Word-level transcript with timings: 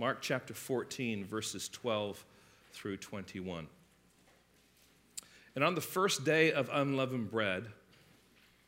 Mark 0.00 0.22
chapter 0.22 0.54
14, 0.54 1.24
verses 1.24 1.68
12 1.68 2.24
through 2.72 2.98
21. 2.98 3.66
And 5.56 5.64
on 5.64 5.74
the 5.74 5.80
first 5.80 6.24
day 6.24 6.52
of 6.52 6.70
unleavened 6.72 7.32
bread, 7.32 7.66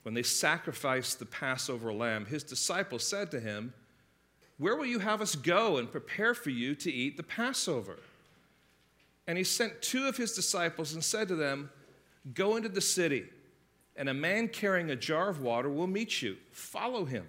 when 0.03 0.13
they 0.13 0.25
sacrificed 0.25 1.21
the 1.21 1.27
Passover 1.27 1.93
lamb, 1.93 2.27
his 2.27 2.43
disciples 2.43 3.05
said 3.05 3.31
to 3.31 3.39
him, 3.39 3.73
Where 4.59 4.75
will 4.75 4.87
you 4.87 4.99
have 4.99 5.23
us 5.23 5.37
go 5.37 5.77
and 5.77 5.93
prepare 5.93 6.35
for 6.35 6.51
you 6.51 6.75
to 6.75 6.93
eat 6.93 7.17
the 7.17 7.23
Passover? 7.23 8.01
And 9.29 9.39
he 9.39 9.45
sent 9.45 9.83
two 9.83 10.09
of 10.09 10.17
his 10.17 10.33
disciples 10.33 10.95
and 10.95 11.05
said 11.05 11.29
to 11.29 11.37
them, 11.37 11.71
Go 12.35 12.57
into 12.57 12.69
the 12.69 12.81
city, 12.81 13.27
and 13.95 14.09
a 14.09 14.15
man 14.15 14.49
carrying 14.49 14.91
a 14.91 14.97
jar 14.97 15.29
of 15.29 15.41
water 15.41 15.71
will 15.71 15.87
meet 15.87 16.23
you. 16.23 16.39
Follow 16.51 17.05
him. 17.05 17.29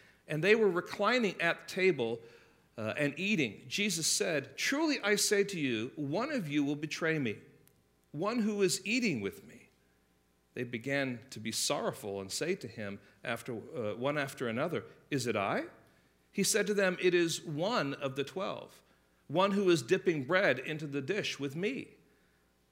and 0.27 0.43
they 0.43 0.55
were 0.55 0.69
reclining 0.69 1.35
at 1.39 1.67
the 1.67 1.73
table 1.73 2.19
uh, 2.77 2.93
and 2.97 3.13
eating. 3.17 3.61
Jesus 3.67 4.07
said, 4.07 4.57
Truly 4.57 4.97
I 5.03 5.15
say 5.15 5.43
to 5.43 5.59
you, 5.59 5.91
one 5.95 6.31
of 6.31 6.49
you 6.49 6.63
will 6.63 6.75
betray 6.75 7.19
me, 7.19 7.37
one 8.11 8.39
who 8.39 8.61
is 8.61 8.81
eating 8.85 9.21
with 9.21 9.47
me 9.47 9.61
they 10.53 10.63
began 10.63 11.19
to 11.29 11.39
be 11.39 11.51
sorrowful 11.51 12.19
and 12.21 12.31
say 12.31 12.55
to 12.55 12.67
him, 12.67 12.99
after, 13.23 13.53
uh, 13.53 13.95
one 13.95 14.17
after 14.17 14.47
another, 14.47 14.83
Is 15.09 15.27
it 15.27 15.35
I? 15.35 15.63
He 16.31 16.43
said 16.43 16.67
to 16.67 16.73
them, 16.73 16.97
It 17.01 17.13
is 17.13 17.43
one 17.43 17.93
of 17.95 18.15
the 18.15 18.23
twelve, 18.23 18.81
one 19.27 19.51
who 19.51 19.69
is 19.69 19.81
dipping 19.81 20.25
bread 20.25 20.59
into 20.59 20.87
the 20.87 21.01
dish 21.01 21.39
with 21.39 21.55
me. 21.55 21.87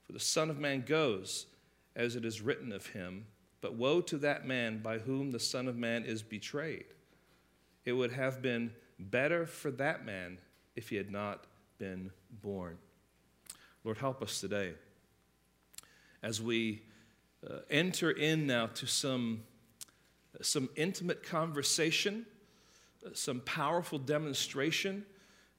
For 0.06 0.13
the 0.13 0.19
Son 0.19 0.50
of 0.50 0.59
Man 0.59 0.84
goes 0.86 1.45
as 1.95 2.16
it 2.16 2.25
is 2.25 2.41
written 2.41 2.72
of 2.72 2.88
him, 2.88 3.25
but 3.61 3.75
woe 3.75 4.02
to 4.02 4.17
that 4.17 4.45
man 4.45 4.80
by 4.80 5.00
whom 5.00 5.31
the 5.31 5.39
Son 5.39 5.67
of 5.67 5.78
Man 5.78 6.03
is 6.03 6.22
betrayed. 6.22 6.86
It 7.85 7.94
would 7.94 8.11
have 8.11 8.41
been 8.41 8.72
better 8.99 9.45
for 9.45 9.72
that 9.72 10.05
man 10.05 10.38
if 10.75 10.89
he 10.89 10.95
had 10.95 11.11
not 11.11 11.45
been 11.77 12.11
born. 12.41 12.77
Lord, 13.83 13.97
help 13.97 14.22
us 14.22 14.41
today 14.41 14.73
as 16.22 16.41
we 16.41 16.81
uh, 17.50 17.59
enter 17.69 18.11
in 18.11 18.45
now 18.45 18.67
to 18.67 18.85
some, 18.85 19.44
some 20.41 20.69
intimate 20.75 21.23
conversation, 21.23 22.25
uh, 23.05 23.09
some 23.13 23.39
powerful 23.41 23.97
demonstration, 23.97 25.05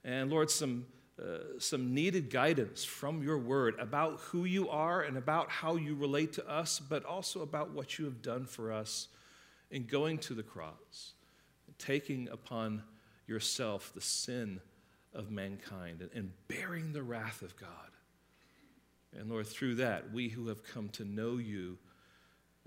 and 0.03 0.29
Lord, 0.29 0.51
some, 0.51 0.85
uh, 1.19 1.59
some 1.59 1.93
needed 1.93 2.29
guidance 2.29 2.83
from 2.83 3.23
your 3.23 3.37
word 3.37 3.75
about 3.79 4.19
who 4.19 4.45
you 4.45 4.69
are 4.69 5.01
and 5.01 5.17
about 5.17 5.49
how 5.49 5.75
you 5.75 5.95
relate 5.95 6.33
to 6.33 6.47
us, 6.47 6.79
but 6.79 7.03
also 7.05 7.41
about 7.41 7.71
what 7.71 7.97
you 7.97 8.05
have 8.05 8.21
done 8.21 8.45
for 8.45 8.71
us 8.71 9.07
in 9.71 9.85
going 9.85 10.17
to 10.19 10.33
the 10.33 10.43
cross, 10.43 11.13
taking 11.81 12.29
upon 12.29 12.83
yourself 13.27 13.91
the 13.93 14.01
sin 14.01 14.61
of 15.13 15.31
mankind 15.31 16.07
and, 16.13 16.31
bearing 16.47 16.93
the 16.93 17.03
wrath 17.03 17.41
of 17.41 17.55
God. 17.57 17.69
And 19.17 19.29
Lord, 19.29 19.47
through 19.47 19.75
that, 19.75 20.11
we 20.13 20.29
who 20.29 20.47
have 20.47 20.63
come 20.63 20.89
to 20.89 21.03
know 21.03 21.37
you 21.37 21.77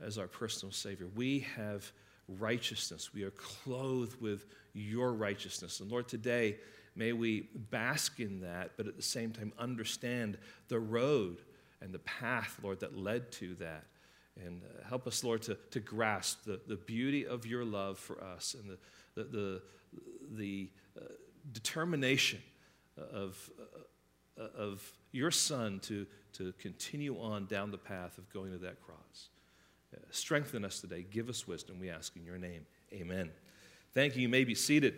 as 0.02 0.18
our 0.18 0.26
personal 0.26 0.72
Savior, 0.72 1.06
we 1.14 1.46
have 1.56 1.90
righteousness. 2.28 3.14
We 3.14 3.22
are 3.22 3.30
clothed 3.30 4.20
with 4.20 4.46
your 4.72 5.12
righteousness. 5.12 5.80
And 5.80 5.90
Lord, 5.90 6.08
today, 6.08 6.56
may 6.96 7.12
we 7.12 7.48
bask 7.70 8.20
in 8.20 8.40
that, 8.40 8.72
but 8.76 8.86
at 8.86 8.96
the 8.96 9.02
same 9.02 9.30
time 9.32 9.52
understand 9.58 10.38
the 10.68 10.80
road 10.80 11.38
and 11.80 11.92
the 11.92 12.00
path, 12.00 12.58
Lord, 12.62 12.80
that 12.80 12.96
led 12.96 13.30
to 13.32 13.54
that. 13.56 13.84
And 14.44 14.62
uh, 14.64 14.88
help 14.88 15.06
us, 15.06 15.22
Lord, 15.22 15.42
to, 15.42 15.56
to 15.70 15.80
grasp 15.80 16.44
the, 16.44 16.60
the 16.66 16.76
beauty 16.76 17.26
of 17.26 17.46
your 17.46 17.64
love 17.64 17.98
for 17.98 18.22
us 18.22 18.56
and 18.58 18.68
the, 18.68 18.78
the, 19.14 19.24
the, 19.24 19.62
the 20.32 20.70
uh, 20.96 21.04
determination 21.52 22.40
of, 22.96 23.50
uh, 24.38 24.42
of 24.56 24.92
your 25.12 25.30
Son 25.30 25.80
to, 25.80 26.06
to 26.34 26.52
continue 26.58 27.18
on 27.20 27.46
down 27.46 27.70
the 27.70 27.78
path 27.78 28.18
of 28.18 28.32
going 28.32 28.52
to 28.52 28.58
that 28.58 28.80
cross. 28.82 29.28
Uh, 29.94 29.98
strengthen 30.10 30.64
us 30.64 30.80
today. 30.80 31.04
Give 31.08 31.28
us 31.28 31.46
wisdom, 31.46 31.78
we 31.78 31.90
ask 31.90 32.16
in 32.16 32.24
your 32.24 32.38
name. 32.38 32.66
Amen. 32.92 33.30
Thank 33.92 34.16
you. 34.16 34.22
You 34.22 34.28
may 34.28 34.44
be 34.44 34.54
seated. 34.54 34.94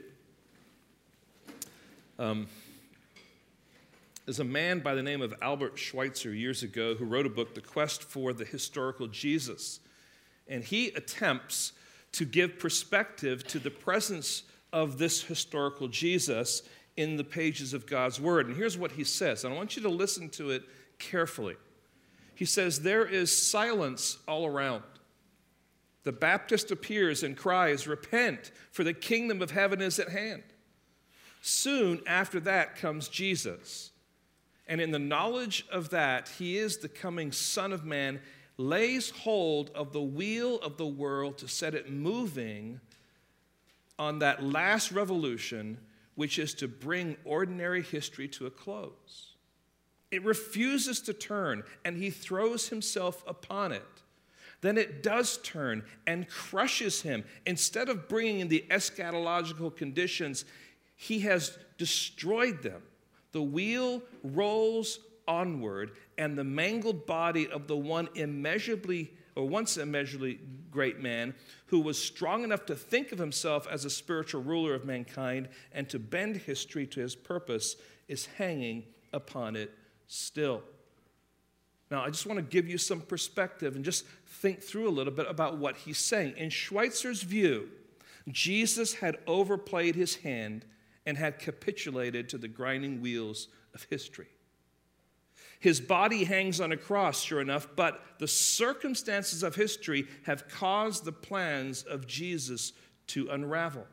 Um, 2.19 2.47
there's 4.25 4.41
a 4.41 4.45
man 4.45 4.81
by 4.81 4.95
the 4.95 5.03
name 5.03 5.23
of 5.23 5.35
Albert 5.41 5.79
Schweitzer 5.79 6.33
years 6.33 6.63
ago 6.63 6.95
who 6.95 7.05
wrote 7.05 7.27
a 7.27 7.31
book, 7.31 7.55
The 7.55 7.61
Quest 7.61 8.03
for 8.03 8.33
the 8.33 8.45
Historical 8.45 9.07
Jesus. 9.07 9.81
And 10.49 10.65
he 10.65 10.89
attempts 10.89 11.73
to 12.17 12.25
give 12.25 12.59
perspective 12.59 13.47
to 13.47 13.59
the 13.59 13.71
presence 13.71 14.43
of 14.73 14.97
this 14.97 15.23
historical 15.23 15.87
Jesus 15.87 16.63
in 16.97 17.17
the 17.17 17.25
pages 17.25 17.75
of 17.75 17.87
God's 17.87 18.19
Word. 18.19 18.47
And 18.47 18.57
here's 18.57 18.79
what 18.79 18.93
he 18.93 19.05
says, 19.05 19.45
and 19.45 19.53
I 19.53 19.57
want 19.57 19.77
you 19.77 19.83
to 19.83 19.91
listen 19.91 20.31
to 20.31 20.51
it 20.51 20.63
carefully. 20.99 21.57
He 22.35 22.47
says, 22.47 22.81
There 22.81 23.05
is 23.05 23.37
silence 23.37 24.17
all 24.27 24.47
around. 24.47 24.83
The 26.05 26.13
Baptist 26.13 26.71
appears 26.71 27.23
and 27.23 27.37
cries, 27.37 27.87
Repent, 27.87 28.51
for 28.71 28.83
the 28.83 28.95
kingdom 28.95 29.43
of 29.43 29.51
heaven 29.51 29.83
is 29.83 29.99
at 29.99 30.09
hand. 30.09 30.43
Soon 31.43 32.01
after 32.07 32.41
that 32.41 32.77
comes 32.77 33.09
Jesus. 33.09 33.91
And 34.67 34.81
in 34.81 34.91
the 34.91 34.99
knowledge 34.99 35.67
of 35.71 35.91
that, 35.91 36.31
he 36.39 36.57
is 36.57 36.79
the 36.79 36.89
coming 36.89 37.31
Son 37.31 37.73
of 37.73 37.85
Man, 37.85 38.21
lays 38.59 39.11
hold 39.11 39.71
of 39.75 39.93
the 39.93 40.01
wheel 40.01 40.59
of 40.61 40.77
the 40.77 40.87
world 40.87 41.39
to 41.39 41.49
set 41.49 41.75
it 41.75 41.91
moving 41.91 42.81
on 43.99 44.19
that 44.21 44.43
last 44.43 44.93
revolution, 44.93 45.79
which 46.15 46.39
is 46.39 46.55
to 46.55 46.69
bring 46.69 47.17
ordinary 47.25 47.83
history 47.83 48.29
to 48.29 48.47
a 48.47 48.51
close. 48.51 49.35
It 50.11 50.25
refuses 50.25 51.01
to 51.03 51.13
turn, 51.13 51.65
and 51.85 51.97
he 51.97 52.11
throws 52.11 52.69
himself 52.69 53.25
upon 53.27 53.73
it. 53.73 53.83
Then 54.61 54.79
it 54.79 55.03
does 55.03 55.39
turn 55.39 55.85
and 56.07 56.29
crushes 56.29 57.03
him. 57.03 57.25
Instead 57.45 57.89
of 57.89 58.09
bringing 58.09 58.41
in 58.41 58.49
the 58.49 58.65
eschatological 58.71 59.77
conditions, 59.77 60.45
he 60.95 61.21
has 61.21 61.59
destroyed 61.77 62.63
them. 62.63 62.83
The 63.33 63.43
wheel 63.43 64.03
rolls 64.23 64.99
onward, 65.29 65.93
and 66.19 66.37
the 66.37 66.45
mangled 66.45 67.07
body 67.07 67.49
of 67.49 67.67
the 67.67 67.77
one 67.77 68.09
immeasurably, 68.15 69.13
or 69.35 69.49
once 69.49 69.77
immeasurably 69.77 70.41
great 70.71 71.01
man, 71.01 71.35
who 71.67 71.81
was 71.81 71.99
strong 71.99 72.45
enough 72.45 72.67
to 72.67 72.75
think 72.75 73.13
of 73.13 73.19
himself 73.19 73.67
as 73.69 73.85
a 73.85 73.91
spiritual 73.91 74.43
ruler 74.43 74.75
of 74.75 74.85
mankind 74.85 75.49
and 75.73 75.89
to 75.89 75.99
bend 75.99 76.37
history 76.37 76.87
to 76.87 77.01
his 77.01 77.15
purpose, 77.15 77.77
is 78.09 78.27
hanging 78.39 78.85
upon 79.13 79.57
it 79.57 79.73
still. 80.07 80.63
Now, 81.91 82.03
I 82.05 82.11
just 82.11 82.27
want 82.27 82.39
to 82.39 82.43
give 82.43 82.69
you 82.69 82.79
some 82.79 83.01
perspective 83.01 83.77
and 83.77 83.85
just 83.85 84.05
think 84.27 84.63
through 84.63 84.89
a 84.89 84.91
little 84.91 85.13
bit 85.13 85.27
about 85.29 85.59
what 85.59 85.77
he's 85.77 85.99
saying. 85.99 86.35
In 86.37 86.51
Schweitzer's 86.51 87.23
view, 87.23 87.69
Jesus 88.29 88.95
had 88.95 89.19
overplayed 89.27 89.95
his 89.95 90.17
hand 90.17 90.65
and 91.05 91.17
had 91.17 91.39
capitulated 91.39 92.29
to 92.29 92.39
the 92.39 92.49
grinding 92.49 93.01
wheels 93.01 93.49
of 93.73 93.87
history. 93.89 94.27
His 95.61 95.81
body 95.81 96.25
hangs 96.25 96.61
on 96.61 96.73
a 96.73 96.77
cross, 96.77 97.23
sure 97.23 97.41
enough, 97.41 97.69
but 97.77 98.03
the 98.19 98.29
circumstances 98.29 99.43
of 99.43 99.55
history 99.55 100.07
have 100.25 100.49
caused 100.49 101.05
the 101.05 101.13
plans 101.13 101.83
of 101.83 102.07
Jesus 102.07 102.73
to 103.09 103.29
unravel. 103.31 103.87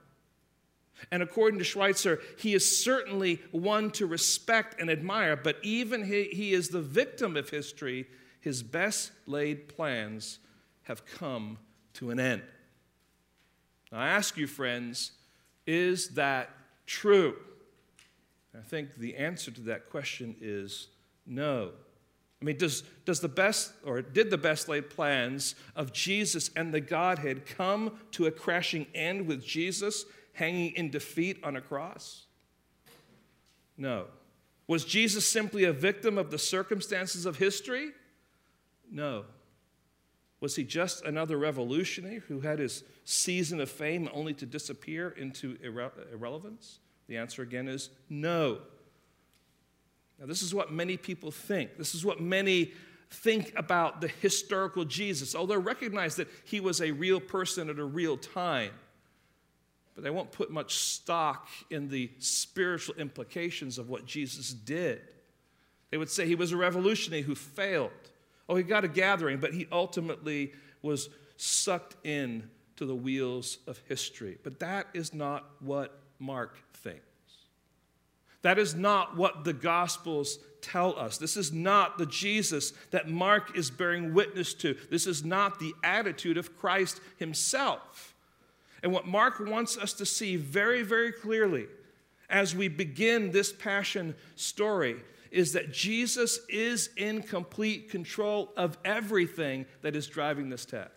And 1.12 1.22
according 1.22 1.60
to 1.60 1.66
Schweitzer, 1.66 2.22
he 2.38 2.54
is 2.54 2.84
certainly 2.84 3.42
one 3.52 3.92
to 3.92 4.06
respect 4.06 4.80
and 4.80 4.90
admire, 4.90 5.36
but 5.36 5.58
even 5.64 6.06
he, 6.06 6.26
he 6.26 6.54
is 6.54 6.70
the 6.70 6.82
victim 6.82 7.36
of 7.36 7.50
history. 7.50 8.08
His 8.40 8.64
best 8.64 9.12
laid 9.26 9.68
plans 9.68 10.40
have 10.84 11.06
come 11.06 11.58
to 11.94 12.10
an 12.12 12.20
end. 12.20 12.44
Now, 13.92 14.00
I 14.00 14.08
ask 14.10 14.38
you, 14.38 14.48
friends, 14.48 15.12
is 15.66 16.10
that 16.10 16.50
true? 16.86 17.36
I 18.58 18.62
think 18.62 18.96
the 18.96 19.16
answer 19.16 19.52
to 19.52 19.62
that 19.62 19.90
question 19.90 20.36
is 20.42 20.88
no. 21.26 21.72
I 22.42 22.46
mean, 22.46 22.58
does, 22.58 22.84
does 23.06 23.22
the 23.22 23.30
best, 23.30 23.72
or 23.86 24.02
did 24.02 24.30
the 24.30 24.38
best 24.38 24.68
laid 24.68 24.90
plans 24.90 25.56
of 25.78 25.94
Jesus 25.94 26.50
and 26.58 26.74
the 26.74 26.82
Godhead 26.82 27.46
come 27.46 28.00
to 28.12 28.26
a 28.26 28.32
crashing 28.32 28.86
end 28.94 29.28
with 29.28 29.46
Jesus 29.46 30.04
hanging 30.34 30.74
in 30.76 30.90
defeat 30.90 31.38
on 31.42 31.56
a 31.56 31.62
cross? 31.62 32.26
No. 33.78 34.08
Was 34.68 34.84
Jesus 34.84 35.26
simply 35.26 35.64
a 35.64 35.72
victim 35.72 36.18
of 36.18 36.32
the 36.32 36.38
circumstances 36.38 37.26
of 37.26 37.38
history? 37.38 37.92
No. 38.92 39.24
Was 40.42 40.58
he 40.58 40.66
just 40.66 41.06
another 41.06 41.38
revolutionary 41.38 42.20
who 42.28 42.42
had 42.42 42.60
his 42.60 42.84
season 43.06 43.62
of 43.62 43.72
fame 43.72 44.10
only 44.14 44.34
to 44.34 44.46
disappear 44.46 45.10
into 45.12 45.58
irre- 45.60 46.12
irrelevance? 46.12 46.80
The 47.08 47.16
answer 47.16 47.42
again 47.42 47.70
is 47.70 47.90
no. 48.10 48.60
Now, 50.24 50.28
this 50.28 50.42
is 50.42 50.56
what 50.56 50.72
many 50.72 50.96
people 50.96 51.32
think. 51.32 51.78
This 51.78 51.94
is 51.94 52.06
what 52.06 52.22
many 52.22 52.72
think 53.10 53.52
about 53.58 54.00
the 54.00 54.08
historical 54.08 54.86
Jesus, 54.86 55.36
although 55.36 55.58
recognize 55.58 56.16
that 56.16 56.30
he 56.46 56.62
was 56.62 56.80
a 56.80 56.92
real 56.92 57.20
person 57.20 57.70
at 57.70 57.78
a 57.78 57.84
real 57.84 58.16
time. 58.16 58.72
But 59.96 60.06
they 60.06 60.10
won't 60.10 60.32
put 60.32 60.50
much 60.50 60.76
stock 60.76 61.50
in 61.70 61.90
the 61.90 62.10
spiritual 62.20 62.96
implications 62.96 63.78
of 63.78 63.90
what 63.90 64.06
Jesus 64.06 64.54
did. 64.54 65.02
They 65.92 65.98
would 65.98 66.10
say 66.10 66.26
he 66.26 66.36
was 66.36 66.54
a 66.54 66.58
revolutionary 66.58 67.24
who 67.24 67.36
failed. 67.36 67.92
Oh, 68.48 68.56
he 68.56 68.64
got 68.64 68.86
a 68.86 68.88
gathering, 68.88 69.40
but 69.40 69.54
he 69.54 69.68
ultimately 69.74 70.54
was 70.82 71.10
sucked 71.36 71.98
in 72.06 72.50
to 72.78 72.86
the 72.86 72.96
wheels 72.96 73.58
of 73.68 73.78
history. 73.90 74.38
But 74.42 74.60
that 74.62 74.88
is 74.94 75.14
not 75.14 75.44
what 75.60 76.00
Mark 76.18 76.58
thinks. 76.76 77.13
That 78.44 78.60
is 78.60 78.76
not 78.76 79.18
what 79.18 79.44
the 79.44 79.54
Gospels 79.54 80.38
tell 80.62 80.98
us. 80.98 81.18
This 81.18 81.36
is 81.36 81.52
not 81.52 81.98
the 81.98 82.06
Jesus 82.06 82.74
that 82.92 83.10
Mark 83.10 83.58
is 83.58 83.72
bearing 83.72 84.14
witness 84.14 84.54
to. 84.56 84.78
This 84.90 85.08
is 85.08 85.26
not 85.26 85.60
the 85.60 85.74
attitude 85.84 86.38
of 86.38 86.58
Christ 86.58 87.02
himself. 87.18 88.14
And 88.82 88.92
what 88.92 89.08
Mark 89.08 89.40
wants 89.40 89.78
us 89.78 89.94
to 89.94 90.06
see 90.06 90.36
very, 90.36 90.84
very 90.84 91.12
clearly 91.12 91.68
as 92.30 92.56
we 92.56 92.68
begin 92.68 93.32
this 93.32 93.54
passion 93.54 94.16
story 94.36 94.98
is 95.32 95.54
that 95.54 95.72
Jesus 95.72 96.40
is 96.50 96.90
in 96.98 97.24
complete 97.24 97.90
control 97.90 98.52
of 98.56 98.78
everything 98.86 99.66
that 99.82 99.96
is 99.96 100.08
driving 100.08 100.50
this 100.50 100.66
text. 100.66 100.94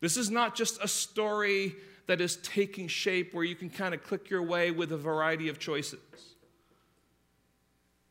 This 0.00 0.16
is 0.16 0.30
not 0.30 0.54
just 0.54 0.82
a 0.82 0.88
story 0.88 1.74
that 2.06 2.20
is 2.20 2.36
taking 2.38 2.88
shape 2.88 3.32
where 3.32 3.44
you 3.44 3.54
can 3.54 3.70
kind 3.70 3.94
of 3.94 4.02
click 4.02 4.30
your 4.30 4.42
way 4.42 4.70
with 4.70 4.92
a 4.92 4.96
variety 4.96 5.48
of 5.48 5.58
choices. 5.58 6.00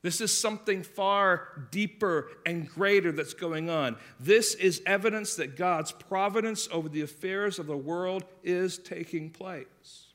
This 0.02 0.20
is 0.20 0.38
something 0.38 0.84
far 0.84 1.68
deeper 1.72 2.30
and 2.46 2.68
greater 2.68 3.14
that's 3.14 3.34
going 3.34 3.70
on. 3.70 3.96
This 4.20 4.54
is 4.54 4.82
evidence 4.86 5.36
that 5.36 5.56
God's 5.56 5.94
providence 5.94 6.68
over 6.72 6.90
the 6.90 7.02
affairs 7.02 7.58
of 7.58 7.68
the 7.68 7.78
world 7.78 8.26
is 8.44 8.78
taking 8.78 9.30
place. 9.30 10.08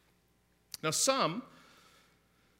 Now, 0.82 0.90
some 0.90 1.42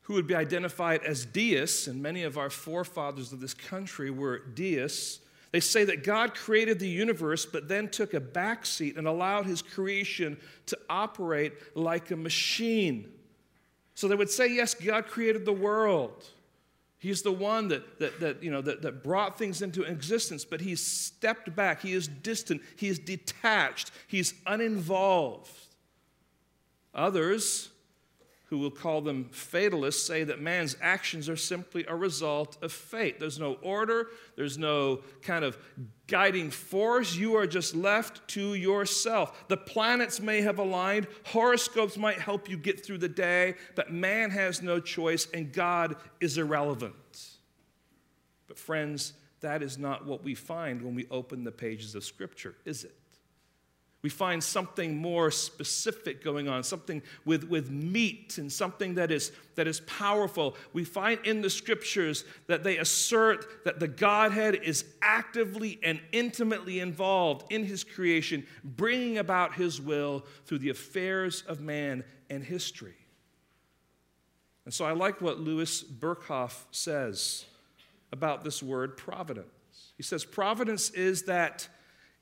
who 0.02 0.14
would 0.14 0.26
be 0.26 0.34
identified 0.34 1.02
as 1.04 1.26
deists, 1.26 1.86
and 1.86 2.02
many 2.02 2.22
of 2.22 2.38
our 2.38 2.48
forefathers 2.48 3.30
of 3.30 3.40
this 3.40 3.52
country 3.52 4.10
were 4.10 4.38
deists, 4.38 5.20
they 5.50 5.60
say 5.60 5.84
that 5.84 6.04
God 6.04 6.34
created 6.34 6.78
the 6.78 6.88
universe, 6.88 7.46
but 7.46 7.68
then 7.68 7.88
took 7.88 8.12
a 8.12 8.20
backseat 8.20 8.98
and 8.98 9.06
allowed 9.06 9.46
his 9.46 9.62
creation 9.62 10.36
to 10.66 10.78
operate 10.90 11.54
like 11.74 12.10
a 12.10 12.16
machine. 12.16 13.10
So 13.94 14.08
they 14.08 14.14
would 14.14 14.30
say, 14.30 14.46
yes, 14.48 14.74
God 14.74 15.06
created 15.06 15.44
the 15.44 15.52
world. 15.52 16.24
He's 16.98 17.22
the 17.22 17.32
one 17.32 17.68
that, 17.68 17.98
that, 18.00 18.20
that, 18.20 18.42
you 18.42 18.50
know, 18.50 18.60
that, 18.60 18.82
that 18.82 19.02
brought 19.02 19.38
things 19.38 19.62
into 19.62 19.84
existence, 19.84 20.44
but 20.44 20.60
he's 20.60 20.84
stepped 20.84 21.54
back. 21.54 21.80
He 21.80 21.92
is 21.94 22.08
distant. 22.08 22.60
He 22.76 22.88
is 22.88 22.98
detached. 22.98 23.90
He's 24.06 24.34
uninvolved. 24.46 25.50
Others 26.94 27.70
who 28.48 28.58
will 28.58 28.70
call 28.70 29.02
them 29.02 29.28
fatalists, 29.30 30.06
say 30.06 30.24
that 30.24 30.40
man's 30.40 30.74
actions 30.80 31.28
are 31.28 31.36
simply 31.36 31.84
a 31.86 31.94
result 31.94 32.56
of 32.62 32.72
fate. 32.72 33.20
There's 33.20 33.38
no 33.38 33.54
order, 33.62 34.08
there's 34.36 34.56
no 34.56 35.02
kind 35.20 35.44
of 35.44 35.58
guiding 36.06 36.50
force. 36.50 37.14
You 37.14 37.36
are 37.36 37.46
just 37.46 37.74
left 37.74 38.26
to 38.28 38.54
yourself. 38.54 39.48
The 39.48 39.58
planets 39.58 40.18
may 40.18 40.40
have 40.40 40.58
aligned, 40.58 41.08
horoscopes 41.26 41.98
might 41.98 42.18
help 42.18 42.48
you 42.48 42.56
get 42.56 42.84
through 42.84 42.98
the 42.98 43.08
day, 43.08 43.54
but 43.74 43.92
man 43.92 44.30
has 44.30 44.62
no 44.62 44.80
choice 44.80 45.28
and 45.32 45.52
God 45.52 45.96
is 46.20 46.38
irrelevant. 46.38 46.94
But, 48.46 48.58
friends, 48.58 49.12
that 49.40 49.62
is 49.62 49.76
not 49.76 50.06
what 50.06 50.24
we 50.24 50.34
find 50.34 50.80
when 50.80 50.94
we 50.94 51.06
open 51.10 51.44
the 51.44 51.52
pages 51.52 51.94
of 51.94 52.02
Scripture, 52.02 52.54
is 52.64 52.84
it? 52.84 52.97
We 54.00 54.10
find 54.10 54.42
something 54.42 54.96
more 54.96 55.30
specific 55.32 56.22
going 56.22 56.46
on, 56.46 56.62
something 56.62 57.02
with, 57.24 57.44
with 57.44 57.70
meat 57.70 58.38
and 58.38 58.50
something 58.50 58.94
that 58.94 59.10
is, 59.10 59.32
that 59.56 59.66
is 59.66 59.80
powerful. 59.80 60.56
We 60.72 60.84
find 60.84 61.18
in 61.24 61.42
the 61.42 61.50
scriptures 61.50 62.24
that 62.46 62.62
they 62.62 62.78
assert 62.78 63.64
that 63.64 63.80
the 63.80 63.88
Godhead 63.88 64.54
is 64.54 64.84
actively 65.02 65.80
and 65.82 66.00
intimately 66.12 66.78
involved 66.78 67.52
in 67.52 67.64
his 67.64 67.82
creation, 67.82 68.46
bringing 68.62 69.18
about 69.18 69.54
his 69.54 69.80
will 69.80 70.24
through 70.46 70.58
the 70.58 70.70
affairs 70.70 71.42
of 71.48 71.60
man 71.60 72.04
and 72.30 72.44
history. 72.44 72.94
And 74.64 74.72
so 74.72 74.84
I 74.84 74.92
like 74.92 75.20
what 75.20 75.40
Louis 75.40 75.82
Berkhof 75.82 76.52
says 76.70 77.46
about 78.12 78.44
this 78.44 78.62
word 78.62 78.96
providence. 78.96 79.48
He 79.96 80.04
says, 80.04 80.24
Providence 80.24 80.90
is 80.90 81.24
that 81.24 81.68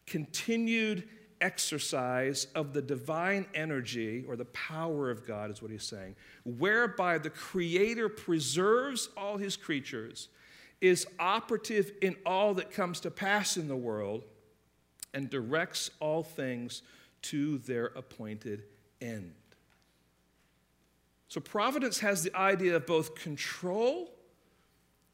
continued 0.06 1.06
exercise 1.40 2.46
of 2.54 2.72
the 2.72 2.82
divine 2.82 3.46
energy 3.54 4.24
or 4.26 4.36
the 4.36 4.46
power 4.46 5.10
of 5.10 5.26
God, 5.26 5.50
is 5.50 5.62
what 5.62 5.70
he's 5.70 5.82
saying, 5.82 6.16
whereby 6.44 7.18
the 7.18 7.30
Creator 7.30 8.08
preserves 8.08 9.08
all 9.16 9.36
his 9.36 9.56
creatures, 9.56 10.28
is 10.80 11.06
operative 11.18 11.92
in 12.02 12.16
all 12.26 12.54
that 12.54 12.70
comes 12.70 13.00
to 13.00 13.10
pass 13.10 13.56
in 13.56 13.68
the 13.68 13.76
world, 13.76 14.24
and 15.14 15.30
directs 15.30 15.90
all 16.00 16.22
things 16.22 16.82
to 17.22 17.58
their 17.58 17.86
appointed 17.86 18.64
end. 19.00 19.32
So, 21.28 21.40
providence 21.40 21.98
has 22.00 22.22
the 22.22 22.36
idea 22.36 22.76
of 22.76 22.86
both 22.86 23.14
control 23.14 24.15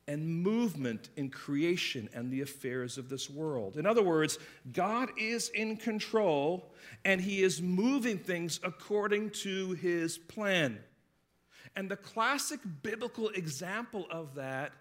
and 0.08 0.42
movement 0.42 1.10
in 1.16 1.30
creation 1.30 2.08
and 2.12 2.30
the 2.30 2.40
affairs 2.40 2.98
of 2.98 3.08
this 3.08 3.30
world. 3.30 3.76
In 3.76 3.86
other 3.86 4.02
words, 4.02 4.38
God 4.72 5.10
is 5.16 5.48
in 5.50 5.76
control 5.76 6.72
and 7.04 7.20
He 7.20 7.42
is 7.42 7.62
moving 7.62 8.18
things 8.18 8.58
according 8.64 9.30
to 9.30 9.72
His 9.72 10.18
plan. 10.18 10.78
And 11.76 11.90
the 11.90 11.96
classic 11.96 12.60
biblical 12.82 13.28
example 13.30 14.06
of 14.10 14.34
that 14.34 14.72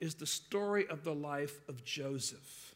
is 0.00 0.14
the 0.14 0.26
story 0.26 0.86
of 0.88 1.04
the 1.04 1.14
life 1.14 1.60
of 1.68 1.84
Joseph. 1.84 2.67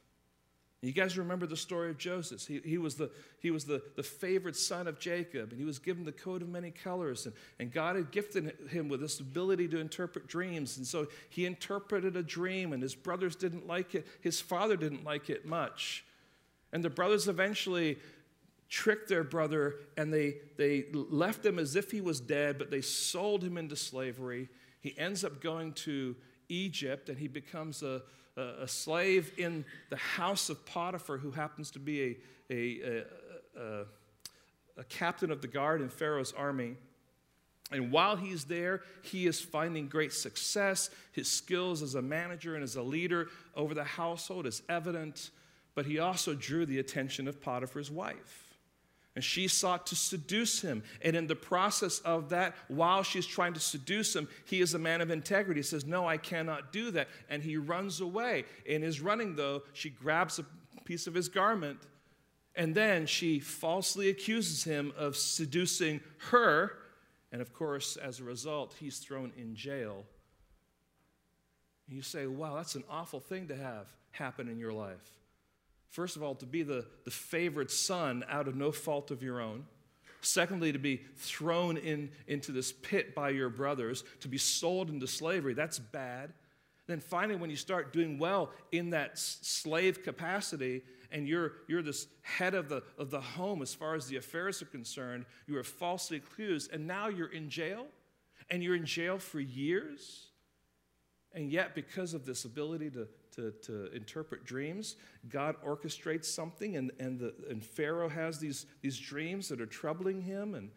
You 0.83 0.91
guys 0.91 1.17
remember 1.17 1.47
the 1.47 1.57
story 1.57 1.91
of 1.91 1.99
Joseph. 1.99 2.45
He, 2.45 2.61
he 2.65 2.77
was, 2.77 2.97
the, 2.97 3.09
he 3.39 3.53
was 3.53 3.65
the, 3.65 3.81
the 3.95 4.03
favorite 4.03 4.57
son 4.57 4.89
of 4.89 4.99
Jacob, 4.99 5.51
and 5.51 5.59
he 5.59 5.65
was 5.65 5.79
given 5.79 6.05
the 6.05 6.11
coat 6.11 6.43
of 6.43 6.49
many 6.49 6.73
colors. 6.73 7.25
And, 7.25 7.35
and 7.61 7.73
God 7.73 7.95
had 7.95 8.11
gifted 8.11 8.53
him 8.69 8.89
with 8.89 9.01
this 9.01 9.21
ability 9.21 9.69
to 9.69 9.79
interpret 9.79 10.27
dreams. 10.27 10.77
And 10.77 10.85
so 10.85 11.07
he 11.31 11.47
interpreted 11.47 12.17
a 12.17 12.23
dream, 12.23 12.73
and 12.73 12.83
his 12.83 12.97
brothers 12.97 13.37
didn't 13.37 13.69
like 13.69 13.95
it. 13.95 14.09
His 14.23 14.41
father 14.41 14.77
didn't 14.77 15.05
like 15.05 15.31
it 15.31 15.47
much. 15.47 16.05
And 16.73 16.83
the 16.83 16.91
brothers 16.91 17.29
eventually 17.29 17.99
tricked 18.69 19.09
their 19.09 19.23
brother, 19.23 19.77
and 19.97 20.13
they, 20.13 20.39
they 20.57 20.87
left 20.93 21.47
him 21.47 21.61
as 21.61 21.77
if 21.77 21.93
he 21.93 22.01
was 22.01 22.19
dead, 22.19 22.59
but 22.59 22.73
they 22.73 22.81
sold 22.81 23.45
him 23.45 23.57
into 23.57 23.77
slavery. 23.77 24.49
He 24.81 24.99
ends 24.99 25.25
up 25.25 25.41
going 25.41 25.75
to 25.75 26.17
Egypt, 26.49 27.09
and 27.09 27.19
he 27.19 27.29
becomes 27.29 27.85
a 27.85 28.03
a, 28.37 28.69
slave 28.69 29.33
in 29.37 29.65
the 29.91 29.97
house 29.97 30.49
of 30.49 30.65
Potiphar 30.67 31.19
who 31.19 31.31
happens 31.31 31.71
to 31.73 31.79
be 31.79 32.17
a, 32.51 32.55
a, 32.55 33.05
a, 33.59 33.85
a 34.79 34.85
captain 34.89 35.31
of 35.31 35.43
the 35.43 35.49
guard 35.49 35.81
in 35.81 35.89
Pharaoh's 35.89 36.33
army. 36.33 36.77
And 37.71 37.91
while 37.91 38.17
he's 38.17 38.45
there, 38.45 38.83
he 39.03 39.27
is 39.27 39.41
finding 39.41 39.89
great 39.89 40.13
success. 40.13 40.91
His 41.13 41.29
skills 41.29 41.83
as 41.83 41.95
a 41.95 42.03
manager 42.03 42.55
and 42.55 42.63
as 42.63 42.77
a 42.77 42.83
leader 42.83 43.29
over 43.57 43.75
the 43.75 43.85
household 43.85 44.47
is 44.47 44.63
evident, 44.69 45.31
but 45.75 45.87
he 45.87 45.99
also 45.99 46.35
drew 46.35 46.67
the 46.67 46.79
attention 46.79 47.29
of 47.29 47.41
Potiphar's 47.41 47.91
wife. 47.91 48.52
And 49.15 49.23
she 49.23 49.47
sought 49.47 49.87
to 49.89 49.97
seduce 49.97 50.63
him. 50.63 50.83
And 51.03 51.15
in 51.15 51.27
the 51.27 51.37
process 51.37 51.99
of 52.01 52.31
that, 52.31 52.55
while 52.69 53.03
she's 53.03 53.27
trying 53.27 53.53
to 53.53 53.61
seduce 53.61 54.17
him, 54.17 54.27
he 54.47 54.63
is 54.63 54.73
a 54.73 54.79
man 54.79 55.03
of 55.03 55.11
integrity. 55.11 55.61
He 55.61 55.65
says, 55.65 55.85
No, 55.85 56.09
I 56.09 56.17
cannot 56.17 56.73
do 56.73 56.91
that. 56.93 57.09
And 57.29 57.43
he 57.43 57.59
runs 57.59 58.01
away. 58.01 58.45
In 58.65 58.81
his 58.81 59.01
running, 59.01 59.37
though, 59.37 59.63
she 59.75 59.91
grabs 59.91 60.39
a 60.39 60.47
piece 60.85 61.07
of 61.07 61.15
his 61.15 61.29
garment. 61.29 61.79
And 62.55 62.75
then 62.75 63.07
she 63.07 63.39
falsely 63.39 64.09
accuses 64.09 64.65
him 64.65 64.93
of 64.97 65.17
seducing 65.17 66.01
her. 66.31 66.79
And 67.33 67.43
of 67.43 67.53
course, 67.53 67.97
as 67.97 68.21
a 68.21 68.25
result, 68.25 68.75
he's 68.81 68.99
thrown 68.99 69.33
in 69.37 69.55
jail. 69.55 70.05
And 71.87 71.97
you 71.97 72.03
say, 72.03 72.27
Wow, 72.27 72.57
that's 72.57 72.77
an 72.77 72.85
awful 72.89 73.21
thing 73.21 73.49
to 73.49 73.57
have 73.57 73.89
happen 74.13 74.49
in 74.49 74.59
your 74.59 74.73
life. 74.73 75.22
First 75.93 76.17
of 76.17 76.23
all, 76.23 76.35
to 76.37 76.47
be 76.47 76.63
the, 76.63 76.87
the 77.05 77.11
favored 77.11 77.71
son 77.71 78.25
out 78.27 78.49
of 78.49 78.57
no 78.57 78.73
fault 78.73 79.11
of 79.11 79.23
your 79.23 79.43
own. 79.43 79.67
Secondly, 80.23 80.73
to 80.73 80.79
be 80.79 81.03
thrown 81.17 81.77
in, 81.77 82.11
into 82.27 82.51
this 82.51 82.73
pit 82.73 83.15
by 83.15 83.29
your 83.29 83.51
brothers, 83.51 84.03
to 84.21 84.29
be 84.29 84.39
sold 84.39 84.89
into 84.89 85.07
slavery, 85.07 85.53
that's 85.53 85.79
bad. 85.79 86.33
Then 86.87 86.99
finally, 86.99 87.37
when 87.37 87.51
you 87.51 87.57
start 87.57 87.93
doing 87.93 88.19
well 88.19 88.51
in 88.73 88.91
that 88.91 89.19
slave 89.19 90.03
capacity, 90.03 90.81
and 91.11 91.29
you're, 91.29 91.53
you're 91.69 91.83
this 91.83 92.07
head 92.23 92.55
of 92.55 92.71
the, 92.71 92.83
of 92.97 93.11
the 93.11 93.21
home 93.21 93.61
as 93.61 93.75
far 93.75 93.95
as 93.95 94.07
the 94.07 94.17
affairs 94.17 94.63
are 94.63 94.67
concerned, 94.67 95.27
you 95.47 95.59
are 95.59 95.63
falsely 95.63 96.17
accused, 96.17 96.73
and 96.73 96.87
now 96.87 97.09
you're 97.09 97.33
in 97.33 97.51
jail, 97.51 97.85
and 98.49 98.63
you're 98.63 98.77
in 98.77 98.87
jail 98.87 99.19
for 99.19 99.41
years. 99.41 100.29
And 101.35 101.53
yet, 101.53 101.75
because 101.75 102.15
of 102.15 102.25
this 102.25 102.47
ability 102.47 102.91
to, 102.93 103.09
to, 103.37 103.53
to 103.63 103.93
interpret 103.95 104.45
dreams, 104.45 104.97
God 105.29 105.57
orchestrates 105.67 106.27
something, 106.27 106.77
and, 106.77 106.91
and, 106.99 107.19
the, 107.19 107.35
and 107.49 107.65
Pharaoh 107.65 108.09
has 108.09 108.39
these, 108.39 108.67
these 108.81 108.99
dreams 108.99 109.49
that 109.49 109.61
are 109.61 109.67
troubling 109.67 110.21
him, 110.21 110.55
and, 110.55 110.71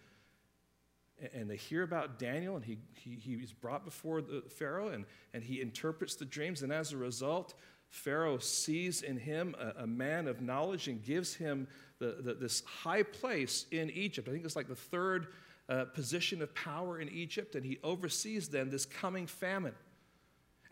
and 1.33 1.49
they 1.49 1.57
hear 1.57 1.83
about 1.83 2.19
Daniel, 2.19 2.55
and 2.55 2.65
he, 2.65 2.77
he, 2.93 3.15
he's 3.15 3.53
brought 3.53 3.85
before 3.85 4.21
the 4.21 4.43
Pharaoh, 4.49 4.89
and, 4.89 5.05
and 5.33 5.43
he 5.43 5.61
interprets 5.61 6.15
the 6.15 6.25
dreams, 6.25 6.61
and 6.61 6.71
as 6.71 6.93
a 6.93 6.97
result, 6.97 7.55
Pharaoh 7.89 8.39
sees 8.39 9.01
in 9.01 9.17
him 9.17 9.55
a, 9.59 9.83
a 9.83 9.87
man 9.87 10.27
of 10.27 10.41
knowledge 10.41 10.87
and 10.87 11.03
gives 11.03 11.33
him 11.33 11.67
the, 11.99 12.17
the, 12.21 12.33
this 12.33 12.63
high 12.65 13.03
place 13.03 13.65
in 13.71 13.89
Egypt. 13.91 14.27
I 14.27 14.31
think 14.31 14.43
it's 14.43 14.55
like 14.55 14.67
the 14.67 14.75
third 14.75 15.27
uh, 15.69 15.85
position 15.85 16.41
of 16.41 16.53
power 16.53 16.99
in 16.99 17.09
Egypt, 17.09 17.55
and 17.55 17.65
he 17.65 17.79
oversees 17.83 18.49
then 18.49 18.69
this 18.69 18.85
coming 18.85 19.27
famine. 19.27 19.73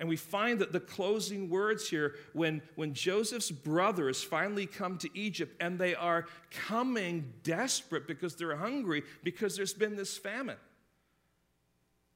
And 0.03 0.09
we 0.09 0.17
find 0.17 0.59
that 0.59 0.73
the 0.73 0.81
closing 0.81 1.49
words 1.49 1.87
here, 1.87 2.15
when, 2.33 2.61
when 2.75 2.93
Joseph's 2.93 3.51
brothers 3.51 4.21
finally 4.21 4.65
come 4.65 4.97
to 4.97 5.09
Egypt 5.17 5.55
and 5.61 5.79
they 5.79 5.95
are 5.95 6.25
coming 6.51 7.31
desperate 7.43 8.05
because 8.05 8.35
they're 8.35 8.57
hungry, 8.57 9.03
because 9.23 9.55
there's 9.55 9.73
been 9.73 9.95
this 9.95 10.17
famine. 10.17 10.57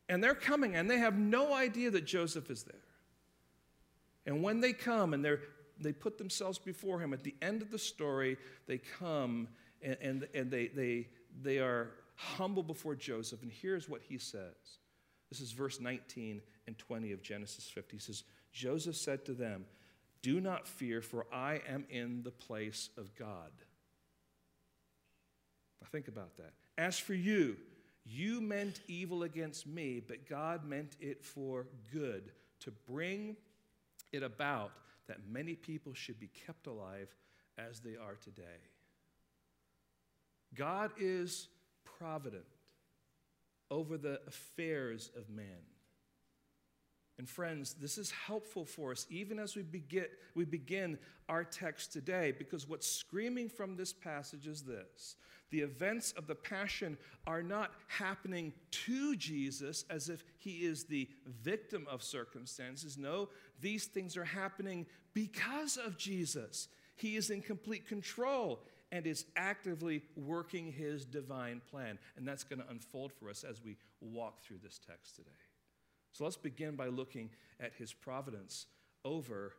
And 0.09 0.21
they're 0.21 0.35
coming 0.35 0.75
and 0.75 0.91
they 0.91 0.97
have 0.97 1.17
no 1.17 1.53
idea 1.53 1.89
that 1.91 2.03
Joseph 2.03 2.51
is 2.51 2.63
there. 2.63 2.75
And 4.25 4.43
when 4.43 4.59
they 4.59 4.73
come 4.73 5.13
and 5.13 5.23
they're, 5.23 5.39
they 5.79 5.93
put 5.93 6.17
themselves 6.17 6.59
before 6.59 6.99
him, 6.99 7.13
at 7.13 7.23
the 7.23 7.35
end 7.41 7.61
of 7.61 7.71
the 7.71 7.79
story, 7.79 8.35
they 8.67 8.79
come 8.79 9.47
and, 9.81 9.97
and, 10.01 10.27
and 10.33 10.51
they, 10.51 10.67
they, 10.67 11.07
they 11.41 11.59
are 11.59 11.91
humble 12.15 12.63
before 12.63 12.95
Joseph. 12.95 13.43
And 13.43 13.51
here's 13.61 13.87
what 13.87 14.01
he 14.01 14.17
says 14.17 14.79
this 15.29 15.41
is 15.41 15.51
verse 15.51 15.79
19 15.79 16.41
and 16.67 16.77
20 16.77 17.11
of 17.11 17.21
Genesis 17.21 17.65
50. 17.65 17.97
He 17.97 18.01
says, 18.01 18.23
Joseph 18.51 18.95
said 18.95 19.25
to 19.25 19.33
them, 19.33 19.65
Do 20.21 20.39
not 20.39 20.67
fear, 20.67 21.01
for 21.01 21.25
I 21.33 21.61
am 21.67 21.85
in 21.89 22.23
the 22.23 22.31
place 22.31 22.89
of 22.97 23.13
God. 23.15 23.51
Now 25.81 25.87
think 25.91 26.07
about 26.07 26.37
that. 26.37 26.53
As 26.77 26.97
for 26.97 27.13
you, 27.13 27.57
you 28.05 28.39
meant 28.39 28.79
evil 28.87 29.23
against 29.23 29.67
me, 29.67 30.01
but 30.05 30.29
God 30.29 30.65
meant 30.65 30.95
it 31.01 31.23
for 31.25 31.67
good, 31.91 32.31
to 32.61 32.71
bring 32.71 33.35
it 34.13 34.23
about 34.23 34.71
that 35.07 35.17
many 35.29 35.55
people 35.55 35.93
should 35.93 36.19
be 36.19 36.29
kept 36.45 36.67
alive 36.67 37.13
as 37.57 37.79
they 37.79 37.95
are 37.95 38.15
today. 38.23 38.43
God 40.55 40.91
is 40.97 41.49
provident 41.83 42.45
over 43.69 43.97
the 43.97 44.19
affairs 44.27 45.11
of 45.15 45.29
man. 45.29 45.63
And 47.17 47.27
friends, 47.27 47.73
this 47.73 47.97
is 47.97 48.11
helpful 48.11 48.63
for 48.63 48.91
us 48.91 49.07
even 49.09 49.39
as 49.39 49.55
we 49.55 49.63
begin, 49.63 50.05
we 50.35 50.45
begin 50.45 50.99
our 51.27 51.43
text 51.43 51.91
today, 51.91 52.31
because 52.37 52.67
what's 52.67 52.87
screaming 52.87 53.49
from 53.49 53.75
this 53.75 53.91
passage 53.91 54.47
is 54.47 54.63
this 54.63 55.15
the 55.49 55.61
events 55.61 56.11
of 56.17 56.27
the 56.27 56.35
Passion 56.35 56.97
are 57.25 57.41
not 57.41 57.71
happening 57.87 58.53
to 58.71 59.15
Jesus 59.15 59.85
as 59.89 60.09
if 60.09 60.23
he 60.37 60.65
is 60.65 60.83
the 60.83 61.09
victim 61.25 61.87
of 61.89 62.03
circumstances. 62.03 62.97
No, 62.97 63.29
these 63.61 63.85
things 63.85 64.17
are 64.17 64.25
happening 64.25 64.85
because 65.13 65.77
of 65.77 65.97
Jesus. 65.97 66.67
He 66.95 67.15
is 67.15 67.29
in 67.29 67.41
complete 67.41 67.87
control 67.87 68.61
and 68.91 69.05
is 69.05 69.25
actively 69.35 70.01
working 70.15 70.71
his 70.71 71.05
divine 71.05 71.61
plan. 71.69 71.99
And 72.15 72.27
that's 72.27 72.43
going 72.43 72.61
to 72.61 72.69
unfold 72.69 73.11
for 73.11 73.29
us 73.29 73.43
as 73.43 73.61
we 73.63 73.77
walk 74.01 74.41
through 74.41 74.59
this 74.63 74.79
text 74.85 75.15
today. 75.15 75.29
So 76.13 76.23
let's 76.23 76.37
begin 76.37 76.75
by 76.75 76.87
looking 76.87 77.29
at 77.59 77.73
his 77.77 77.93
providence 77.93 78.65
over 79.03 79.53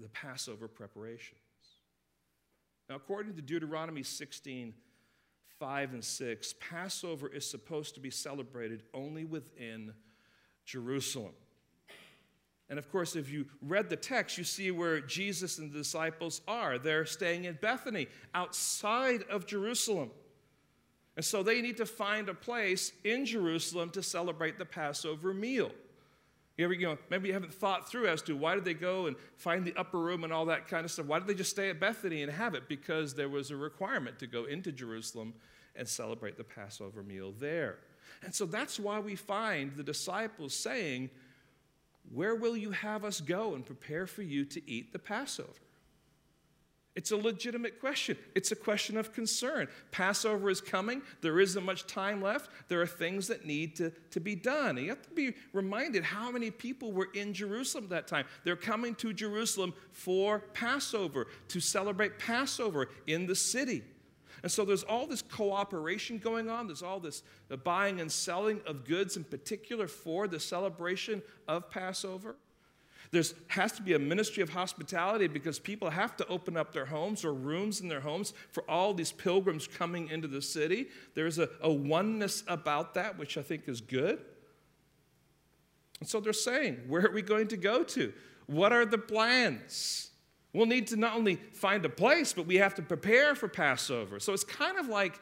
the 0.00 0.08
Passover 0.08 0.68
preparations. 0.68 1.38
Now, 2.88 2.96
according 2.96 3.34
to 3.36 3.42
Deuteronomy 3.42 4.02
16, 4.02 4.74
5 5.58 5.92
and 5.92 6.04
6, 6.04 6.54
Passover 6.60 7.28
is 7.28 7.48
supposed 7.48 7.94
to 7.94 8.00
be 8.00 8.10
celebrated 8.10 8.82
only 8.92 9.24
within 9.24 9.94
Jerusalem. 10.64 11.32
And 12.72 12.78
of 12.78 12.90
course, 12.90 13.16
if 13.16 13.30
you 13.30 13.44
read 13.60 13.90
the 13.90 13.96
text, 13.96 14.38
you 14.38 14.44
see 14.44 14.70
where 14.70 14.98
Jesus 14.98 15.58
and 15.58 15.70
the 15.70 15.76
disciples 15.76 16.40
are. 16.48 16.78
They're 16.78 17.04
staying 17.04 17.44
in 17.44 17.58
Bethany, 17.60 18.06
outside 18.34 19.24
of 19.24 19.46
Jerusalem. 19.46 20.10
And 21.14 21.22
so 21.22 21.42
they 21.42 21.60
need 21.60 21.76
to 21.76 21.84
find 21.84 22.30
a 22.30 22.34
place 22.34 22.92
in 23.04 23.26
Jerusalem 23.26 23.90
to 23.90 24.02
celebrate 24.02 24.56
the 24.56 24.64
Passover 24.64 25.34
meal. 25.34 25.70
You 26.56 26.64
ever, 26.64 26.72
you 26.72 26.86
know, 26.86 26.98
maybe 27.10 27.28
you 27.28 27.34
haven't 27.34 27.52
thought 27.52 27.90
through 27.90 28.08
as 28.08 28.22
to 28.22 28.38
why 28.38 28.54
did 28.54 28.64
they 28.64 28.72
go 28.72 29.04
and 29.04 29.16
find 29.36 29.66
the 29.66 29.74
upper 29.76 29.98
room 29.98 30.24
and 30.24 30.32
all 30.32 30.46
that 30.46 30.66
kind 30.66 30.86
of 30.86 30.90
stuff. 30.90 31.04
Why 31.04 31.18
did 31.18 31.28
they 31.28 31.34
just 31.34 31.50
stay 31.50 31.68
at 31.68 31.78
Bethany 31.78 32.22
and 32.22 32.32
have 32.32 32.54
it? 32.54 32.70
Because 32.70 33.14
there 33.14 33.28
was 33.28 33.50
a 33.50 33.56
requirement 33.56 34.18
to 34.20 34.26
go 34.26 34.46
into 34.46 34.72
Jerusalem 34.72 35.34
and 35.76 35.86
celebrate 35.86 36.38
the 36.38 36.44
Passover 36.44 37.02
meal 37.02 37.34
there. 37.38 37.80
And 38.22 38.34
so 38.34 38.46
that's 38.46 38.80
why 38.80 38.98
we 38.98 39.14
find 39.14 39.76
the 39.76 39.82
disciples 39.82 40.54
saying, 40.54 41.10
Where 42.10 42.34
will 42.34 42.56
you 42.56 42.70
have 42.70 43.04
us 43.04 43.20
go 43.20 43.54
and 43.54 43.64
prepare 43.64 44.06
for 44.06 44.22
you 44.22 44.44
to 44.46 44.70
eat 44.70 44.92
the 44.92 44.98
Passover? 44.98 45.50
It's 46.94 47.10
a 47.10 47.16
legitimate 47.16 47.80
question. 47.80 48.18
It's 48.34 48.52
a 48.52 48.56
question 48.56 48.98
of 48.98 49.14
concern. 49.14 49.68
Passover 49.92 50.50
is 50.50 50.60
coming. 50.60 51.00
There 51.22 51.40
isn't 51.40 51.64
much 51.64 51.86
time 51.86 52.20
left. 52.20 52.50
There 52.68 52.82
are 52.82 52.86
things 52.86 53.28
that 53.28 53.46
need 53.46 53.76
to, 53.76 53.90
to 54.10 54.20
be 54.20 54.34
done. 54.34 54.76
And 54.76 54.80
you 54.80 54.90
have 54.90 55.02
to 55.02 55.10
be 55.10 55.32
reminded 55.54 56.04
how 56.04 56.30
many 56.30 56.50
people 56.50 56.92
were 56.92 57.08
in 57.14 57.32
Jerusalem 57.32 57.84
at 57.84 57.90
that 57.90 58.08
time. 58.08 58.26
They're 58.44 58.56
coming 58.56 58.94
to 58.96 59.14
Jerusalem 59.14 59.72
for 59.92 60.40
Passover, 60.52 61.28
to 61.48 61.60
celebrate 61.60 62.18
Passover 62.18 62.88
in 63.06 63.26
the 63.26 63.36
city. 63.36 63.82
And 64.42 64.50
so 64.50 64.64
there's 64.64 64.82
all 64.82 65.06
this 65.06 65.22
cooperation 65.22 66.18
going 66.18 66.50
on. 66.50 66.66
There's 66.66 66.82
all 66.82 66.98
this 66.98 67.22
buying 67.62 68.00
and 68.00 68.10
selling 68.10 68.60
of 68.66 68.84
goods 68.84 69.16
in 69.16 69.24
particular 69.24 69.86
for 69.86 70.26
the 70.26 70.40
celebration 70.40 71.22
of 71.46 71.70
Passover. 71.70 72.36
There 73.12 73.22
has 73.48 73.72
to 73.72 73.82
be 73.82 73.92
a 73.92 73.98
ministry 73.98 74.42
of 74.42 74.48
hospitality 74.48 75.26
because 75.26 75.58
people 75.58 75.90
have 75.90 76.16
to 76.16 76.26
open 76.28 76.56
up 76.56 76.72
their 76.72 76.86
homes 76.86 77.26
or 77.26 77.34
rooms 77.34 77.82
in 77.82 77.88
their 77.88 78.00
homes 78.00 78.32
for 78.50 78.68
all 78.68 78.94
these 78.94 79.12
pilgrims 79.12 79.68
coming 79.68 80.08
into 80.08 80.26
the 80.26 80.40
city. 80.40 80.86
There's 81.14 81.38
a, 81.38 81.50
a 81.60 81.70
oneness 81.70 82.42
about 82.48 82.94
that, 82.94 83.18
which 83.18 83.36
I 83.36 83.42
think 83.42 83.68
is 83.68 83.82
good. 83.82 84.18
And 86.00 86.08
so 86.08 86.20
they're 86.20 86.32
saying, 86.32 86.80
where 86.88 87.06
are 87.06 87.12
we 87.12 87.20
going 87.20 87.48
to 87.48 87.56
go 87.58 87.84
to? 87.84 88.14
What 88.46 88.72
are 88.72 88.86
the 88.86 88.98
plans? 88.98 90.11
We'll 90.52 90.66
need 90.66 90.88
to 90.88 90.96
not 90.96 91.16
only 91.16 91.36
find 91.36 91.84
a 91.84 91.88
place, 91.88 92.32
but 92.32 92.46
we 92.46 92.56
have 92.56 92.74
to 92.74 92.82
prepare 92.82 93.34
for 93.34 93.48
Passover. 93.48 94.20
So 94.20 94.32
it's 94.32 94.44
kind 94.44 94.78
of 94.78 94.88
like 94.88 95.18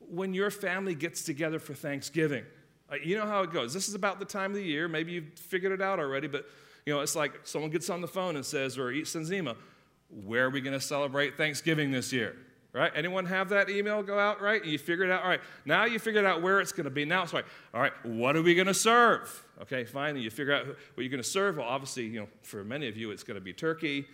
when 0.00 0.34
your 0.34 0.50
family 0.50 0.94
gets 0.94 1.22
together 1.22 1.58
for 1.58 1.74
Thanksgiving. 1.74 2.44
Uh, 2.90 2.96
you 3.02 3.16
know 3.16 3.26
how 3.26 3.42
it 3.42 3.52
goes. 3.52 3.72
This 3.72 3.88
is 3.88 3.94
about 3.94 4.18
the 4.18 4.24
time 4.24 4.50
of 4.50 4.56
the 4.56 4.62
year. 4.62 4.88
Maybe 4.88 5.12
you've 5.12 5.38
figured 5.38 5.72
it 5.72 5.82
out 5.82 5.98
already, 5.98 6.26
but 6.26 6.46
you 6.86 6.94
know, 6.94 7.00
it's 7.00 7.16
like 7.16 7.40
someone 7.44 7.70
gets 7.70 7.90
on 7.90 8.00
the 8.00 8.08
phone 8.08 8.36
and 8.36 8.44
says, 8.44 8.78
or 8.78 9.04
sends 9.04 9.30
an 9.30 9.54
where 10.24 10.46
are 10.46 10.50
we 10.50 10.62
going 10.62 10.78
to 10.78 10.84
celebrate 10.84 11.36
Thanksgiving 11.36 11.90
this 11.90 12.12
year? 12.12 12.36
Right? 12.72 12.92
Anyone 12.94 13.26
have 13.26 13.48
that 13.50 13.70
email 13.70 14.02
go 14.02 14.18
out, 14.18 14.40
right? 14.40 14.64
You 14.64 14.78
figure 14.78 15.04
it 15.04 15.10
out. 15.10 15.22
All 15.22 15.28
right, 15.28 15.40
now 15.64 15.86
you 15.86 15.98
figured 15.98 16.24
out 16.24 16.42
where 16.42 16.60
it's 16.60 16.72
going 16.72 16.84
to 16.84 16.90
be. 16.90 17.04
Now 17.04 17.22
it's 17.22 17.32
like, 17.32 17.46
all 17.74 17.80
right, 17.80 17.92
what 18.04 18.36
are 18.36 18.42
we 18.42 18.54
going 18.54 18.66
to 18.66 18.74
serve? 18.74 19.44
Okay, 19.62 19.84
fine. 19.84 20.14
And 20.14 20.22
you 20.22 20.30
figure 20.30 20.54
out 20.54 20.66
what 20.66 20.76
you're 20.98 21.08
going 21.08 21.22
to 21.22 21.28
serve. 21.28 21.56
Well, 21.56 21.66
obviously, 21.66 22.04
you 22.04 22.20
know, 22.20 22.28
for 22.42 22.64
many 22.64 22.86
of 22.86 22.96
you, 22.96 23.10
it's 23.10 23.24
going 23.24 23.36
to 23.36 23.44
be 23.44 23.52
turkey. 23.52 24.06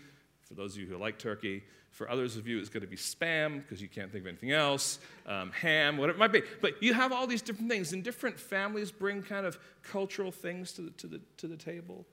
For 0.44 0.54
those 0.54 0.74
of 0.74 0.80
you 0.80 0.86
who 0.86 0.96
like 0.96 1.18
turkey, 1.18 1.62
for 1.90 2.10
others 2.10 2.36
of 2.36 2.46
you, 2.46 2.58
it's 2.58 2.68
going 2.68 2.82
to 2.82 2.86
be 2.86 2.96
spam 2.96 3.62
because 3.62 3.80
you 3.80 3.88
can't 3.88 4.10
think 4.10 4.24
of 4.24 4.28
anything 4.28 4.52
else, 4.52 4.98
um, 5.26 5.52
ham, 5.52 5.96
whatever 5.96 6.16
it 6.16 6.18
might 6.18 6.32
be. 6.32 6.42
But 6.60 6.82
you 6.82 6.92
have 6.92 7.12
all 7.12 7.26
these 7.26 7.42
different 7.42 7.70
things, 7.70 7.92
and 7.92 8.02
different 8.02 8.38
families 8.38 8.90
bring 8.90 9.22
kind 9.22 9.46
of 9.46 9.58
cultural 9.82 10.30
things 10.30 10.72
to 10.72 10.82
the, 10.82 10.90
to 10.90 11.06
the, 11.06 11.20
to 11.38 11.46
the 11.46 11.56
table 11.56 12.04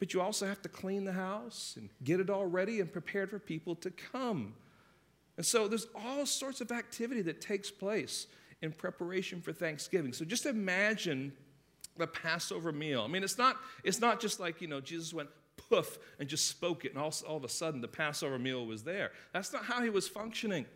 but 0.00 0.14
you 0.14 0.20
also 0.20 0.46
have 0.46 0.62
to 0.62 0.68
clean 0.68 1.04
the 1.04 1.12
house 1.12 1.74
and 1.76 1.90
get 2.02 2.18
it 2.18 2.30
all 2.30 2.46
ready 2.46 2.80
and 2.80 2.90
prepared 2.90 3.30
for 3.30 3.38
people 3.38 3.76
to 3.76 3.90
come. 3.90 4.54
And 5.36 5.46
so 5.46 5.68
there's 5.68 5.86
all 5.94 6.26
sorts 6.26 6.62
of 6.62 6.72
activity 6.72 7.22
that 7.22 7.40
takes 7.40 7.70
place 7.70 8.26
in 8.62 8.72
preparation 8.72 9.42
for 9.42 9.52
Thanksgiving. 9.52 10.14
So 10.14 10.24
just 10.24 10.46
imagine 10.46 11.32
the 11.98 12.06
Passover 12.06 12.72
meal. 12.72 13.02
I 13.02 13.08
mean, 13.08 13.22
it's 13.22 13.36
not, 13.36 13.56
it's 13.84 14.00
not 14.00 14.20
just 14.20 14.40
like, 14.40 14.62
you 14.62 14.68
know, 14.68 14.80
Jesus 14.80 15.12
went 15.12 15.28
poof 15.70 15.98
and 16.18 16.28
just 16.28 16.48
spoke 16.48 16.84
it, 16.84 16.92
and 16.92 16.98
all, 16.98 17.14
all 17.26 17.36
of 17.36 17.44
a 17.44 17.48
sudden 17.48 17.80
the 17.80 17.88
Passover 17.88 18.38
meal 18.38 18.66
was 18.66 18.82
there. 18.82 19.12
That's 19.32 19.52
not 19.52 19.64
how 19.64 19.82
he 19.82 19.90
was 19.90 20.08
functioning. 20.08 20.66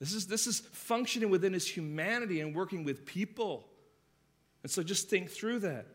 This 0.00 0.14
is, 0.14 0.26
this 0.26 0.46
is 0.46 0.60
functioning 0.60 1.30
within 1.30 1.52
his 1.52 1.66
humanity 1.66 2.40
and 2.40 2.54
working 2.54 2.84
with 2.84 3.04
people. 3.04 3.68
And 4.62 4.70
so 4.70 4.82
just 4.82 5.08
think 5.08 5.30
through 5.30 5.60
that. 5.60 5.86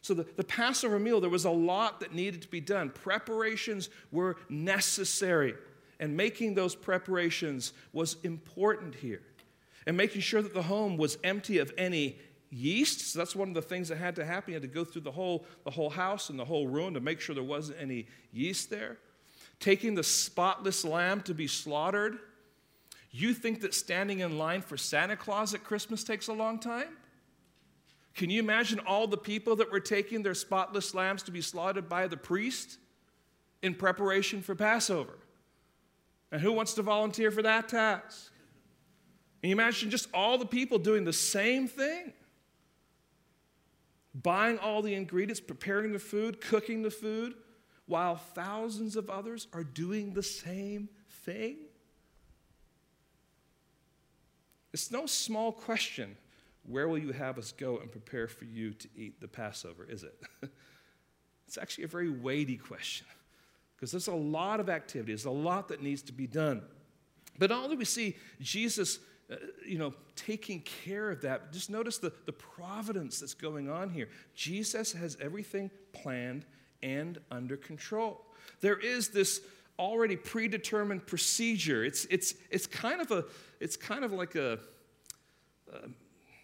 So, 0.00 0.14
the, 0.14 0.26
the 0.36 0.44
Passover 0.44 0.98
meal, 0.98 1.20
there 1.20 1.30
was 1.30 1.44
a 1.44 1.50
lot 1.50 2.00
that 2.00 2.14
needed 2.14 2.42
to 2.42 2.48
be 2.48 2.60
done. 2.60 2.90
Preparations 2.90 3.90
were 4.12 4.36
necessary, 4.48 5.54
and 5.98 6.16
making 6.16 6.54
those 6.54 6.74
preparations 6.74 7.72
was 7.92 8.16
important 8.22 8.94
here. 8.94 9.22
And 9.86 9.96
making 9.96 10.20
sure 10.20 10.40
that 10.40 10.54
the 10.54 10.62
home 10.62 10.98
was 10.98 11.18
empty 11.24 11.58
of 11.58 11.72
any 11.76 12.18
yeast. 12.50 13.12
So, 13.12 13.18
that's 13.18 13.36
one 13.36 13.48
of 13.48 13.54
the 13.54 13.62
things 13.62 13.88
that 13.88 13.98
had 13.98 14.16
to 14.16 14.24
happen. 14.24 14.52
You 14.52 14.56
had 14.56 14.62
to 14.62 14.68
go 14.68 14.84
through 14.84 15.02
the 15.02 15.12
whole, 15.12 15.44
the 15.64 15.70
whole 15.70 15.90
house 15.90 16.30
and 16.30 16.38
the 16.38 16.44
whole 16.44 16.66
room 16.66 16.94
to 16.94 17.00
make 17.00 17.20
sure 17.20 17.34
there 17.34 17.44
wasn't 17.44 17.78
any 17.80 18.06
yeast 18.32 18.70
there. 18.70 18.98
Taking 19.60 19.94
the 19.94 20.04
spotless 20.04 20.84
lamb 20.84 21.20
to 21.22 21.34
be 21.34 21.46
slaughtered. 21.46 22.18
You 23.10 23.34
think 23.34 23.62
that 23.62 23.74
standing 23.74 24.20
in 24.20 24.38
line 24.38 24.60
for 24.60 24.76
Santa 24.76 25.16
Claus 25.16 25.54
at 25.54 25.64
Christmas 25.64 26.04
takes 26.04 26.28
a 26.28 26.32
long 26.32 26.58
time? 26.58 26.96
Can 28.14 28.30
you 28.30 28.40
imagine 28.40 28.80
all 28.80 29.06
the 29.06 29.16
people 29.16 29.56
that 29.56 29.70
were 29.70 29.80
taking 29.80 30.22
their 30.22 30.34
spotless 30.34 30.92
lambs 30.92 31.22
to 31.22 31.30
be 31.30 31.40
slaughtered 31.40 31.88
by 31.88 32.08
the 32.08 32.16
priest 32.16 32.78
in 33.62 33.74
preparation 33.74 34.42
for 34.42 34.54
Passover? 34.54 35.18
And 36.32 36.40
who 36.40 36.52
wants 36.52 36.74
to 36.74 36.82
volunteer 36.82 37.30
for 37.30 37.42
that 37.42 37.68
task? 37.68 38.32
Can 39.40 39.50
you 39.50 39.54
imagine 39.54 39.88
just 39.88 40.08
all 40.12 40.36
the 40.36 40.46
people 40.46 40.78
doing 40.78 41.04
the 41.04 41.12
same 41.12 41.68
thing? 41.68 42.12
Buying 44.22 44.58
all 44.58 44.82
the 44.82 44.94
ingredients, 44.94 45.40
preparing 45.40 45.92
the 45.92 45.98
food, 45.98 46.40
cooking 46.40 46.82
the 46.82 46.90
food, 46.90 47.34
while 47.86 48.16
thousands 48.16 48.96
of 48.96 49.10
others 49.10 49.46
are 49.52 49.64
doing 49.64 50.12
the 50.12 50.22
same 50.22 50.88
thing? 51.24 51.56
It's 54.72 54.90
no 54.90 55.06
small 55.06 55.52
question 55.52 56.16
where 56.68 56.86
will 56.86 56.98
you 56.98 57.12
have 57.12 57.38
us 57.38 57.52
go 57.52 57.78
and 57.78 57.90
prepare 57.90 58.28
for 58.28 58.44
you 58.44 58.74
to 58.74 58.88
eat 58.94 59.20
the 59.20 59.28
Passover, 59.28 59.86
is 59.88 60.04
it? 60.04 60.14
it's 61.46 61.56
actually 61.56 61.84
a 61.84 61.88
very 61.88 62.10
weighty 62.10 62.56
question 62.56 63.06
because 63.74 63.90
there's 63.90 64.08
a 64.08 64.14
lot 64.14 64.60
of 64.60 64.68
activity, 64.68 65.12
there's 65.12 65.24
a 65.24 65.30
lot 65.30 65.68
that 65.68 65.82
needs 65.82 66.02
to 66.02 66.12
be 66.12 66.26
done. 66.26 66.62
But 67.38 67.50
all 67.50 67.68
that 67.68 67.78
we 67.78 67.84
see 67.84 68.16
Jesus, 68.40 68.98
uh, 69.30 69.36
you 69.66 69.78
know, 69.78 69.92
taking 70.16 70.60
care 70.62 71.10
of 71.10 71.20
that, 71.22 71.52
just 71.52 71.68
notice 71.68 71.98
the, 71.98 72.12
the 72.24 72.32
providence 72.32 73.20
that's 73.20 73.34
going 73.34 73.68
on 73.68 73.90
here. 73.90 74.08
Jesus 74.34 74.92
has 74.92 75.18
everything 75.20 75.70
planned 75.92 76.46
and 76.82 77.18
under 77.30 77.56
control. 77.56 78.24
There 78.60 78.78
is 78.78 79.08
this 79.08 79.40
already 79.78 80.16
predetermined 80.16 81.06
procedure. 81.06 81.84
It's, 81.84 82.04
it's, 82.06 82.34
it's, 82.50 82.66
kind, 82.66 83.00
of 83.00 83.10
a, 83.10 83.24
it's 83.60 83.76
kind 83.76 84.04
of 84.04 84.12
like 84.12 84.34
a, 84.34 84.58
a 85.72 85.88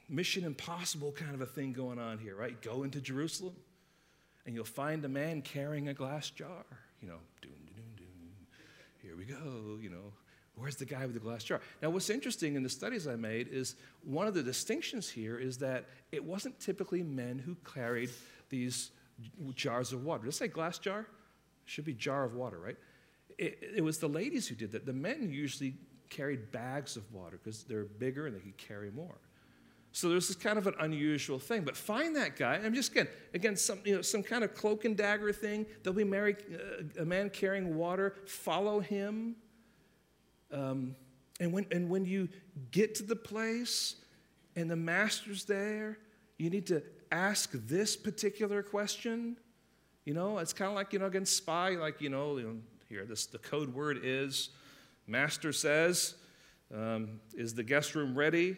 Mission 0.09 0.45
Impossible 0.45 1.13
kind 1.13 1.35
of 1.35 1.41
a 1.41 1.47
thing 1.47 1.73
going 1.73 1.99
on 1.99 2.19
here, 2.19 2.37
right? 2.37 2.61
Go 2.61 2.83
into 2.83 3.01
Jerusalem 3.01 3.55
and 4.47 4.55
you'll 4.55 4.65
find 4.65 5.05
a 5.05 5.09
man 5.09 5.43
carrying 5.43 5.89
a 5.89 5.95
glass 5.95 6.31
jar. 6.31 6.65
You 7.01 7.09
know, 7.09 7.19
doom, 7.41 7.53
doom, 7.75 7.87
doom. 7.97 8.47
Here 9.03 9.17
we 9.17 9.25
go, 9.25 9.79
you 9.81 9.91
know. 9.91 10.13
Where's 10.57 10.77
the 10.77 10.85
guy 10.85 11.05
with 11.05 11.15
the 11.15 11.21
glass 11.21 11.43
jar? 11.43 11.61
Now, 11.83 11.91
what's 11.91 12.11
interesting 12.11 12.55
in 12.55 12.63
the 12.63 12.69
studies 12.69 13.09
I 13.09 13.17
made 13.17 13.49
is 13.49 13.75
one 14.05 14.27
of 14.27 14.35
the 14.35 14.43
distinctions 14.43 15.11
here 15.11 15.37
is 15.39 15.59
that 15.59 15.87
it 16.13 16.25
wasn't 16.25 16.59
typically 16.61 17.03
men 17.03 17.39
who 17.39 17.57
carried 17.75 18.11
these 18.51 18.91
jars 19.55 19.93
of 19.93 20.05
water. 20.05 20.23
Did 20.25 20.29
I 20.29 20.33
say 20.33 20.49
glass 20.49 20.79
jar? 20.79 21.01
It 21.01 21.07
should 21.67 21.85
be 21.85 21.95
jar 21.95 22.25
of 22.25 22.35
water, 22.35 22.59
right? 22.59 22.77
It, 23.37 23.59
it 23.77 23.85
was 23.85 23.99
the 23.99 24.09
ladies 24.09 24.47
who 24.47 24.55
did 24.55 24.71
that. 24.73 24.87
The 24.87 24.93
men 24.93 25.29
usually 25.33 25.75
carried 26.09 26.53
bags 26.53 26.97
of 26.97 27.13
water 27.13 27.41
because 27.43 27.65
they're 27.65 27.85
bigger 27.85 28.27
and 28.27 28.37
they 28.37 28.41
could 28.41 28.57
carry 28.57 28.91
more. 28.91 29.17
So 29.91 30.09
there's 30.09 30.27
this 30.27 30.37
kind 30.37 30.59
of 30.59 30.67
an 30.67 30.75
unusual 30.81 31.39
thing. 31.39 31.63
But 31.63 31.77
find 31.77 32.17
that 32.17 32.37
guy. 32.37 32.55
I'm 32.57 32.75
just 32.75 32.93
again, 32.93 33.09
again, 33.33 33.57
some 33.57 33.79
you 33.85 33.97
know, 33.97 34.03
some 34.03 34.23
kind 34.23 34.43
of 34.43 34.55
cloak 34.55 34.85
and 34.85 34.97
dagger 34.97 35.33
thing. 35.33 35.67
There'll 35.83 35.97
be 35.97 36.05
married, 36.05 36.39
uh, 36.53 37.03
a 37.03 37.05
man 37.05 37.31
carrying 37.31 37.77
water. 37.77 38.17
Follow 38.27 38.81
him. 38.81 39.37
Um, 40.53 40.95
and 41.41 41.53
when 41.53 41.67
and 41.71 41.89
when 41.89 42.05
you 42.05 42.29
get 42.71 42.95
to 42.97 43.03
the 43.03 43.17
place, 43.17 43.97
and 44.57 44.71
the 44.71 44.77
master's 44.77 45.45
there, 45.45 45.99
you 46.39 46.51
need 46.51 46.67
to 46.69 46.83
ask 47.11 47.51
this 47.53 47.97
particular 47.97 48.63
question. 48.63 49.37
You 50.05 50.15
know, 50.15 50.39
it's 50.39 50.53
kind 50.53 50.69
of 50.69 50.75
like 50.75 50.93
you 50.93 50.99
know, 50.99 51.07
against 51.07 51.37
spy. 51.37 51.71
Like 51.71 52.01
you 52.01 52.11
know, 52.11 52.39
you 52.39 52.45
know 52.45 52.57
here, 52.89 53.05
this 53.05 53.27
the 53.27 53.39
code 53.39 53.75
word 53.75 54.01
is, 54.03 54.51
master 55.07 55.53
says, 55.53 56.15
um, 56.75 57.21
is 57.35 57.55
the 57.55 57.65
guest 57.65 57.95
room 57.95 58.15
ready? 58.17 58.57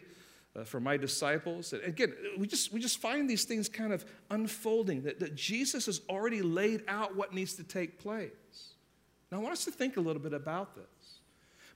uh, 0.57 0.63
for 0.63 0.79
my 0.79 0.97
disciples. 0.97 1.73
And 1.73 1.83
again, 1.83 2.13
we 2.37 2.47
just, 2.47 2.73
we 2.73 2.79
just 2.79 2.99
find 2.99 3.29
these 3.29 3.43
things 3.43 3.69
kind 3.69 3.93
of 3.93 4.05
unfolding, 4.31 5.03
that, 5.03 5.19
that 5.19 5.35
Jesus 5.35 5.85
has 5.85 6.01
already 6.09 6.41
laid 6.41 6.83
out 6.87 7.15
what 7.15 7.33
needs 7.33 7.53
to 7.55 7.63
take 7.63 7.99
place. 7.99 8.31
Now, 9.31 9.39
I 9.39 9.41
want 9.41 9.53
us 9.53 9.65
to 9.65 9.71
think 9.71 9.97
a 9.97 10.01
little 10.01 10.21
bit 10.21 10.33
about 10.33 10.75
this. 10.75 10.85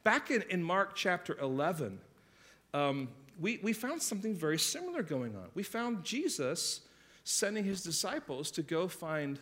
Back 0.04 0.32
in, 0.32 0.44
in 0.50 0.64
Mark 0.64 0.96
chapter 0.96 1.38
11, 1.40 2.00
um, 2.74 3.10
we, 3.40 3.60
we 3.62 3.74
found 3.74 4.02
something 4.02 4.36
very 4.36 4.60
similar 4.60 5.04
going 5.04 5.36
on. 5.36 5.50
We 5.54 5.64
found 5.64 6.04
Jesus 6.04 6.82
sending 7.24 7.64
his 7.64 7.84
disciples 7.84 8.52
to 8.52 8.64
go 8.64 8.88
find 8.88 9.40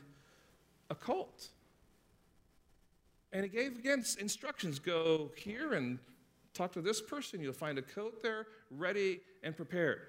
a 0.90 0.96
colt. 0.96 1.48
And 3.32 3.44
he 3.44 3.50
gave, 3.50 3.78
again, 3.78 4.04
instructions 4.20 4.80
go 4.80 5.32
here 5.36 5.74
and 5.74 6.00
Talk 6.54 6.74
to 6.74 6.82
this 6.82 7.02
person, 7.02 7.42
you'll 7.42 7.54
find 7.54 7.78
a 7.78 7.82
coat 7.82 8.22
there 8.22 8.48
ready 8.72 9.22
and 9.44 9.56
prepared. 9.56 10.02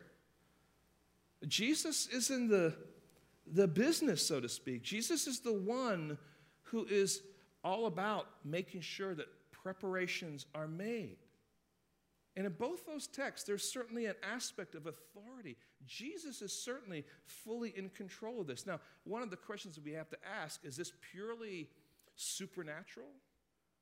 Jesus 1.46 2.06
is 2.08 2.30
in 2.30 2.48
the, 2.48 2.74
the 3.46 3.68
business, 3.68 4.26
so 4.26 4.40
to 4.40 4.48
speak. 4.48 4.82
Jesus 4.82 5.26
is 5.26 5.40
the 5.40 5.52
one 5.52 6.18
who 6.64 6.86
is 6.86 7.22
all 7.62 7.86
about 7.86 8.26
making 8.44 8.80
sure 8.80 9.14
that 9.14 9.26
preparations 9.62 10.46
are 10.54 10.68
made. 10.68 11.18
And 12.36 12.46
in 12.46 12.52
both 12.52 12.86
those 12.86 13.06
texts, 13.06 13.46
there's 13.46 13.70
certainly 13.70 14.06
an 14.06 14.14
aspect 14.22 14.74
of 14.74 14.86
authority. 14.86 15.56
Jesus 15.86 16.42
is 16.42 16.52
certainly 16.52 17.04
fully 17.26 17.70
in 17.76 17.88
control 17.90 18.40
of 18.40 18.46
this. 18.46 18.66
Now, 18.66 18.80
one 19.04 19.22
of 19.22 19.30
the 19.30 19.36
questions 19.36 19.74
that 19.74 19.84
we 19.84 19.92
have 19.92 20.08
to 20.10 20.16
ask 20.42 20.64
is 20.64 20.76
this 20.76 20.92
purely 21.12 21.68
supernatural? 22.14 23.08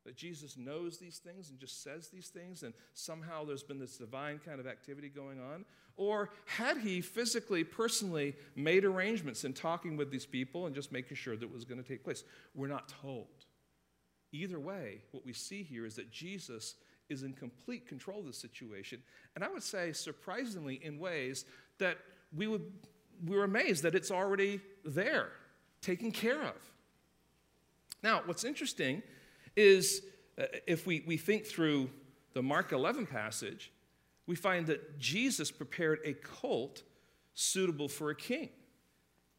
that 0.08 0.16
Jesus 0.16 0.56
knows 0.56 0.96
these 0.96 1.18
things 1.18 1.50
and 1.50 1.58
just 1.58 1.82
says 1.82 2.08
these 2.08 2.28
things, 2.28 2.62
and 2.62 2.72
somehow 2.94 3.44
there's 3.44 3.62
been 3.62 3.78
this 3.78 3.98
divine 3.98 4.40
kind 4.42 4.58
of 4.58 4.66
activity 4.66 5.10
going 5.10 5.38
on? 5.38 5.66
Or 5.96 6.30
had 6.46 6.78
he 6.78 7.02
physically, 7.02 7.62
personally 7.62 8.34
made 8.56 8.86
arrangements 8.86 9.44
in 9.44 9.52
talking 9.52 9.98
with 9.98 10.10
these 10.10 10.24
people 10.24 10.64
and 10.64 10.74
just 10.74 10.92
making 10.92 11.18
sure 11.18 11.36
that 11.36 11.44
it 11.44 11.52
was 11.52 11.66
going 11.66 11.82
to 11.82 11.86
take 11.86 12.04
place? 12.04 12.24
We're 12.54 12.68
not 12.68 12.88
told. 12.88 13.26
Either 14.32 14.60
way, 14.60 15.00
what 15.12 15.24
we 15.24 15.32
see 15.32 15.62
here 15.62 15.86
is 15.86 15.94
that 15.96 16.10
Jesus 16.10 16.74
is 17.08 17.22
in 17.22 17.32
complete 17.32 17.86
control 17.86 18.20
of 18.20 18.26
the 18.26 18.32
situation. 18.32 19.02
And 19.34 19.42
I 19.42 19.48
would 19.48 19.62
say, 19.62 19.92
surprisingly, 19.92 20.80
in 20.82 20.98
ways 20.98 21.46
that 21.78 21.98
we, 22.36 22.46
would, 22.46 22.70
we 23.24 23.36
were 23.36 23.44
amazed 23.44 23.82
that 23.84 23.94
it's 23.94 24.10
already 24.10 24.60
there, 24.84 25.30
taken 25.80 26.12
care 26.12 26.42
of. 26.42 26.56
Now, 28.02 28.22
what's 28.26 28.44
interesting 28.44 29.02
is 29.56 30.02
uh, 30.38 30.44
if 30.66 30.86
we, 30.86 31.02
we 31.06 31.16
think 31.16 31.46
through 31.46 31.90
the 32.34 32.42
Mark 32.42 32.72
11 32.72 33.06
passage, 33.06 33.72
we 34.26 34.36
find 34.36 34.66
that 34.66 34.98
Jesus 34.98 35.50
prepared 35.50 36.00
a 36.04 36.12
colt 36.12 36.82
suitable 37.34 37.88
for 37.88 38.10
a 38.10 38.14
king. 38.14 38.50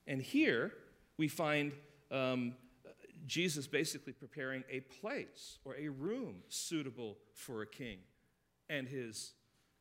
And 0.07 0.21
here 0.21 0.73
we 1.17 1.27
find 1.27 1.73
um, 2.09 2.55
Jesus 3.29 3.67
basically 3.67 4.11
preparing 4.11 4.63
a 4.69 4.79
place 4.79 5.59
or 5.63 5.75
a 5.77 5.87
room 5.87 6.37
suitable 6.49 7.17
for 7.33 7.61
a 7.61 7.67
king 7.67 7.99
and 8.69 8.87
his 8.87 9.33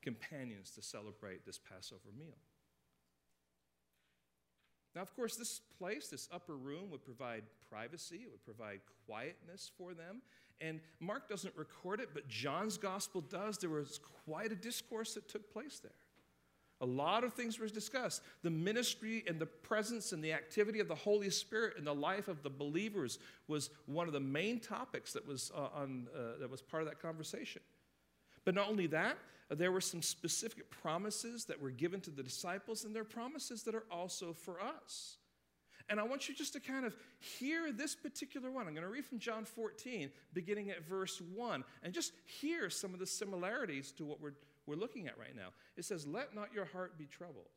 companions 0.02 0.70
to 0.72 0.82
celebrate 0.82 1.46
this 1.46 1.58
Passover 1.58 2.10
meal. 2.16 2.36
Now, 4.94 5.02
of 5.02 5.14
course, 5.14 5.36
this 5.36 5.60
place, 5.78 6.08
this 6.08 6.28
upper 6.32 6.56
room, 6.56 6.90
would 6.90 7.04
provide 7.04 7.44
privacy, 7.70 8.20
it 8.24 8.30
would 8.30 8.44
provide 8.44 8.80
quietness 9.06 9.70
for 9.78 9.94
them. 9.94 10.22
And 10.60 10.80
Mark 11.00 11.28
doesn't 11.28 11.56
record 11.56 12.00
it, 12.00 12.10
but 12.12 12.28
John's 12.28 12.76
gospel 12.76 13.20
does. 13.20 13.58
There 13.58 13.70
was 13.70 14.00
quite 14.26 14.50
a 14.50 14.56
discourse 14.56 15.14
that 15.14 15.28
took 15.28 15.52
place 15.52 15.78
there. 15.78 15.92
A 16.80 16.86
lot 16.86 17.24
of 17.24 17.32
things 17.32 17.58
were 17.58 17.66
discussed. 17.66 18.22
The 18.42 18.50
ministry 18.50 19.24
and 19.26 19.40
the 19.40 19.46
presence 19.46 20.12
and 20.12 20.22
the 20.22 20.32
activity 20.32 20.78
of 20.78 20.86
the 20.86 20.94
Holy 20.94 21.30
Spirit 21.30 21.76
in 21.76 21.84
the 21.84 21.94
life 21.94 22.28
of 22.28 22.42
the 22.42 22.50
believers 22.50 23.18
was 23.48 23.70
one 23.86 24.06
of 24.06 24.12
the 24.12 24.20
main 24.20 24.60
topics 24.60 25.12
that 25.14 25.26
was, 25.26 25.50
uh, 25.56 25.68
on, 25.74 26.06
uh, 26.14 26.38
that 26.38 26.48
was 26.48 26.62
part 26.62 26.82
of 26.82 26.88
that 26.88 27.00
conversation. 27.00 27.62
But 28.44 28.54
not 28.54 28.68
only 28.68 28.86
that, 28.88 29.18
there 29.50 29.72
were 29.72 29.80
some 29.80 30.02
specific 30.02 30.70
promises 30.70 31.46
that 31.46 31.60
were 31.60 31.70
given 31.70 32.00
to 32.02 32.10
the 32.10 32.22
disciples, 32.22 32.84
and 32.84 32.94
there 32.94 33.02
are 33.02 33.06
promises 33.06 33.62
that 33.64 33.74
are 33.74 33.86
also 33.90 34.32
for 34.32 34.60
us. 34.60 35.16
And 35.88 35.98
I 35.98 36.02
want 36.02 36.28
you 36.28 36.34
just 36.34 36.52
to 36.52 36.60
kind 36.60 36.84
of 36.84 36.94
hear 37.18 37.72
this 37.72 37.94
particular 37.94 38.50
one. 38.50 38.66
I'm 38.66 38.74
going 38.74 38.86
to 38.86 38.92
read 38.92 39.06
from 39.06 39.18
John 39.18 39.44
14, 39.44 40.10
beginning 40.34 40.70
at 40.70 40.86
verse 40.86 41.20
1, 41.34 41.64
and 41.82 41.94
just 41.94 42.12
hear 42.26 42.68
some 42.68 42.92
of 42.92 43.00
the 43.00 43.06
similarities 43.06 43.90
to 43.92 44.04
what 44.04 44.20
we're, 44.20 44.34
we're 44.68 44.76
looking 44.76 45.08
at 45.08 45.18
right 45.18 45.34
now. 45.34 45.48
It 45.76 45.84
says, 45.84 46.06
Let 46.06 46.34
not 46.34 46.52
your 46.52 46.66
heart 46.66 46.98
be 46.98 47.06
troubled. 47.06 47.48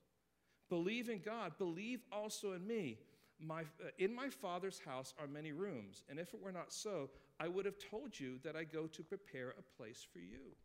Believe 0.69 1.09
in 1.09 1.19
God, 1.19 1.57
believe 1.57 1.99
also 2.11 2.53
in 2.53 2.65
me. 2.65 2.97
My, 3.39 3.61
uh, 3.61 3.89
in 3.97 4.15
my 4.15 4.29
Father's 4.29 4.79
house 4.79 5.13
are 5.19 5.27
many 5.27 5.51
rooms, 5.51 6.03
and 6.09 6.19
if 6.19 6.33
it 6.33 6.41
were 6.41 6.51
not 6.51 6.71
so, 6.71 7.09
I 7.39 7.47
would 7.47 7.65
have 7.65 7.75
told 7.89 8.17
you 8.19 8.37
that 8.43 8.55
I 8.55 8.63
go 8.63 8.85
to 8.87 9.03
prepare 9.03 9.55
a 9.57 9.77
place 9.77 10.05
for 10.13 10.19
you. 10.19 10.55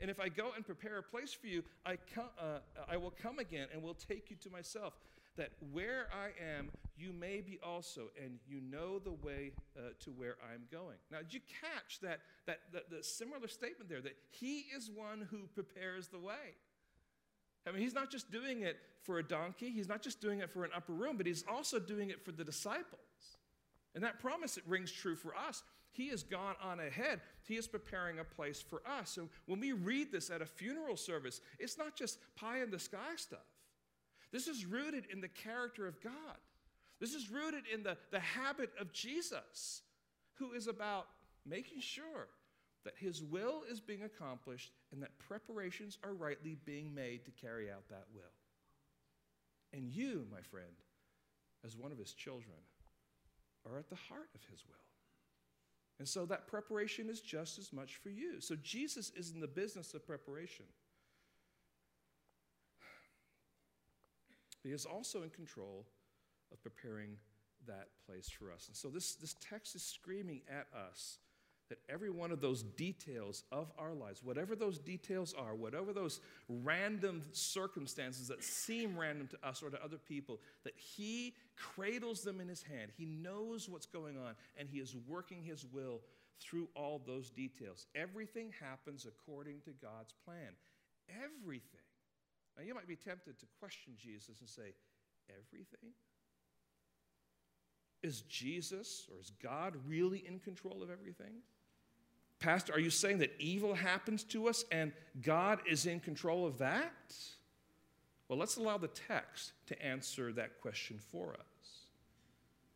And 0.00 0.10
if 0.10 0.20
I 0.20 0.28
go 0.28 0.50
and 0.54 0.66
prepare 0.66 0.98
a 0.98 1.02
place 1.02 1.32
for 1.32 1.46
you, 1.46 1.62
I, 1.86 1.96
come, 2.14 2.28
uh, 2.38 2.58
I 2.88 2.96
will 2.96 3.12
come 3.22 3.38
again 3.38 3.68
and 3.72 3.82
will 3.82 3.94
take 3.94 4.30
you 4.30 4.36
to 4.42 4.50
myself, 4.50 4.94
that 5.36 5.50
where 5.72 6.08
I 6.12 6.30
am, 6.58 6.70
you 6.98 7.12
may 7.12 7.40
be 7.40 7.58
also, 7.62 8.10
and 8.22 8.38
you 8.46 8.60
know 8.60 8.98
the 8.98 9.12
way 9.12 9.52
uh, 9.76 9.90
to 10.00 10.10
where 10.10 10.36
I'm 10.52 10.62
going. 10.70 10.96
Now, 11.10 11.18
did 11.18 11.34
you 11.34 11.40
catch 11.60 12.00
that, 12.00 12.20
that, 12.46 12.60
that 12.72 12.90
the 12.90 13.02
similar 13.02 13.48
statement 13.48 13.88
there, 13.88 14.00
that 14.00 14.16
He 14.30 14.66
is 14.76 14.90
one 14.94 15.26
who 15.30 15.46
prepares 15.54 16.08
the 16.08 16.18
way? 16.18 16.54
I 17.66 17.72
mean, 17.72 17.82
he's 17.82 17.94
not 17.94 18.10
just 18.10 18.30
doing 18.30 18.62
it 18.62 18.78
for 19.02 19.18
a 19.18 19.22
donkey, 19.22 19.70
he's 19.70 19.88
not 19.88 20.02
just 20.02 20.20
doing 20.20 20.40
it 20.40 20.50
for 20.50 20.64
an 20.64 20.70
upper 20.74 20.92
room, 20.92 21.16
but 21.16 21.26
he's 21.26 21.44
also 21.50 21.78
doing 21.78 22.10
it 22.10 22.24
for 22.24 22.32
the 22.32 22.44
disciples. 22.44 23.00
And 23.94 24.04
that 24.04 24.20
promise 24.20 24.56
it 24.56 24.64
rings 24.66 24.92
true 24.92 25.16
for 25.16 25.34
us. 25.34 25.62
He 25.92 26.08
has 26.08 26.22
gone 26.22 26.54
on 26.62 26.80
ahead. 26.80 27.20
He 27.42 27.56
is 27.56 27.66
preparing 27.66 28.18
a 28.18 28.24
place 28.24 28.62
for 28.62 28.82
us. 28.86 29.10
So 29.10 29.28
when 29.46 29.60
we 29.60 29.72
read 29.72 30.12
this 30.12 30.30
at 30.30 30.42
a 30.42 30.46
funeral 30.46 30.96
service, 30.96 31.40
it's 31.58 31.78
not 31.78 31.96
just 31.96 32.18
pie 32.36 32.62
in 32.62 32.70
the 32.70 32.78
sky 32.78 33.16
stuff. 33.16 33.40
This 34.30 34.46
is 34.46 34.66
rooted 34.66 35.06
in 35.10 35.20
the 35.20 35.28
character 35.28 35.86
of 35.86 36.00
God. 36.00 36.12
This 37.00 37.14
is 37.14 37.30
rooted 37.30 37.64
in 37.72 37.82
the, 37.82 37.96
the 38.10 38.20
habit 38.20 38.70
of 38.80 38.92
Jesus, 38.92 39.82
who 40.34 40.52
is 40.52 40.66
about 40.66 41.06
making 41.46 41.80
sure 41.80 42.28
that 42.84 42.94
his 42.96 43.22
will 43.22 43.62
is 43.70 43.80
being 43.80 44.02
accomplished 44.02 44.72
and 44.92 45.02
that 45.02 45.18
preparations 45.18 45.98
are 46.02 46.14
rightly 46.14 46.56
being 46.64 46.94
made 46.94 47.24
to 47.24 47.30
carry 47.30 47.70
out 47.70 47.88
that 47.88 48.06
will. 48.14 48.22
And 49.72 49.88
you, 49.90 50.26
my 50.32 50.40
friend, 50.40 50.72
as 51.64 51.76
one 51.76 51.92
of 51.92 51.98
his 51.98 52.12
children, 52.12 52.56
are 53.70 53.78
at 53.78 53.90
the 53.90 53.96
heart 53.96 54.30
of 54.34 54.40
his 54.50 54.64
will. 54.66 54.74
And 55.98 56.08
so 56.08 56.24
that 56.26 56.46
preparation 56.46 57.10
is 57.10 57.20
just 57.20 57.58
as 57.58 57.72
much 57.72 57.96
for 57.96 58.08
you. 58.08 58.40
So 58.40 58.54
Jesus 58.62 59.12
is 59.16 59.32
in 59.32 59.40
the 59.40 59.48
business 59.48 59.94
of 59.94 60.06
preparation. 60.06 60.66
He 64.62 64.70
is 64.70 64.84
also 64.84 65.22
in 65.22 65.30
control 65.30 65.86
of 66.52 66.62
preparing 66.62 67.16
that 67.66 67.88
place 68.06 68.28
for 68.28 68.52
us. 68.52 68.68
And 68.68 68.76
so 68.76 68.88
this, 68.88 69.14
this 69.14 69.34
text 69.40 69.74
is 69.74 69.82
screaming 69.82 70.42
at 70.48 70.66
us 70.76 71.18
that 71.68 71.78
every 71.88 72.10
one 72.10 72.32
of 72.32 72.40
those 72.40 72.62
details 72.62 73.44
of 73.52 73.70
our 73.78 73.92
lives, 73.92 74.22
whatever 74.22 74.56
those 74.56 74.78
details 74.78 75.34
are, 75.36 75.54
whatever 75.54 75.92
those 75.92 76.20
random 76.48 77.22
circumstances 77.32 78.28
that 78.28 78.42
seem 78.42 78.98
random 78.98 79.28
to 79.28 79.48
us 79.48 79.62
or 79.62 79.68
to 79.68 79.82
other 79.84 79.98
people, 79.98 80.40
that 80.64 80.74
He 80.76 81.34
cradles 81.56 82.22
them 82.22 82.40
in 82.40 82.48
His 82.48 82.62
hand. 82.62 82.90
He 82.96 83.04
knows 83.04 83.68
what's 83.68 83.86
going 83.86 84.16
on, 84.16 84.34
and 84.56 84.68
He 84.68 84.78
is 84.78 84.96
working 85.06 85.42
His 85.42 85.66
will 85.66 86.00
through 86.40 86.68
all 86.74 87.02
those 87.06 87.30
details. 87.30 87.86
Everything 87.94 88.52
happens 88.60 89.06
according 89.06 89.60
to 89.60 89.70
God's 89.82 90.14
plan. 90.24 90.52
Everything. 91.10 91.80
Now, 92.56 92.64
you 92.64 92.74
might 92.74 92.88
be 92.88 92.96
tempted 92.96 93.38
to 93.38 93.46
question 93.60 93.92
Jesus 93.96 94.40
and 94.40 94.48
say, 94.48 94.72
Everything? 95.28 95.90
Is 98.02 98.22
Jesus 98.22 99.06
or 99.10 99.18
is 99.20 99.32
God 99.42 99.74
really 99.86 100.24
in 100.26 100.38
control 100.38 100.82
of 100.82 100.90
everything? 100.90 101.42
Pastor, 102.38 102.72
are 102.72 102.80
you 102.80 102.90
saying 102.90 103.18
that 103.18 103.34
evil 103.40 103.74
happens 103.74 104.22
to 104.24 104.48
us 104.48 104.64
and 104.70 104.92
God 105.22 105.60
is 105.68 105.86
in 105.86 105.98
control 105.98 106.46
of 106.46 106.58
that? 106.58 107.14
Well, 108.28 108.38
let's 108.38 108.56
allow 108.56 108.78
the 108.78 108.88
text 108.88 109.52
to 109.66 109.82
answer 109.82 110.32
that 110.34 110.60
question 110.60 110.98
for 111.10 111.32
us. 111.32 111.86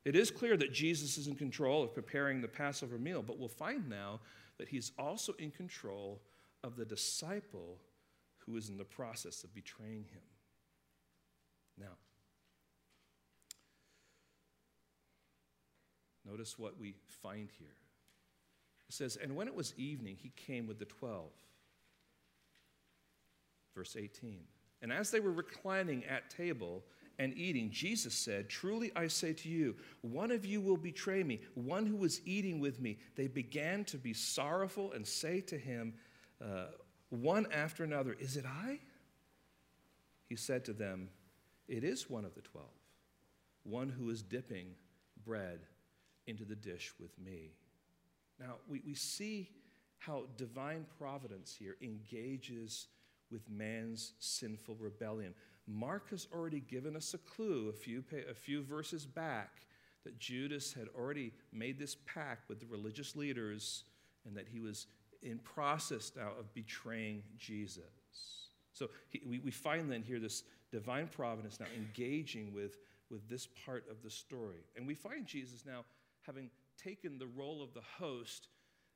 It 0.05 0.17
is 0.17 0.31
clear 0.31 0.57
that 0.57 0.73
Jesus 0.73 1.17
is 1.17 1.29
in 1.29 1.37
control 1.37 1.85
of 1.85 1.95
preparing 1.95 2.41
the 2.41 2.49
Passover 2.49 2.99
meal, 2.99 3.23
but 3.23 3.39
we'll 3.39 3.49
find 3.49 3.89
now 3.89 4.21
that 4.59 4.69
he's 4.69 4.91
also 4.99 5.35
in 5.39 5.53
control 5.53 6.21
of 6.65 6.77
the 6.77 6.85
disciple 6.85 7.79
who 8.39 8.57
is 8.57 8.69
in 8.69 8.77
the 8.77 8.85
process 8.85 9.45
of 9.45 9.55
betraying 9.55 10.05
him. 10.11 10.23
Now, 11.79 11.93
notice 16.33 16.59
what 16.59 16.79
we 16.81 16.95
find 17.23 17.51
here. 17.59 17.77
It 18.89 18.95
says, 18.95 19.17
And 19.17 19.37
when 19.37 19.49
it 19.49 19.55
was 19.55 19.75
evening, 19.77 20.17
he 20.21 20.33
came 20.35 20.67
with 20.67 20.79
the 20.79 20.87
twelve. 20.87 21.33
Verse 23.75 23.97
18. 23.99 24.41
And 24.81 24.93
as 24.93 25.11
they 25.11 25.21
were 25.21 25.33
reclining 25.33 26.05
at 26.05 26.31
table 26.31 26.85
and 27.19 27.37
eating, 27.37 27.71
Jesus 27.71 28.15
said, 28.15 28.49
Truly 28.49 28.91
I 28.97 29.07
say 29.09 29.33
to 29.35 29.49
you, 29.49 29.77
one 30.01 30.31
of 30.31 30.45
you 30.45 30.61
will 30.61 30.77
betray 30.77 31.23
me, 31.23 31.41
one 31.55 31.87
who 31.87 31.97
was 31.97 32.21
eating 32.27 32.61
with 32.61 32.81
me. 32.81 32.99
They 33.15 33.29
began 33.29 33.85
to 33.87 33.99
be 33.99 34.13
sorrowful 34.13 34.93
and 34.93 35.07
say 35.07 35.41
to 35.43 35.59
him, 35.59 35.95
uh, 36.43 36.67
one 37.11 37.47
after 37.53 37.85
another, 37.85 38.17
Is 38.19 38.37
it 38.37 38.45
I? 38.47 38.81
He 40.29 40.37
said 40.37 40.65
to 40.65 40.73
them, 40.73 41.11
It 41.69 41.85
is 41.85 42.09
one 42.09 42.25
of 42.25 42.35
the 42.35 42.41
twelve, 42.41 42.67
one 43.65 43.91
who 43.91 44.11
is 44.11 44.23
dipping 44.23 44.75
bread 45.25 45.61
into 46.27 46.45
the 46.45 46.55
dish 46.57 46.93
with 47.01 47.19
me. 47.19 47.53
Now, 48.39 48.57
we, 48.69 48.83
we 48.87 48.95
see 48.95 49.51
how 49.99 50.25
divine 50.37 50.87
providence 50.99 51.55
here 51.57 51.77
engages 51.81 52.89
with 53.31 53.49
man's 53.49 54.15
sinful 54.19 54.77
rebellion. 54.81 55.35
Mark 55.67 56.11
has 56.11 56.27
already 56.35 56.61
given 56.61 56.97
us 56.97 57.15
a 57.15 57.19
clue 57.19 57.69
a 57.69 57.73
few, 57.73 58.05
a 58.29 58.35
few 58.35 58.63
verses 58.63 59.07
back 59.07 59.63
that 60.05 60.19
Judas 60.19 60.73
had 60.73 60.89
already 60.99 61.33
made 61.53 61.79
this 61.79 61.97
pact 62.07 62.49
with 62.49 62.59
the 62.59 62.67
religious 62.67 63.15
leaders 63.15 63.85
and 64.27 64.37
that 64.37 64.49
he 64.49 64.59
was 64.59 64.87
in 65.23 65.39
process 65.39 66.13
now 66.17 66.31
of 66.39 66.53
betraying 66.53 67.23
Jesus. 67.39 68.49
So 68.73 68.89
he, 69.09 69.23
we, 69.25 69.39
we 69.39 69.51
find 69.51 69.91
then 69.91 70.03
here 70.03 70.19
this 70.19 70.43
divine 70.73 71.07
providence 71.07 71.61
now 71.61 71.67
engaging 71.77 72.53
with, 72.53 72.79
with 73.11 73.29
this 73.29 73.47
part 73.65 73.85
of 73.91 74.03
the 74.03 74.11
story. 74.11 74.65
And 74.77 74.87
we 74.87 74.95
find 74.95 75.27
Jesus 75.27 75.65
now 75.65 75.85
having 76.27 76.51
taken 76.83 77.19
the 77.19 77.27
role 77.27 77.63
of 77.63 77.75
the 77.75 77.83
host 77.99 78.49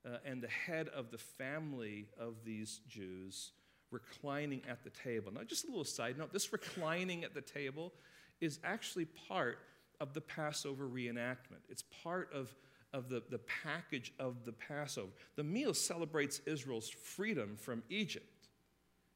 uh, 0.04 0.18
and 0.24 0.42
the 0.42 0.48
head 0.48 0.88
of 0.88 1.10
the 1.10 1.18
family 1.18 2.06
of 2.18 2.34
these 2.44 2.80
Jews 2.88 3.52
reclining 3.90 4.62
at 4.68 4.82
the 4.84 4.90
table. 4.90 5.32
Now, 5.32 5.42
just 5.42 5.64
a 5.64 5.68
little 5.68 5.84
side 5.84 6.18
note 6.18 6.32
this 6.32 6.52
reclining 6.52 7.24
at 7.24 7.34
the 7.34 7.40
table 7.40 7.92
is 8.40 8.58
actually 8.64 9.06
part 9.28 9.58
of 10.00 10.12
the 10.12 10.20
Passover 10.20 10.86
reenactment. 10.88 11.62
It's 11.68 11.84
part 12.02 12.30
of, 12.32 12.54
of 12.92 13.08
the, 13.08 13.22
the 13.30 13.40
package 13.62 14.12
of 14.18 14.44
the 14.44 14.52
Passover. 14.52 15.08
The 15.36 15.44
meal 15.44 15.72
celebrates 15.72 16.40
Israel's 16.46 16.90
freedom 16.90 17.56
from 17.56 17.82
Egypt. 17.88 18.48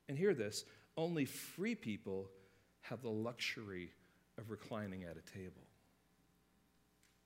And 0.09 0.17
hear 0.17 0.35
this 0.35 0.65
only 0.97 1.25
free 1.25 1.75
people 1.75 2.29
have 2.83 3.03
the 3.03 3.11
luxury 3.11 3.91
of 4.39 4.51
reclining 4.51 5.05
at 5.05 5.17
a 5.17 5.39
table. 5.39 5.63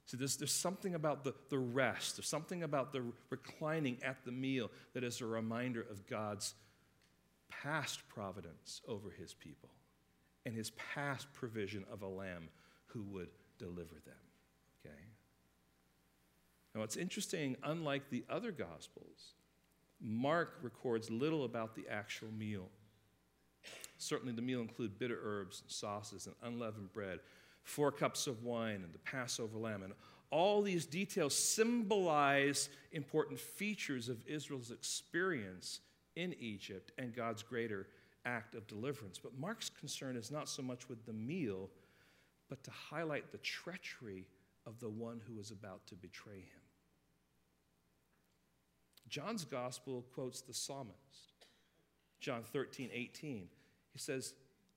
See, 0.07 0.17
there's, 0.19 0.37
there's 0.37 0.53
something 0.53 0.95
about 0.95 1.25
the, 1.25 1.35
the 1.49 1.59
rest, 1.59 2.17
there's 2.17 2.29
something 2.29 2.63
about 2.63 2.93
the 2.93 3.03
reclining 3.31 3.99
at 4.03 4.25
the 4.25 4.33
meal 4.33 4.71
that 4.93 5.03
is 5.03 5.21
a 5.21 5.27
reminder 5.27 5.81
of 5.81 6.07
God's 6.07 6.55
past 7.49 8.07
providence 8.09 8.83
over 8.87 9.11
his 9.11 9.33
people 9.35 9.71
and 10.45 10.55
his 10.55 10.71
past 10.71 11.33
provision 11.33 11.85
of 11.91 12.03
a 12.03 12.07
lamb 12.07 12.49
who 12.87 13.03
would 13.03 13.29
deliver 13.59 13.95
them. 14.05 14.15
Okay? 14.85 14.95
Now, 16.75 16.83
it's 16.83 16.97
interesting, 16.97 17.57
unlike 17.63 18.11
the 18.11 18.25
other 18.29 18.53
Gospels, 18.53 19.35
Mark 20.01 20.59
records 20.61 21.11
little 21.11 21.45
about 21.45 21.75
the 21.75 21.87
actual 21.89 22.29
meal. 22.37 22.69
Certainly, 23.97 24.35
the 24.35 24.43
meal 24.43 24.61
included 24.61 24.99
bitter 24.99 25.19
herbs, 25.23 25.63
and 25.63 25.71
sauces, 25.71 26.27
and 26.27 26.35
unleavened 26.43 26.93
bread 26.93 27.21
four 27.65 27.91
cups 27.91 28.27
of 28.27 28.45
wine 28.45 28.83
and 28.85 28.95
the 28.95 28.99
Passover 28.99 29.59
lamb. 29.59 29.83
And 29.83 29.93
all 30.31 30.63
these 30.63 30.87
details 30.87 31.35
symbolize 31.35 32.69
important 32.93 33.41
features 33.41 34.09
of 34.09 34.25
Israel's 34.27 34.71
experience 34.71 35.81
in 36.17 36.35
Egypt 36.39 36.93
and 36.99 37.15
God's 37.15 37.43
greater 37.43 37.89
act 38.25 38.55
of 38.55 38.67
deliverance. 38.67 39.19
But 39.19 39.39
Mark's 39.39 39.71
concern 39.71 40.17
is 40.17 40.31
not 40.31 40.49
so 40.49 40.63
much 40.63 40.89
with 40.89 41.05
the 41.07 41.13
meal, 41.13 41.71
but 42.49 42.63
to 42.65 42.71
highlight 42.71 43.33
the 43.33 43.39
treachery 43.39 44.27
of 44.67 44.79
the 44.81 44.89
one 44.89 45.21
who 45.27 45.39
is 45.39 45.51
about 45.51 45.87
to 45.89 45.95
betray 45.95 46.37
him. 46.37 46.63
John's 49.09 49.45
gospel 49.45 50.05
quotes 50.15 50.41
the 50.41 50.55
psalmist, 50.55 51.47
John 52.21 52.43
13, 52.43 52.91
18. 52.93 53.49
He 53.93 53.99
says, 53.99 54.35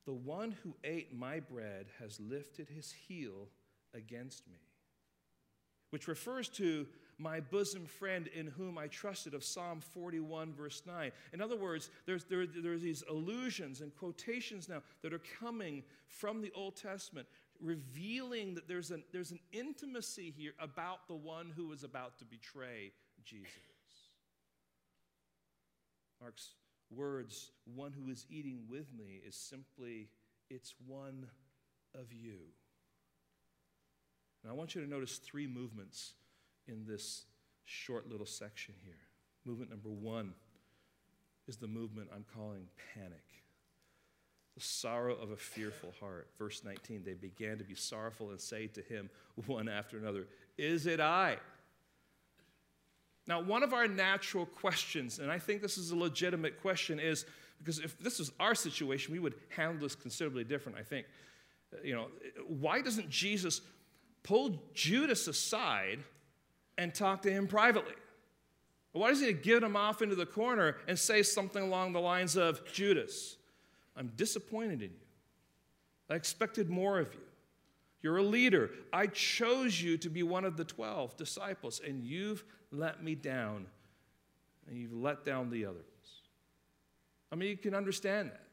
the 0.08 0.13
one 0.13 0.56
who 0.63 0.74
ate 0.86 1.13
my 1.13 1.41
bread 1.41 1.88
has 2.00 2.17
lifted 2.17 2.70
his 2.70 2.93
heel 2.93 3.50
against 3.93 4.48
me. 4.48 4.56
Which 5.89 6.08
refers 6.08 6.48
to 6.50 6.88
my 7.17 7.41
bosom 7.41 7.86
friend 7.86 8.28
in 8.28 8.48
whom 8.48 8.78
I 8.78 8.88
trusted 8.88 9.34
of 9.34 9.43
Psalm 9.43 9.82
41, 9.82 10.54
verse 10.54 10.84
9. 10.88 11.12
In 11.34 11.41
other 11.41 11.58
words, 11.58 11.89
there's, 12.06 12.24
there, 12.24 12.46
these 12.46 13.04
allusions 13.10 13.82
and 13.82 13.93
quotations 13.98 14.70
now 14.70 14.82
that 15.02 15.13
are 15.13 15.22
coming 15.41 15.84
from 16.08 16.41
the 16.41 16.54
Old 16.56 16.78
Testament, 16.78 17.28
revealing 17.60 18.56
that 18.56 18.65
there's 18.65 18.91
an, 18.91 19.04
there's 19.12 19.32
an 19.32 19.39
intimacy 19.52 20.34
here 20.38 20.54
about 20.60 21.06
the 21.10 21.15
one 21.15 21.52
who 21.54 21.74
is 21.74 21.84
about 21.84 22.17
to 22.20 22.26
betray 22.26 22.93
Jesus. 23.26 23.52
Mark's 26.22 26.52
words, 26.89 27.52
one 27.76 27.91
who 27.93 28.12
is 28.12 28.26
eating 28.30 28.62
with 28.69 28.88
me, 28.93 29.21
is 29.26 29.36
simply, 29.36 30.10
it's 30.50 30.73
one 30.86 31.28
of 31.93 32.13
you. 32.13 32.39
And 34.43 34.52
I 34.52 34.56
want 34.56 34.76
you 34.76 34.82
to 34.82 34.89
notice 34.89 35.17
three 35.17 35.47
movements 35.47 36.13
in 36.67 36.86
this 36.86 37.23
short 37.65 38.10
little 38.10 38.26
section 38.26 38.76
here. 38.84 38.93
Movement 39.45 39.69
number 39.69 39.89
one 39.89 40.34
is 41.47 41.58
the 41.58 41.67
movement 41.67 42.10
I'm 42.13 42.26
calling 42.34 42.67
panic. 42.93 43.23
The 44.56 44.63
sorrow 44.63 45.15
of 45.15 45.32
a 45.32 45.38
fearful 45.38 45.93
heart. 46.00 46.30
Verse 46.38 46.63
19, 46.63 47.04
they 47.06 47.13
began 47.13 47.58
to 47.58 47.63
be 47.63 47.76
sorrowful 47.76 48.32
and 48.32 48.39
say 48.39 48.67
to 48.67 48.82
him 48.82 49.10
one 49.45 49.69
after 49.69 49.97
another, 49.97 50.28
Is 50.58 50.88
it 50.88 51.00
I? 51.00 51.38
Now, 53.27 53.41
one 53.41 53.61
of 53.61 53.73
our 53.73 53.87
natural 53.87 54.45
questions, 54.45 55.19
and 55.19 55.29
I 55.29 55.37
think 55.37 55.61
this 55.61 55.77
is 55.77 55.91
a 55.91 55.95
legitimate 55.95 56.61
question, 56.61 56.99
is 56.99 57.25
because 57.59 57.79
if 57.79 57.97
this 57.99 58.19
was 58.19 58.31
our 58.39 58.55
situation, 58.55 59.13
we 59.13 59.19
would 59.19 59.35
handle 59.49 59.81
this 59.81 59.95
considerably 59.95 60.43
different, 60.43 60.77
I 60.77 60.83
think. 60.83 61.07
Uh, 61.73 61.77
you 61.83 61.93
know, 61.93 62.07
why 62.47 62.81
doesn't 62.81 63.09
Jesus 63.09 63.61
pull 64.23 64.61
Judas 64.73 65.27
aside 65.27 65.99
and 66.77 66.93
talk 66.93 67.21
to 67.23 67.31
him 67.31 67.47
privately? 67.47 67.95
Why 68.93 69.09
doesn't 69.09 69.27
he 69.27 69.33
get 69.33 69.61
him 69.61 69.75
off 69.75 70.01
into 70.01 70.15
the 70.15 70.25
corner 70.25 70.77
and 70.87 70.97
say 70.97 71.21
something 71.21 71.61
along 71.61 71.93
the 71.93 71.99
lines 71.99 72.35
of, 72.35 72.65
Judas, 72.71 73.37
I'm 73.95 74.11
disappointed 74.15 74.81
in 74.81 74.89
you. 74.89 75.05
I 76.09 76.15
expected 76.15 76.69
more 76.69 76.99
of 76.99 77.13
you. 77.13 77.26
You're 78.01 78.17
a 78.17 78.23
leader. 78.23 78.71
I 78.93 79.07
chose 79.07 79.81
you 79.81 79.97
to 79.99 80.10
be 80.10 80.23
one 80.23 80.45
of 80.45 80.57
the 80.57 80.63
12 80.63 81.17
disciples, 81.17 81.81
and 81.86 82.03
you've 82.03 82.43
let 82.71 83.03
me 83.03 83.15
down, 83.15 83.65
and 84.67 84.77
you've 84.77 84.93
let 84.93 85.25
down 85.25 85.49
the 85.49 85.65
others. 85.65 85.83
I 87.31 87.36
mean, 87.36 87.49
you 87.49 87.57
can 87.57 87.73
understand 87.73 88.31
that. 88.31 88.43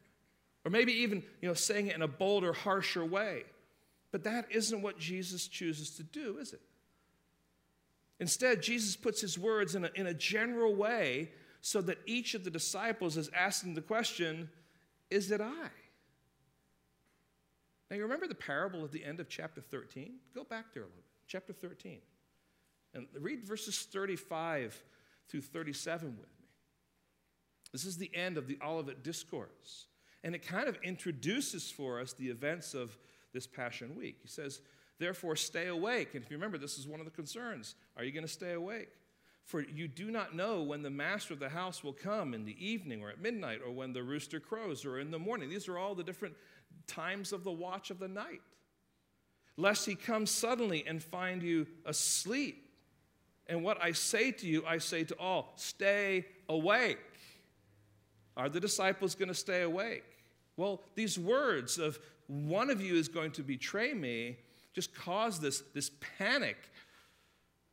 Or 0.65 0.71
maybe 0.71 0.93
even, 0.93 1.23
you 1.43 1.49
know, 1.49 1.55
saying 1.55 1.89
it 1.89 1.97
in 1.97 2.03
a 2.03 2.09
bolder, 2.09 2.53
harsher 2.53 3.05
way. 3.05 3.45
But 4.11 4.25
that 4.25 4.47
isn't 4.51 4.81
what 4.81 4.99
Jesus 4.99 5.47
chooses 5.47 5.91
to 5.97 6.03
do, 6.03 6.39
is 6.39 6.53
it? 6.53 6.61
Instead, 8.21 8.63
Jesus 8.63 8.97
puts 8.97 9.21
his 9.21 9.39
words 9.39 9.75
in 9.75 9.85
a, 9.85 9.91
in 9.95 10.07
a 10.07 10.15
general 10.15 10.75
way 10.75 11.31
so 11.61 11.81
that 11.83 11.99
each 12.07 12.35
of 12.35 12.45
the 12.45 12.51
disciples 12.51 13.17
is 13.17 13.31
asking 13.37 13.75
the 13.75 13.83
question, 13.83 14.49
Is 15.11 15.31
it 15.31 15.41
I? 15.41 15.69
Now, 17.95 17.99
you 17.99 18.03
remember 18.07 18.27
the 18.27 18.35
parable 18.35 18.83
at 18.83 18.91
the 18.91 19.05
end 19.05 19.21
of 19.21 19.29
chapter 19.29 19.61
13? 19.61 20.15
Go 20.35 20.43
back 20.43 20.75
there 20.75 20.83
a 20.83 20.87
little 20.87 20.97
bit. 20.97 21.05
Chapter 21.29 21.53
13. 21.53 22.01
And 22.93 23.07
read 23.21 23.45
verses 23.45 23.87
35 23.93 24.83
through 25.29 25.43
37 25.43 26.09
with 26.19 26.29
me. 26.41 26.49
This 27.71 27.85
is 27.85 27.97
the 27.97 28.11
end 28.13 28.37
of 28.37 28.49
the 28.49 28.59
Olivet 28.61 29.05
Discourse. 29.05 29.87
And 30.25 30.35
it 30.35 30.45
kind 30.45 30.67
of 30.67 30.77
introduces 30.83 31.71
for 31.71 32.01
us 32.01 32.15
the 32.15 32.31
events 32.31 32.75
of 32.75 32.99
this 33.33 33.47
Passion 33.47 33.95
Week. 33.95 34.17
He 34.23 34.29
says, 34.29 34.61
Therefore, 34.99 35.37
stay 35.37 35.69
awake. 35.69 36.15
And 36.15 36.25
if 36.25 36.33
you 36.33 36.37
remember, 36.37 36.59
this 36.59 36.79
is 36.79 36.89
one 36.89 36.99
of 36.99 37.07
the 37.07 37.13
concerns. 37.13 37.77
Are 37.97 38.03
you 38.03 38.11
going 38.11 38.27
to 38.27 38.33
stay 38.33 38.55
awake? 38.55 38.91
For 39.45 39.61
you 39.61 39.87
do 39.87 40.11
not 40.11 40.35
know 40.35 40.63
when 40.63 40.83
the 40.83 40.91
master 40.91 41.33
of 41.33 41.39
the 41.39 41.51
house 41.51 41.85
will 41.85 41.93
come 41.93 42.35
in 42.35 42.45
the 42.45 42.67
evening 42.67 43.03
or 43.03 43.11
at 43.11 43.21
midnight 43.21 43.61
or 43.65 43.71
when 43.71 43.93
the 43.93 44.03
rooster 44.03 44.41
crows 44.41 44.85
or 44.85 44.99
in 44.99 45.13
the 45.13 45.19
morning. 45.21 45.49
These 45.49 45.69
are 45.69 45.79
all 45.79 45.95
the 45.95 46.03
different 46.03 46.35
times 46.87 47.33
of 47.33 47.45
the 47.45 47.53
watch 47.53 47.91
of 47.91 47.99
the 47.99 48.09
night. 48.09 48.43
Lest 49.57 49.87
he 49.87 49.95
come 49.95 50.27
suddenly 50.27 50.85
and 50.87 51.03
find 51.03 51.43
you 51.43 51.67
asleep. 51.87 52.71
And 53.47 53.63
what 53.63 53.83
I 53.83 53.93
say 53.93 54.33
to 54.33 54.47
you, 54.47 54.65
I 54.67 54.79
say 54.79 55.05
to 55.05 55.19
all 55.19 55.53
stay 55.57 56.27
awake. 56.49 56.99
Are 58.37 58.49
the 58.49 58.61
disciples 58.61 59.15
going 59.15 59.29
to 59.29 59.35
stay 59.35 59.63
awake? 59.63 60.05
Well, 60.57 60.83
these 60.95 61.19
words 61.19 61.79
of 61.79 61.99
one 62.27 62.71
of 62.71 62.81
you 62.81 62.95
is 62.95 63.09
going 63.09 63.33
to 63.33 63.43
betray 63.43 63.95
me 63.95 64.39
just 64.73 64.95
caused 64.95 65.41
this, 65.41 65.63
this 65.73 65.91
panic 66.19 66.57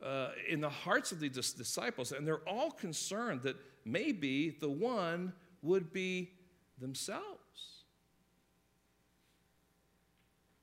uh, 0.02 0.28
in 0.48 0.60
the 0.60 0.68
hearts 0.68 1.12
of 1.12 1.20
these 1.20 1.52
disciples, 1.52 2.12
and 2.12 2.26
they're 2.26 2.48
all 2.48 2.70
concerned 2.70 3.42
that 3.42 3.56
maybe 3.84 4.50
the 4.50 4.70
one 4.70 5.32
would 5.62 5.92
be 5.92 6.30
themselves. 6.78 7.41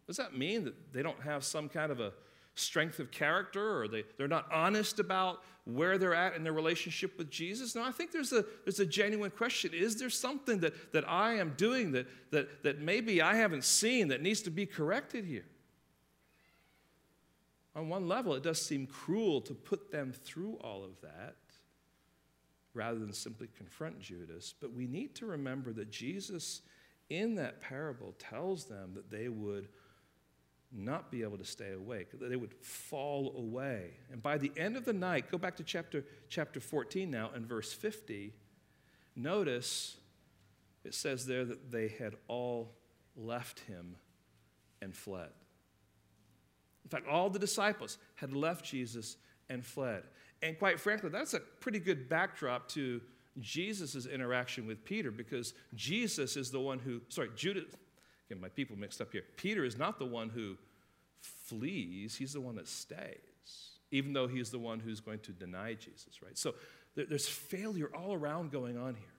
Does 0.09 0.17
that 0.17 0.35
mean 0.35 0.63
that 0.63 0.91
they 0.91 1.03
don't 1.03 1.21
have 1.21 1.43
some 1.43 1.69
kind 1.69 1.91
of 1.91 1.99
a 1.99 2.13
strength 2.55 2.97
of 2.97 3.11
character 3.11 3.79
or 3.79 3.87
they, 3.87 4.03
they're 4.17 4.27
not 4.27 4.51
honest 4.51 4.97
about 4.97 5.43
where 5.65 5.99
they're 5.99 6.15
at 6.15 6.35
in 6.35 6.43
their 6.43 6.51
relationship 6.51 7.15
with 7.15 7.29
Jesus? 7.29 7.75
No, 7.75 7.83
I 7.83 7.91
think 7.91 8.11
there's 8.11 8.33
a, 8.33 8.43
there's 8.65 8.79
a 8.79 8.87
genuine 8.87 9.29
question. 9.29 9.71
Is 9.71 9.97
there 9.97 10.09
something 10.09 10.61
that, 10.61 10.93
that 10.93 11.07
I 11.07 11.35
am 11.35 11.53
doing 11.57 11.91
that, 11.91 12.07
that, 12.31 12.63
that 12.63 12.79
maybe 12.79 13.21
I 13.21 13.35
haven't 13.35 13.63
seen 13.63 14.07
that 14.07 14.23
needs 14.23 14.41
to 14.41 14.49
be 14.49 14.65
corrected 14.65 15.25
here? 15.25 15.45
on 17.75 17.87
one 17.87 18.07
level, 18.07 18.33
it 18.33 18.41
does 18.41 18.59
seem 18.59 18.87
cruel 18.87 19.41
to 19.41 19.53
put 19.53 19.91
them 19.91 20.11
through 20.11 20.55
all 20.55 20.83
of 20.83 20.99
that 21.01 21.35
rather 22.73 22.97
than 22.97 23.13
simply 23.13 23.47
confront 23.55 23.99
Judas. 23.99 24.55
But 24.59 24.73
we 24.73 24.87
need 24.87 25.13
to 25.15 25.27
remember 25.27 25.71
that 25.73 25.91
Jesus, 25.91 26.61
in 27.11 27.35
that 27.35 27.61
parable, 27.61 28.15
tells 28.17 28.65
them 28.65 28.95
that 28.95 29.11
they 29.11 29.29
would 29.29 29.69
not 30.71 31.11
be 31.11 31.23
able 31.23 31.37
to 31.37 31.45
stay 31.45 31.71
awake, 31.71 32.07
they 32.19 32.35
would 32.35 32.53
fall 32.61 33.33
away. 33.35 33.91
And 34.11 34.21
by 34.21 34.37
the 34.37 34.51
end 34.55 34.77
of 34.77 34.85
the 34.85 34.93
night, 34.93 35.31
go 35.31 35.37
back 35.37 35.55
to 35.57 35.63
chapter, 35.63 36.05
chapter 36.29 36.59
14 36.59 37.09
now 37.09 37.31
and 37.33 37.45
verse 37.45 37.73
50, 37.73 38.33
notice 39.15 39.97
it 40.83 40.93
says 40.93 41.25
there 41.25 41.43
that 41.45 41.71
they 41.71 41.87
had 41.87 42.13
all 42.27 42.71
left 43.15 43.61
him 43.61 43.95
and 44.81 44.95
fled. 44.95 45.29
In 46.83 46.89
fact, 46.89 47.07
all 47.07 47.29
the 47.29 47.39
disciples 47.39 47.97
had 48.15 48.33
left 48.33 48.65
Jesus 48.65 49.17
and 49.49 49.65
fled. 49.65 50.03
And 50.41 50.57
quite 50.57 50.79
frankly, 50.79 51.09
that's 51.09 51.33
a 51.33 51.39
pretty 51.39 51.79
good 51.79 52.07
backdrop 52.07 52.69
to 52.69 53.01
Jesus' 53.39 54.05
interaction 54.05 54.65
with 54.65 54.83
Peter 54.83 55.11
because 55.11 55.53
Jesus 55.75 56.37
is 56.37 56.51
the 56.51 56.59
one 56.59 56.79
who, 56.79 57.01
sorry, 57.09 57.29
Judas, 57.35 57.65
get 58.29 58.39
my 58.39 58.47
people 58.49 58.77
mixed 58.77 59.01
up 59.01 59.11
here. 59.11 59.23
Peter 59.35 59.65
is 59.65 59.77
not 59.77 59.99
the 59.99 60.05
one 60.05 60.29
who 60.29 60.55
flees, 61.19 62.15
he's 62.15 62.33
the 62.33 62.41
one 62.41 62.55
that 62.55 62.67
stays, 62.67 63.79
even 63.91 64.13
though 64.13 64.27
he's 64.27 64.51
the 64.51 64.59
one 64.59 64.79
who's 64.79 64.99
going 64.99 65.19
to 65.19 65.31
deny 65.31 65.73
Jesus, 65.73 66.21
right? 66.23 66.37
So 66.37 66.55
there's 66.95 67.27
failure 67.27 67.89
all 67.93 68.13
around 68.13 68.51
going 68.51 68.77
on 68.77 68.95
here. 68.95 69.13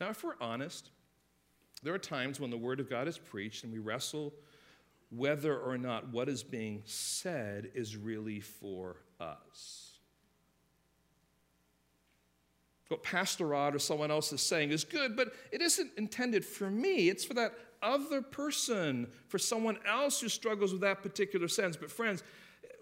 Now, 0.00 0.10
if 0.10 0.22
we're 0.24 0.34
honest, 0.40 0.90
there 1.82 1.94
are 1.94 1.98
times 1.98 2.40
when 2.40 2.50
the 2.50 2.56
Word 2.56 2.80
of 2.80 2.90
God 2.90 3.08
is 3.08 3.18
preached 3.18 3.64
and 3.64 3.72
we 3.72 3.78
wrestle 3.78 4.32
whether 5.10 5.58
or 5.58 5.76
not 5.76 6.08
what 6.12 6.28
is 6.28 6.42
being 6.42 6.82
said 6.86 7.70
is 7.74 7.96
really 7.96 8.40
for 8.40 8.96
us. 9.18 9.89
What 12.90 13.04
Pastor 13.04 13.46
Rod 13.46 13.76
or 13.76 13.78
someone 13.78 14.10
else 14.10 14.32
is 14.32 14.42
saying 14.42 14.72
is 14.72 14.82
good, 14.82 15.14
but 15.16 15.32
it 15.52 15.62
isn't 15.62 15.92
intended 15.96 16.44
for 16.44 16.68
me. 16.68 17.08
It's 17.08 17.24
for 17.24 17.34
that 17.34 17.52
other 17.80 18.20
person, 18.20 19.06
for 19.28 19.38
someone 19.38 19.78
else 19.86 20.20
who 20.20 20.28
struggles 20.28 20.72
with 20.72 20.80
that 20.80 21.00
particular 21.00 21.46
sense. 21.46 21.76
But, 21.76 21.92
friends, 21.92 22.24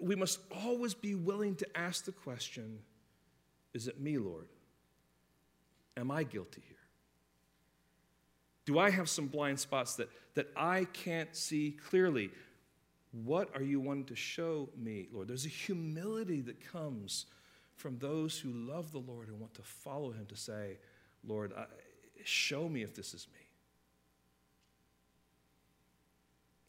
we 0.01 0.17
must 0.17 0.41
always 0.65 0.95
be 0.95 1.15
willing 1.15 1.57
to 1.57 1.77
ask 1.77 2.07
the 2.07 2.13
question 2.13 2.79
Is 3.75 3.87
it 3.87 4.01
me, 4.01 4.17
Lord? 4.17 4.49
Am 5.95 6.11
I 6.11 6.23
guilty 6.23 6.63
here? 6.67 6.77
Do 8.65 8.79
I 8.79 8.89
have 8.89 9.11
some 9.11 9.27
blind 9.27 9.61
spots 9.61 9.97
that, 9.97 10.09
that 10.37 10.47
I 10.57 10.87
can't 10.95 11.37
see 11.37 11.77
clearly? 11.91 12.31
What 13.13 13.55
are 13.55 13.63
you 13.63 13.79
wanting 13.79 14.07
to 14.07 14.17
show 14.17 14.71
me, 14.75 15.09
Lord? 15.13 15.29
There's 15.29 15.45
a 15.45 15.51
humility 15.51 16.41
that 16.41 16.67
comes 16.73 17.27
from 17.79 17.99
those 17.99 18.39
who 18.39 18.51
love 18.51 18.93
the 18.93 18.99
Lord 18.99 19.29
and 19.29 19.41
want 19.41 19.55
to 19.55 19.63
follow 19.63 20.11
him 20.11 20.27
to 20.27 20.37
say, 20.37 20.79
Lord, 21.27 21.53
I, 21.57 21.65
show 22.25 22.69
me 22.69 22.83
if 22.83 22.95
this 22.95 23.15
is 23.15 23.27
me. 23.33 23.41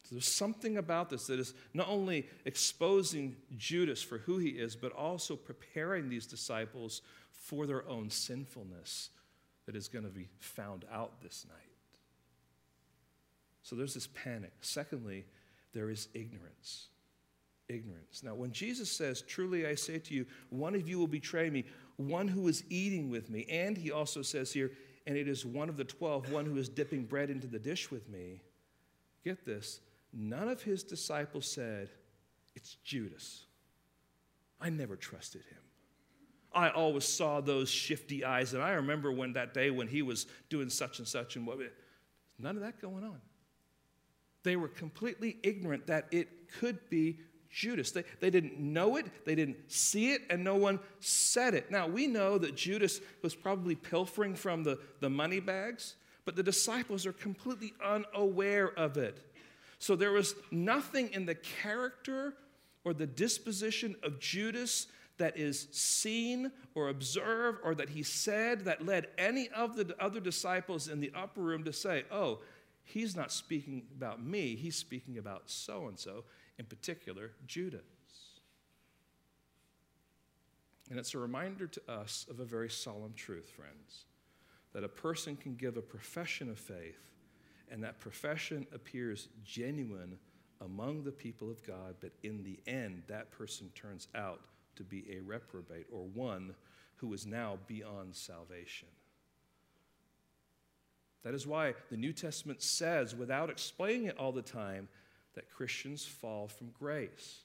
So 0.04 0.14
there's 0.14 0.36
something 0.36 0.76
about 0.76 1.10
this 1.10 1.26
that 1.26 1.38
is 1.38 1.52
not 1.74 1.88
only 1.88 2.26
exposing 2.44 3.36
Judas 3.56 4.02
for 4.02 4.18
who 4.18 4.38
he 4.38 4.50
is, 4.50 4.74
but 4.76 4.92
also 4.92 5.36
preparing 5.36 6.08
these 6.08 6.26
disciples 6.26 7.02
for 7.30 7.66
their 7.66 7.88
own 7.88 8.08
sinfulness 8.10 9.10
that 9.66 9.76
is 9.76 9.88
going 9.88 10.04
to 10.04 10.10
be 10.10 10.28
found 10.38 10.84
out 10.92 11.20
this 11.20 11.44
night. 11.48 11.56
So 13.62 13.76
there's 13.76 13.94
this 13.94 14.08
panic. 14.08 14.52
Secondly, 14.60 15.26
there 15.72 15.90
is 15.90 16.08
ignorance. 16.14 16.88
Ignorance. 17.70 18.22
Now, 18.24 18.34
when 18.34 18.50
Jesus 18.50 18.90
says, 18.90 19.22
Truly 19.22 19.64
I 19.64 19.76
say 19.76 20.00
to 20.00 20.14
you, 20.14 20.26
one 20.48 20.74
of 20.74 20.88
you 20.88 20.98
will 20.98 21.06
betray 21.06 21.48
me, 21.50 21.64
one 21.96 22.26
who 22.26 22.48
is 22.48 22.64
eating 22.68 23.10
with 23.10 23.30
me, 23.30 23.46
and 23.48 23.76
he 23.78 23.92
also 23.92 24.22
says 24.22 24.52
here, 24.52 24.72
and 25.06 25.16
it 25.16 25.28
is 25.28 25.46
one 25.46 25.68
of 25.68 25.76
the 25.76 25.84
twelve, 25.84 26.32
one 26.32 26.46
who 26.46 26.56
is 26.56 26.68
dipping 26.68 27.04
bread 27.04 27.30
into 27.30 27.46
the 27.46 27.60
dish 27.60 27.90
with 27.90 28.08
me. 28.08 28.42
Get 29.24 29.46
this, 29.46 29.80
none 30.12 30.48
of 30.48 30.62
his 30.62 30.82
disciples 30.82 31.46
said, 31.46 31.90
It's 32.56 32.74
Judas. 32.84 33.44
I 34.60 34.68
never 34.68 34.96
trusted 34.96 35.42
him. 35.42 35.58
I 36.52 36.70
always 36.70 37.04
saw 37.04 37.40
those 37.40 37.70
shifty 37.70 38.24
eyes, 38.24 38.52
and 38.52 38.62
I 38.62 38.72
remember 38.72 39.12
when 39.12 39.34
that 39.34 39.54
day 39.54 39.70
when 39.70 39.86
he 39.86 40.02
was 40.02 40.26
doing 40.48 40.70
such 40.70 40.98
and 40.98 41.06
such 41.06 41.36
and 41.36 41.46
what. 41.46 41.58
None 42.36 42.56
of 42.56 42.62
that 42.62 42.80
going 42.80 43.04
on. 43.04 43.20
They 44.42 44.56
were 44.56 44.68
completely 44.68 45.36
ignorant 45.44 45.86
that 45.86 46.08
it 46.10 46.50
could 46.58 46.78
be 46.90 47.20
Judas. 47.50 47.90
They, 47.90 48.04
they 48.20 48.30
didn't 48.30 48.58
know 48.58 48.96
it, 48.96 49.06
they 49.24 49.34
didn't 49.34 49.70
see 49.70 50.12
it, 50.12 50.22
and 50.30 50.44
no 50.44 50.56
one 50.56 50.78
said 51.00 51.54
it. 51.54 51.70
Now, 51.70 51.86
we 51.86 52.06
know 52.06 52.38
that 52.38 52.54
Judas 52.54 53.00
was 53.22 53.34
probably 53.34 53.74
pilfering 53.74 54.34
from 54.34 54.62
the, 54.62 54.78
the 55.00 55.10
money 55.10 55.40
bags, 55.40 55.96
but 56.24 56.36
the 56.36 56.42
disciples 56.42 57.06
are 57.06 57.12
completely 57.12 57.72
unaware 57.84 58.72
of 58.78 58.96
it. 58.96 59.18
So 59.78 59.96
there 59.96 60.12
was 60.12 60.34
nothing 60.50 61.10
in 61.12 61.26
the 61.26 61.34
character 61.34 62.34
or 62.84 62.94
the 62.94 63.06
disposition 63.06 63.96
of 64.02 64.20
Judas 64.20 64.86
that 65.18 65.36
is 65.36 65.68
seen 65.70 66.50
or 66.74 66.88
observed 66.88 67.58
or 67.62 67.74
that 67.74 67.90
he 67.90 68.02
said 68.02 68.64
that 68.64 68.84
led 68.84 69.08
any 69.18 69.48
of 69.50 69.76
the 69.76 69.94
other 70.00 70.20
disciples 70.20 70.88
in 70.88 71.00
the 71.00 71.12
upper 71.14 71.40
room 71.40 71.64
to 71.64 71.72
say, 71.72 72.04
oh, 72.10 72.38
he's 72.84 73.14
not 73.14 73.30
speaking 73.30 73.82
about 73.96 74.22
me, 74.22 74.54
he's 74.56 74.76
speaking 74.76 75.18
about 75.18 75.42
so 75.46 75.88
and 75.88 75.98
so, 75.98 76.24
in 76.60 76.66
particular, 76.66 77.30
Judas. 77.46 77.80
And 80.90 80.98
it's 80.98 81.14
a 81.14 81.18
reminder 81.18 81.66
to 81.66 81.80
us 81.90 82.26
of 82.28 82.38
a 82.38 82.44
very 82.44 82.68
solemn 82.68 83.14
truth, 83.16 83.50
friends, 83.56 84.04
that 84.74 84.84
a 84.84 84.88
person 84.88 85.36
can 85.36 85.54
give 85.54 85.78
a 85.78 85.82
profession 85.82 86.50
of 86.50 86.58
faith, 86.58 87.00
and 87.70 87.82
that 87.82 87.98
profession 87.98 88.66
appears 88.74 89.28
genuine 89.42 90.18
among 90.60 91.02
the 91.02 91.10
people 91.10 91.50
of 91.50 91.66
God, 91.66 91.94
but 91.98 92.12
in 92.22 92.44
the 92.44 92.60
end, 92.70 93.04
that 93.06 93.30
person 93.30 93.70
turns 93.74 94.08
out 94.14 94.40
to 94.76 94.84
be 94.84 95.06
a 95.16 95.22
reprobate 95.22 95.86
or 95.90 96.04
one 96.12 96.54
who 96.96 97.14
is 97.14 97.24
now 97.24 97.58
beyond 97.68 98.14
salvation. 98.14 98.88
That 101.22 101.32
is 101.32 101.46
why 101.46 101.72
the 101.90 101.96
New 101.96 102.12
Testament 102.12 102.60
says, 102.60 103.14
without 103.14 103.48
explaining 103.48 104.08
it 104.08 104.18
all 104.18 104.32
the 104.32 104.42
time, 104.42 104.88
that 105.34 105.50
Christians 105.50 106.04
fall 106.04 106.48
from 106.48 106.70
grace. 106.78 107.40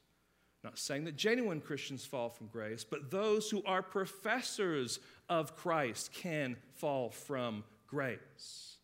Not 0.64 0.80
saying 0.80 1.06
that 1.06 1.16
genuine 1.16 1.62
Christians 1.62 2.06
fall 2.06 2.30
from 2.30 2.48
grace, 2.48 2.84
but 2.84 3.12
those 3.12 3.50
who 3.50 3.62
are 3.66 3.84
professors 3.84 5.00
of 5.30 5.56
Christ 5.56 6.12
can 6.12 6.56
fall 6.74 7.12
from 7.12 7.64
grace. 7.88 8.78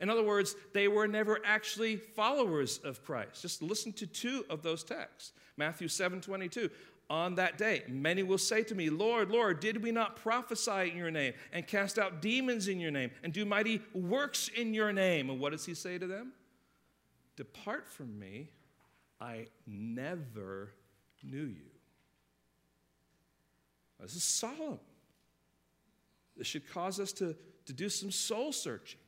In 0.00 0.10
other 0.10 0.22
words, 0.22 0.54
they 0.74 0.88
were 0.88 1.08
never 1.08 1.40
actually 1.44 1.96
followers 1.96 2.78
of 2.84 3.02
Christ. 3.04 3.40
Just 3.42 3.62
listen 3.62 3.92
to 3.94 4.06
two 4.06 4.44
of 4.50 4.62
those 4.62 4.84
texts. 4.84 5.32
Matthew 5.56 5.88
7 5.88 6.20
22 6.20 6.68
on 7.10 7.34
that 7.36 7.58
day. 7.58 7.84
Many 7.88 8.22
will 8.22 8.38
say 8.38 8.62
to 8.64 8.74
me, 8.74 8.90
Lord, 8.90 9.30
Lord, 9.30 9.60
did 9.60 9.82
we 9.82 9.92
not 9.92 10.16
prophesy 10.16 10.90
in 10.90 10.96
your 10.96 11.10
name 11.10 11.34
and 11.52 11.66
cast 11.66 11.98
out 11.98 12.22
demons 12.22 12.68
in 12.68 12.80
your 12.80 12.90
name 12.90 13.10
and 13.22 13.32
do 13.32 13.44
mighty 13.44 13.80
works 13.92 14.50
in 14.54 14.74
your 14.74 14.92
name? 14.92 15.30
And 15.30 15.38
what 15.38 15.52
does 15.52 15.64
he 15.64 15.74
say 15.74 15.98
to 15.98 16.06
them? 16.06 16.32
Depart 17.36 17.88
from 17.88 18.18
me, 18.18 18.50
I 19.20 19.46
never 19.66 20.72
knew 21.22 21.44
you. 21.44 21.70
This 24.00 24.16
is 24.16 24.24
solemn. 24.24 24.80
This 26.36 26.46
should 26.46 26.70
cause 26.70 27.00
us 27.00 27.12
to, 27.14 27.34
to 27.66 27.72
do 27.72 27.88
some 27.88 28.10
soul 28.10 28.52
searching. 28.52 29.00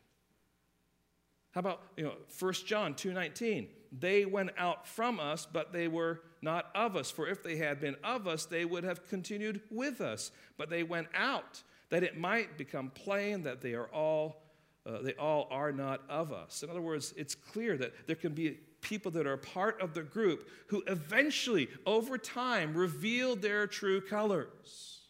How 1.51 1.61
about, 1.61 1.83
you 1.97 2.05
know, 2.05 2.15
1 2.39 2.53
John 2.67 2.95
2:19? 2.95 3.69
They 3.99 4.25
went 4.27 4.51
out 4.59 4.87
from 4.87 5.19
us, 5.19 5.47
but 5.51 5.73
they 5.73 5.89
were 5.89 6.21
not 6.43 6.71
of 6.75 6.97
us. 6.97 7.11
For 7.11 7.27
if 7.27 7.43
they 7.43 7.57
had 7.57 7.81
been 7.81 7.97
of 8.05 8.27
us, 8.29 8.45
they 8.45 8.65
would 8.65 8.85
have 8.85 9.09
continued 9.09 9.63
with 9.71 10.01
us. 10.01 10.31
But 10.59 10.71
they 10.71 10.83
went 10.83 11.09
out, 11.15 11.63
that 11.89 12.03
it 12.03 12.19
might 12.19 12.59
become 12.59 12.91
plain 12.91 13.43
that 13.45 13.63
they 13.63 13.75
are 13.75 13.87
all 13.87 14.43
uh, 14.87 15.03
they 15.03 15.15
all 15.15 15.49
are 15.51 15.73
not 15.73 16.03
of 16.09 16.33
us. 16.33 16.63
In 16.63 16.71
other 16.71 16.81
words, 16.81 17.13
it's 17.17 17.35
clear 17.35 17.77
that 17.77 18.07
there 18.07 18.17
can 18.17 18.33
be 18.33 18.59
people 18.81 19.11
that 19.13 19.27
are 19.27 19.37
part 19.37 19.81
of 19.81 19.95
the 19.95 20.03
group 20.03 20.49
who 20.69 20.83
eventually, 20.87 21.69
over 21.85 22.17
time, 22.17 22.73
reveal 22.73 23.35
their 23.35 23.67
true 23.67 24.01
colors. 24.01 25.01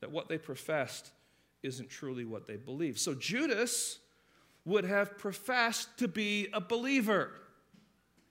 That 0.00 0.10
what 0.10 0.28
they 0.28 0.36
professed 0.36 1.10
isn't 1.62 1.88
truly 1.88 2.24
what 2.24 2.46
they 2.46 2.56
believe. 2.56 2.98
So 2.98 3.14
Judas 3.14 3.98
would 4.66 4.84
have 4.84 5.16
professed 5.16 5.88
to 5.98 6.08
be 6.08 6.48
a 6.52 6.60
believer. 6.60 7.30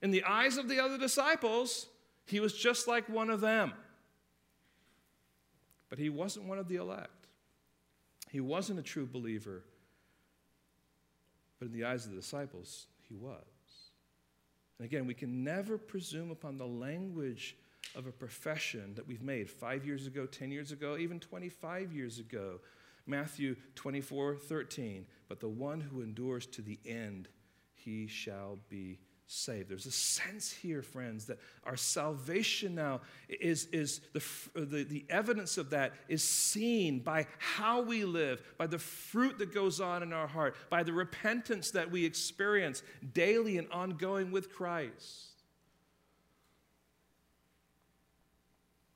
In 0.02 0.12
the 0.12 0.24
eyes 0.24 0.58
of 0.58 0.70
the 0.70 0.80
other 0.84 0.98
disciples, 0.98 1.88
he 2.26 2.40
was 2.40 2.54
just 2.54 2.88
like 2.88 3.10
one 3.10 3.32
of 3.32 3.42
them. 3.42 3.74
But 5.90 5.98
he 5.98 6.10
wasn't 6.10 6.46
one 6.46 6.60
of 6.60 6.68
the 6.68 6.76
elect. 6.76 7.28
He 8.30 8.40
wasn't 8.40 8.78
a 8.78 8.84
true 8.84 9.08
believer. 9.12 9.64
But 11.60 11.68
in 11.68 11.74
the 11.74 11.86
eyes 11.86 12.06
of 12.06 12.12
the 12.12 12.18
disciples, 12.18 12.88
he 13.08 13.16
was. 13.16 13.44
And 14.78 14.86
again, 14.86 15.06
we 15.06 15.14
can 15.14 15.44
never 15.44 15.78
presume 15.78 16.32
upon 16.32 16.58
the 16.58 16.66
language 16.66 17.58
of 17.96 18.08
a 18.08 18.12
profession 18.12 18.96
that 18.96 19.08
we've 19.08 19.22
made 19.22 19.50
five 19.50 19.86
years 19.86 20.08
ago, 20.08 20.26
10 20.26 20.52
years 20.52 20.72
ago, 20.72 20.98
even 20.98 21.20
25 21.20 21.92
years 21.92 22.20
ago 22.20 22.60
Matthew 23.10 23.56
24, 23.76 24.36
13. 24.36 25.06
But 25.28 25.40
the 25.40 25.50
one 25.50 25.82
who 25.82 26.02
endures 26.02 26.46
to 26.48 26.62
the 26.62 26.80
end, 26.86 27.28
he 27.74 28.08
shall 28.08 28.60
be 28.70 29.00
saved. 29.32 29.70
There's 29.70 29.86
a 29.86 29.92
sense 29.92 30.52
here, 30.52 30.82
friends, 30.82 31.26
that 31.26 31.38
our 31.64 31.78
salvation 31.78 32.74
now 32.74 33.02
is, 33.30 33.68
is 33.68 34.02
the, 34.12 34.24
uh, 34.56 34.66
the, 34.66 34.84
the 34.84 35.06
evidence 35.08 35.60
of 35.60 35.70
that 35.70 35.94
is 36.08 36.24
seen 36.24 37.00
by 37.00 37.28
how 37.38 37.82
we 37.82 38.06
live, 38.06 38.42
by 38.58 38.66
the 38.66 38.80
fruit 38.80 39.38
that 39.38 39.54
goes 39.54 39.80
on 39.80 40.02
in 40.02 40.14
our 40.14 40.26
heart, 40.26 40.56
by 40.72 40.82
the 40.82 40.92
repentance 40.92 41.70
that 41.72 41.92
we 41.92 42.06
experience 42.06 42.82
daily 43.14 43.60
and 43.60 43.72
ongoing 43.72 44.32
with 44.32 44.52
Christ. 44.52 45.44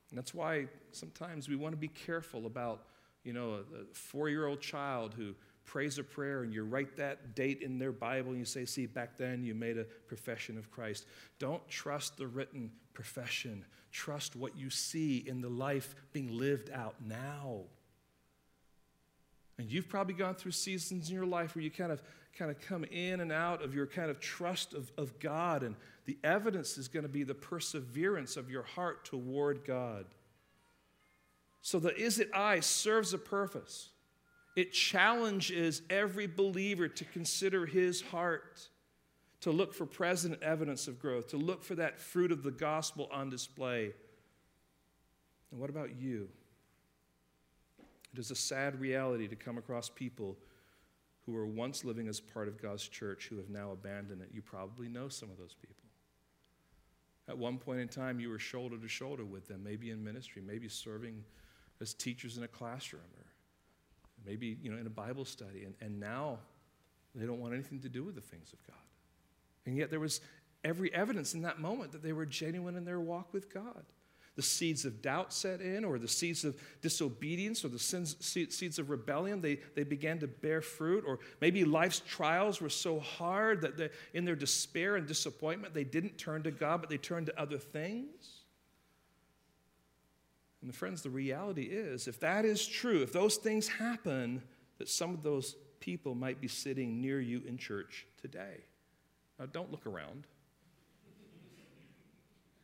And 0.09 0.17
that's 0.17 0.33
why 0.33 0.65
sometimes 0.91 1.47
we 1.47 1.55
want 1.55 1.73
to 1.73 1.77
be 1.77 1.89
careful 1.89 2.47
about 2.47 2.85
you 3.23 3.33
know, 3.33 3.53
a, 3.53 3.93
four 3.93 4.29
year 4.29 4.47
old 4.47 4.61
child 4.61 5.13
who 5.13 5.35
prays 5.65 5.97
a 5.97 6.03
prayer 6.03 6.43
and 6.43 6.53
you 6.53 6.63
write 6.63 6.97
that 6.97 7.35
date 7.35 7.61
in 7.61 7.79
their 7.79 7.91
Bible 7.91 8.31
and 8.31 8.39
you 8.39 8.45
say, 8.45 8.65
see, 8.65 8.85
back 8.85 9.17
then 9.17 9.43
you 9.43 9.55
made 9.55 9.77
a 9.77 9.85
profession 10.07 10.57
of 10.57 10.71
Christ. 10.71 11.05
Don't 11.39 11.65
trust 11.67 12.17
the 12.17 12.27
written 12.27 12.71
profession. 12.93 13.65
Trust 13.91 14.35
what 14.35 14.57
you 14.57 14.69
see 14.69 15.23
in 15.25 15.41
the 15.41 15.49
life 15.49 15.95
being 16.11 16.37
lived 16.37 16.69
out 16.71 16.95
now. 17.05 17.61
And 19.57 19.71
you've 19.71 19.87
probably 19.87 20.15
gone 20.15 20.35
through 20.35 20.51
seasons 20.51 21.09
in 21.09 21.15
your 21.15 21.25
life 21.25 21.55
where 21.55 21.63
you 21.63 21.71
kind 21.71 21.91
of 21.91 22.01
kind 22.37 22.49
of 22.49 22.59
come 22.59 22.83
in 22.85 23.19
and 23.19 23.31
out 23.31 23.63
of 23.63 23.75
your 23.75 23.85
kind 23.85 24.09
of 24.09 24.19
trust 24.19 24.73
of, 24.73 24.91
of 24.97 25.19
God, 25.19 25.61
and 25.61 25.75
the 26.05 26.17
evidence 26.23 26.77
is 26.77 26.87
going 26.87 27.03
to 27.03 27.09
be 27.09 27.23
the 27.23 27.35
perseverance 27.35 28.37
of 28.37 28.49
your 28.49 28.63
heart 28.63 29.05
toward 29.05 29.63
God. 29.63 30.05
So 31.61 31.79
the 31.79 31.95
is 31.95 32.19
it 32.19 32.29
I 32.33 32.59
serves 32.59 33.13
a 33.13 33.17
purpose. 33.17 33.89
It 34.55 34.71
challenges 34.71 35.81
every 35.89 36.27
believer 36.27 36.87
to 36.87 37.05
consider 37.05 37.65
his 37.65 38.01
heart, 38.01 38.67
to 39.41 39.51
look 39.51 39.73
for 39.73 39.85
present 39.85 40.41
evidence 40.43 40.87
of 40.87 40.99
growth, 40.99 41.27
to 41.29 41.37
look 41.37 41.63
for 41.63 41.75
that 41.75 41.99
fruit 41.99 42.31
of 42.31 42.43
the 42.43 42.51
gospel 42.51 43.09
on 43.11 43.29
display. 43.29 43.93
And 45.51 45.59
what 45.59 45.69
about 45.69 45.95
you? 45.95 46.29
It 48.13 48.19
is 48.19 48.29
a 48.29 48.35
sad 48.35 48.79
reality 48.79 49.27
to 49.27 49.35
come 49.35 49.57
across 49.57 49.89
people 49.89 50.37
who 51.25 51.31
were 51.31 51.47
once 51.47 51.83
living 51.83 52.07
as 52.07 52.19
part 52.19 52.47
of 52.47 52.61
God's 52.61 52.87
church 52.87 53.27
who 53.27 53.37
have 53.37 53.49
now 53.49 53.71
abandoned 53.71 54.21
it. 54.21 54.29
You 54.31 54.41
probably 54.41 54.87
know 54.87 55.07
some 55.07 55.31
of 55.31 55.37
those 55.37 55.55
people. 55.59 55.75
At 57.27 57.37
one 57.37 57.57
point 57.57 57.79
in 57.79 57.87
time, 57.87 58.19
you 58.19 58.29
were 58.29 58.39
shoulder 58.39 58.77
to 58.77 58.87
shoulder 58.87 59.23
with 59.23 59.47
them, 59.47 59.63
maybe 59.63 59.89
in 59.89 60.03
ministry, 60.03 60.41
maybe 60.45 60.67
serving 60.67 61.23
as 61.81 61.93
teachers 61.93 62.37
in 62.37 62.43
a 62.43 62.47
classroom 62.47 63.01
or 63.17 63.25
maybe 64.25 64.57
you 64.61 64.71
know 64.71 64.77
in 64.77 64.87
a 64.87 64.91
bible 64.91 65.25
study 65.25 65.63
and, 65.63 65.75
and 65.81 65.99
now 65.99 66.37
they 67.15 67.25
don't 67.25 67.39
want 67.39 67.53
anything 67.53 67.79
to 67.79 67.89
do 67.89 68.03
with 68.03 68.15
the 68.15 68.21
things 68.21 68.53
of 68.53 68.59
god 68.67 68.75
and 69.65 69.77
yet 69.77 69.89
there 69.89 69.99
was 69.99 70.21
every 70.63 70.93
evidence 70.93 71.33
in 71.33 71.41
that 71.41 71.59
moment 71.59 71.91
that 71.91 72.01
they 72.01 72.13
were 72.13 72.25
genuine 72.25 72.75
in 72.75 72.85
their 72.85 72.99
walk 72.99 73.33
with 73.33 73.53
god 73.53 73.83
the 74.35 74.41
seeds 74.41 74.83
of 74.85 75.01
doubt 75.01 75.31
set 75.31 75.61
in, 75.61 75.85
or 75.85 75.99
the 75.99 76.07
seeds 76.07 76.43
of 76.43 76.59
disobedience, 76.81 77.63
or 77.63 77.67
the 77.67 77.79
sins, 77.79 78.15
seeds 78.19 78.79
of 78.79 78.89
rebellion, 78.89 79.41
they, 79.41 79.59
they 79.75 79.83
began 79.83 80.19
to 80.19 80.27
bear 80.27 80.61
fruit, 80.61 81.03
or 81.05 81.19
maybe 81.39 81.63
life's 81.63 81.99
trials 81.99 82.59
were 82.59 82.69
so 82.69 82.99
hard 82.99 83.61
that 83.61 83.77
they, 83.77 83.89
in 84.13 84.25
their 84.25 84.35
despair 84.35 84.95
and 84.95 85.07
disappointment, 85.07 85.73
they 85.73 85.83
didn't 85.83 86.17
turn 86.17 86.41
to 86.43 86.51
God, 86.51 86.81
but 86.81 86.89
they 86.89 86.97
turned 86.97 87.27
to 87.27 87.39
other 87.39 87.59
things. 87.59 88.42
And 90.63 90.73
friends, 90.73 91.01
the 91.01 91.09
reality 91.09 91.63
is, 91.63 92.07
if 92.07 92.19
that 92.21 92.45
is 92.45 92.65
true, 92.65 93.01
if 93.01 93.11
those 93.11 93.35
things 93.35 93.67
happen, 93.67 94.41
that 94.77 94.87
some 94.87 95.13
of 95.13 95.21
those 95.21 95.55
people 95.81 96.15
might 96.15 96.39
be 96.39 96.47
sitting 96.47 97.01
near 97.01 97.19
you 97.19 97.41
in 97.45 97.57
church 97.57 98.07
today. 98.21 98.63
Now, 99.37 99.45
don't 99.45 99.71
look 99.71 99.85
around. 99.85 100.25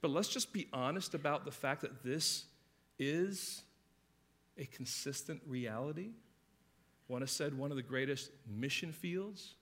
But 0.01 0.11
let's 0.11 0.29
just 0.29 0.53
be 0.53 0.67
honest 0.71 1.13
about 1.13 1.43
the 1.43 1.51
fact 1.51 1.81
that 1.81 2.01
this 2.01 2.45
is 2.97 3.63
a 4.57 4.65
consistent 4.65 5.41
reality. 5.45 6.11
One 7.07 7.21
has 7.21 7.31
said 7.31 7.57
one 7.57 7.69
of 7.69 7.75
the 7.75 7.83
greatest 7.83 8.31
mission 8.47 8.93
fields 8.93 9.55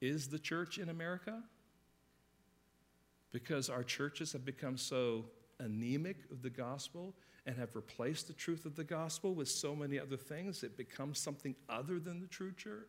is 0.00 0.28
the 0.28 0.38
church 0.38 0.78
in 0.78 0.88
America 0.88 1.42
because 3.30 3.68
our 3.68 3.82
churches 3.82 4.32
have 4.32 4.44
become 4.46 4.78
so 4.78 5.26
anemic 5.58 6.16
of 6.30 6.40
the 6.40 6.50
gospel 6.50 7.14
and 7.46 7.56
have 7.56 7.74
replaced 7.74 8.28
the 8.28 8.32
truth 8.32 8.64
of 8.64 8.76
the 8.76 8.84
gospel 8.84 9.34
with 9.34 9.48
so 9.48 9.74
many 9.74 9.98
other 9.98 10.16
things, 10.16 10.62
it 10.62 10.76
becomes 10.76 11.18
something 11.18 11.54
other 11.68 11.98
than 11.98 12.20
the 12.20 12.26
true 12.26 12.52
church. 12.52 12.86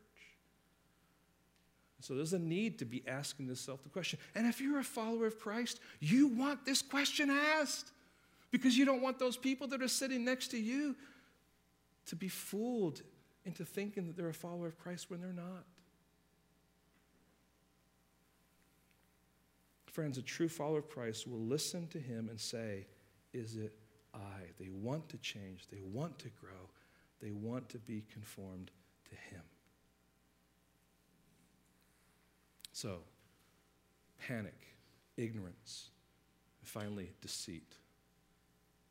So 2.00 2.16
there's 2.16 2.34
a 2.34 2.40
need 2.40 2.80
to 2.80 2.86
be 2.86 3.02
asking 3.08 3.48
yourself 3.48 3.82
the 3.82 3.90
question. 3.90 4.20
And 4.36 4.46
if 4.46 4.60
you're 4.60 4.80
a 4.80 4.84
follower 4.84 5.26
of 5.26 5.40
Christ, 5.40 5.80
you 6.02 6.28
want 6.28 6.66
this 6.66 6.82
question 6.82 7.30
asked 7.30 7.92
because 8.52 8.78
you 8.78 8.84
don't 8.84 9.02
want 9.02 9.20
those 9.20 9.38
people 9.38 9.68
that 9.68 9.82
are 9.82 9.88
sitting 9.88 10.26
next 10.26 10.50
to 10.50 10.58
you 10.58 10.96
to 12.08 12.16
be 12.16 12.28
fooled 12.28 13.02
into 13.46 13.64
thinking 13.64 14.08
that 14.08 14.18
they're 14.18 14.30
a 14.30 14.34
follower 14.34 14.68
of 14.68 14.78
Christ 14.78 15.10
when 15.10 15.22
they're 15.22 15.32
not. 15.32 15.66
Friends, 19.86 20.18
a 20.18 20.22
true 20.22 20.50
follower 20.50 20.80
of 20.80 20.90
Christ 20.90 21.28
will 21.28 21.40
listen 21.40 21.88
to 21.88 22.00
him 22.00 22.28
and 22.30 22.40
say, 22.40 22.86
Is 23.32 23.56
it 23.56 23.74
They 24.64 24.70
want 24.70 25.10
to 25.10 25.18
change, 25.18 25.68
they 25.72 25.82
want 25.82 26.18
to 26.20 26.30
grow, 26.40 26.70
they 27.22 27.32
want 27.32 27.68
to 27.70 27.78
be 27.80 28.04
conformed 28.14 28.72
to 29.10 29.16
Him. 29.36 29.42
So, 32.72 33.00
panic, 34.26 34.56
ignorance, 35.18 35.90
and 36.62 36.70
finally, 36.70 37.12
deceit. 37.22 37.76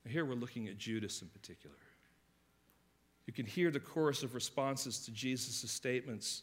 Now 0.04 0.12
here 0.12 0.24
we're 0.24 0.34
looking 0.34 0.68
at 0.68 0.76
Judas 0.76 1.22
in 1.22 1.28
particular. 1.28 1.76
You 3.26 3.32
can 3.32 3.46
hear 3.46 3.70
the 3.70 3.80
chorus 3.80 4.22
of 4.22 4.34
responses 4.34 4.98
to 5.06 5.10
Jesus' 5.10 5.70
statements. 5.70 6.42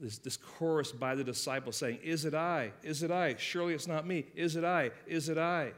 This, 0.00 0.18
this 0.18 0.36
chorus 0.36 0.92
by 0.92 1.14
the 1.14 1.24
disciples 1.24 1.76
saying, 1.76 1.98
Is 2.02 2.24
it 2.24 2.34
I? 2.34 2.72
Is 2.82 3.02
it 3.02 3.10
I? 3.10 3.36
Surely 3.36 3.74
it's 3.74 3.86
not 3.86 4.06
me. 4.06 4.26
Is 4.34 4.56
it 4.56 4.64
I? 4.64 4.90
Is 5.06 5.28
it 5.28 5.38
I? 5.38 5.72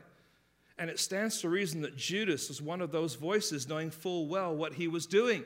And 0.80 0.88
it 0.88 0.98
stands 0.98 1.42
to 1.42 1.50
reason 1.50 1.82
that 1.82 1.98
Judas 1.98 2.48
was 2.48 2.62
one 2.62 2.80
of 2.80 2.90
those 2.90 3.14
voices 3.14 3.68
knowing 3.68 3.90
full 3.90 4.26
well 4.26 4.56
what 4.56 4.72
he 4.72 4.88
was 4.88 5.04
doing. 5.04 5.44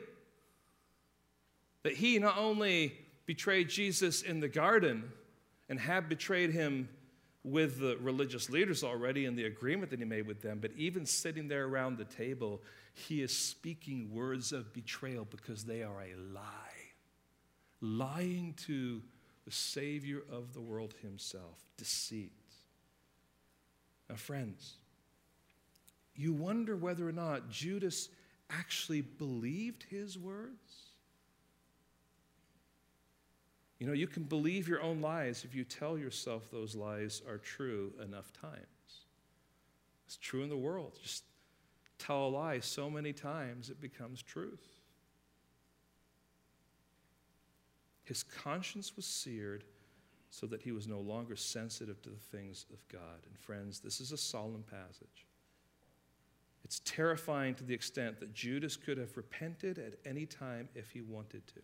That 1.83 1.95
he 1.95 2.21
not 2.21 2.39
only 2.39 2.95
betrayed 3.27 3.69
Jesus 3.69 4.23
in 4.23 4.39
the 4.39 4.49
garden 4.49 5.03
and 5.69 5.81
had 5.81 6.09
betrayed 6.09 6.51
him 6.51 6.89
with 7.43 7.81
the 7.81 7.97
religious 8.01 8.49
leaders 8.49 8.85
already 8.85 9.25
in 9.25 9.35
the 9.35 9.47
agreement 9.47 9.91
that 9.91 9.99
he 9.99 10.05
made 10.05 10.29
with 10.29 10.41
them, 10.41 10.61
but 10.61 10.71
even 10.77 11.05
sitting 11.05 11.49
there 11.49 11.65
around 11.65 11.99
the 11.99 12.05
table, 12.05 12.63
he 12.93 13.21
is 13.21 13.37
speaking 13.37 14.15
words 14.15 14.53
of 14.53 14.73
betrayal 14.73 15.27
because 15.29 15.65
they 15.65 15.83
are 15.83 16.01
a 16.01 16.15
lie. 16.33 16.43
Lying 17.81 18.55
to 18.67 19.03
the 19.45 19.51
Savior 19.51 20.23
of 20.31 20.55
the 20.55 20.61
world 20.61 20.95
himself, 21.03 21.59
deceit. 21.77 22.31
Now, 24.09 24.15
friends, 24.15 24.77
you 26.17 26.33
wonder 26.33 26.77
whether 26.77 27.09
or 27.09 27.13
not 27.13 27.51
Judas 27.51 28.09
actually 28.51 29.01
believed 29.01 29.85
his 29.85 30.19
words. 30.19 30.85
You 33.79 33.87
know, 33.87 33.93
you 33.93 34.07
can 34.07 34.23
believe 34.23 34.69
your 34.69 34.81
own 34.81 35.01
lies 35.01 35.45
if 35.45 35.55
you 35.55 35.65
tell 35.65 35.99
yourself 35.99 36.51
those 36.51 36.75
lies 36.75 37.21
are 37.29 37.39
true 37.39 37.93
enough 38.03 38.33
times. 38.33 38.65
It's 40.07 40.17
true 40.17 40.43
in 40.43 40.49
the 40.49 40.57
world. 40.57 40.99
Just 41.03 41.25
tell 41.99 42.27
a 42.27 42.29
lie 42.29 42.61
so 42.61 42.89
many 42.89 43.13
times 43.13 43.71
it 43.71 43.81
becomes 43.81 44.23
truth. 44.23 44.65
His 48.05 48.23
conscience 48.23 48.95
was 48.97 49.07
seared 49.07 49.65
so 50.31 50.47
that 50.47 50.63
he 50.63 50.73
was 50.73 50.87
no 50.87 51.01
longer 51.01 51.37
sensitive 51.37 52.01
to 52.03 52.11
the 52.11 52.17
things 52.17 52.67
of 52.73 52.87
God. 52.89 53.21
And 53.27 53.39
friends, 53.39 53.81
this 53.81 54.01
is 54.01 54.13
a 54.13 54.17
solemn 54.19 54.65
passage. 54.65 55.27
It's 56.65 56.81
terrifying 56.85 57.55
to 57.57 57.65
the 57.65 57.75
extent 57.75 58.21
that 58.21 58.33
Judas 58.33 58.77
could 58.77 58.97
have 58.97 59.17
repented 59.17 59.79
at 59.79 59.95
any 60.05 60.25
time 60.25 60.69
if 60.75 60.91
he 60.91 61.03
wanted 61.03 61.47
to. 61.49 61.61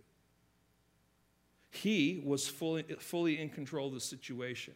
He 1.70 2.22
was 2.24 2.48
fully, 2.48 2.82
fully 2.98 3.40
in 3.40 3.48
control 3.48 3.88
of 3.88 3.94
the 3.94 4.00
situation. 4.00 4.74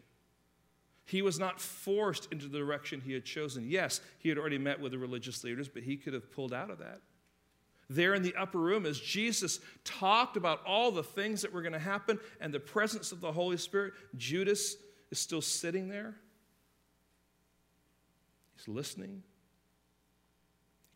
He 1.07 1.21
was 1.21 1.39
not 1.39 1.61
forced 1.61 2.33
into 2.33 2.49
the 2.49 2.59
direction 2.59 3.03
he 3.05 3.13
had 3.13 3.25
chosen. 3.25 3.69
Yes, 3.69 4.01
he 4.19 4.29
had 4.31 4.39
already 4.39 4.57
met 4.57 4.81
with 4.81 4.93
the 4.93 4.99
religious 4.99 5.45
leaders, 5.45 5.69
but 5.69 5.83
he 5.83 5.97
could 5.97 6.15
have 6.15 6.33
pulled 6.33 6.55
out 6.55 6.71
of 6.71 6.79
that. 6.79 7.01
There 7.91 8.15
in 8.15 8.23
the 8.23 8.35
upper 8.37 8.59
room, 8.59 8.87
as 8.87 8.99
Jesus 8.99 9.61
talked 9.85 10.39
about 10.39 10.65
all 10.65 10.91
the 10.91 11.03
things 11.03 11.43
that 11.43 11.53
were 11.53 11.61
going 11.61 11.75
to 11.75 11.79
happen 11.79 12.19
and 12.41 12.55
the 12.55 12.61
presence 12.61 13.13
of 13.13 13.21
the 13.21 13.33
Holy 13.33 13.59
Spirit, 13.59 13.93
Judas 14.17 14.77
is 15.11 15.19
still 15.19 15.43
sitting 15.43 15.89
there. 15.89 16.15
He's 18.57 18.69
listening, 18.69 19.23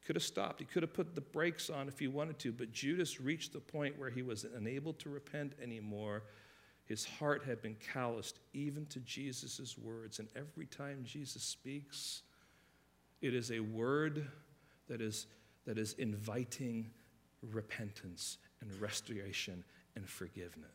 could 0.08 0.16
have 0.16 0.22
stopped. 0.22 0.58
He 0.58 0.64
could 0.64 0.82
have 0.82 0.94
put 0.94 1.14
the 1.14 1.20
brakes 1.20 1.68
on 1.68 1.86
if 1.86 1.98
he 1.98 2.08
wanted 2.08 2.38
to, 2.38 2.50
but 2.50 2.72
Judas 2.72 3.20
reached 3.20 3.52
the 3.52 3.60
point 3.60 3.98
where 3.98 4.08
he 4.08 4.22
was 4.22 4.46
unable 4.56 4.94
to 4.94 5.10
repent 5.10 5.52
anymore. 5.62 6.22
His 6.86 7.04
heart 7.04 7.44
had 7.44 7.60
been 7.60 7.76
calloused 7.92 8.38
even 8.54 8.86
to 8.86 9.00
Jesus' 9.00 9.76
words. 9.76 10.18
And 10.18 10.28
every 10.34 10.64
time 10.64 11.04
Jesus 11.04 11.42
speaks, 11.42 12.22
it 13.20 13.34
is 13.34 13.50
a 13.50 13.60
word 13.60 14.26
that 14.88 15.02
is, 15.02 15.26
that 15.66 15.76
is 15.76 15.92
inviting 15.98 16.88
repentance 17.42 18.38
and 18.62 18.72
restoration 18.80 19.62
and 19.94 20.08
forgiveness. 20.08 20.70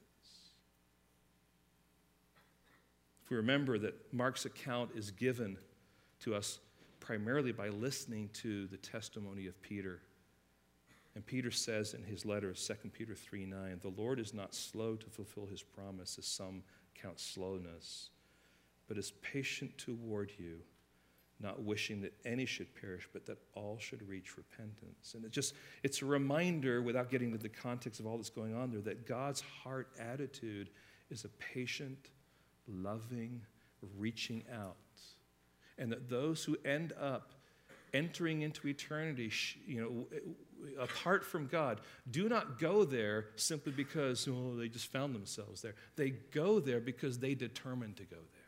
If 3.24 3.32
we 3.32 3.38
remember 3.38 3.80
that 3.80 4.14
Mark's 4.14 4.46
account 4.46 4.92
is 4.94 5.10
given 5.10 5.58
to 6.20 6.36
us 6.36 6.60
primarily 7.04 7.52
by 7.52 7.68
listening 7.68 8.30
to 8.32 8.66
the 8.68 8.78
testimony 8.78 9.46
of 9.46 9.62
Peter. 9.62 10.00
And 11.16 11.26
Peter 11.26 11.52
says 11.52 11.94
in 11.94 12.02
his 12.02 12.26
letter, 12.26 12.54
2 12.54 12.74
Peter 12.94 13.14
3 13.14 13.46
9, 13.46 13.80
the 13.82 14.02
Lord 14.02 14.20
is 14.20 14.34
not 14.34 14.56
slow 14.56 14.96
to 14.96 15.10
fulfill 15.10 15.46
his 15.46 15.62
promise, 15.62 16.18
as 16.18 16.26
some 16.26 16.64
count 16.96 17.20
slowness, 17.20 18.10
but 18.88 18.98
is 18.98 19.12
patient 19.22 19.78
toward 19.78 20.32
you, 20.40 20.60
not 21.42 21.62
wishing 21.62 22.02
that 22.02 22.14
any 22.26 22.46
should 22.46 22.74
perish, 22.74 23.08
but 23.12 23.26
that 23.26 23.38
all 23.54 23.78
should 23.80 24.08
reach 24.08 24.38
repentance. 24.38 25.14
And 25.14 25.26
it 25.26 25.32
just 25.32 25.56
it's 25.84 26.02
a 26.02 26.06
reminder, 26.06 26.82
without 26.82 27.12
getting 27.12 27.32
into 27.32 27.44
the 27.44 27.50
context 27.50 28.00
of 28.00 28.08
all 28.08 28.16
that's 28.16 28.30
going 28.30 28.56
on 28.56 28.72
there, 28.72 28.82
that 28.82 29.06
God's 29.06 29.42
heart 29.42 29.90
attitude 30.00 30.70
is 31.12 31.26
a 31.26 31.30
patient, 31.54 32.12
loving, 32.66 33.42
reaching 33.98 34.46
out 34.52 34.78
and 35.78 35.92
that 35.92 36.10
those 36.10 36.44
who 36.44 36.58
end 36.66 36.94
up 37.00 37.34
entering 37.94 38.42
into 38.42 38.68
eternity, 38.68 39.32
you 39.68 39.82
know, 39.82 40.20
apart 40.80 41.24
from 41.24 41.48
God, 41.48 41.82
do 42.10 42.28
not 42.28 42.60
go 42.60 42.84
there 42.84 43.28
simply 43.36 43.72
because 43.72 44.28
oh, 44.28 44.56
they 44.56 44.68
just 44.68 44.88
found 44.88 45.14
themselves 45.14 45.62
there. 45.62 45.76
They 45.96 46.10
go 46.10 46.60
there 46.60 46.80
because 46.80 47.20
they 47.20 47.36
determined 47.36 47.98
to 47.98 48.04
go 48.04 48.18
there. 48.18 48.42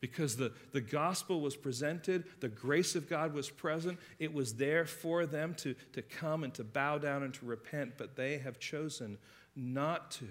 Because 0.00 0.36
the, 0.36 0.52
the 0.72 0.80
gospel 0.80 1.40
was 1.40 1.56
presented, 1.56 2.24
the 2.38 2.48
grace 2.48 2.94
of 2.94 3.08
God 3.08 3.34
was 3.34 3.50
present, 3.50 3.98
it 4.20 4.32
was 4.32 4.54
there 4.54 4.84
for 4.84 5.26
them 5.26 5.54
to, 5.56 5.74
to 5.92 6.02
come 6.02 6.44
and 6.44 6.54
to 6.54 6.62
bow 6.62 6.98
down 6.98 7.24
and 7.24 7.34
to 7.34 7.44
repent, 7.44 7.94
but 7.98 8.14
they 8.14 8.38
have 8.38 8.60
chosen 8.60 9.18
not 9.56 10.12
to. 10.12 10.28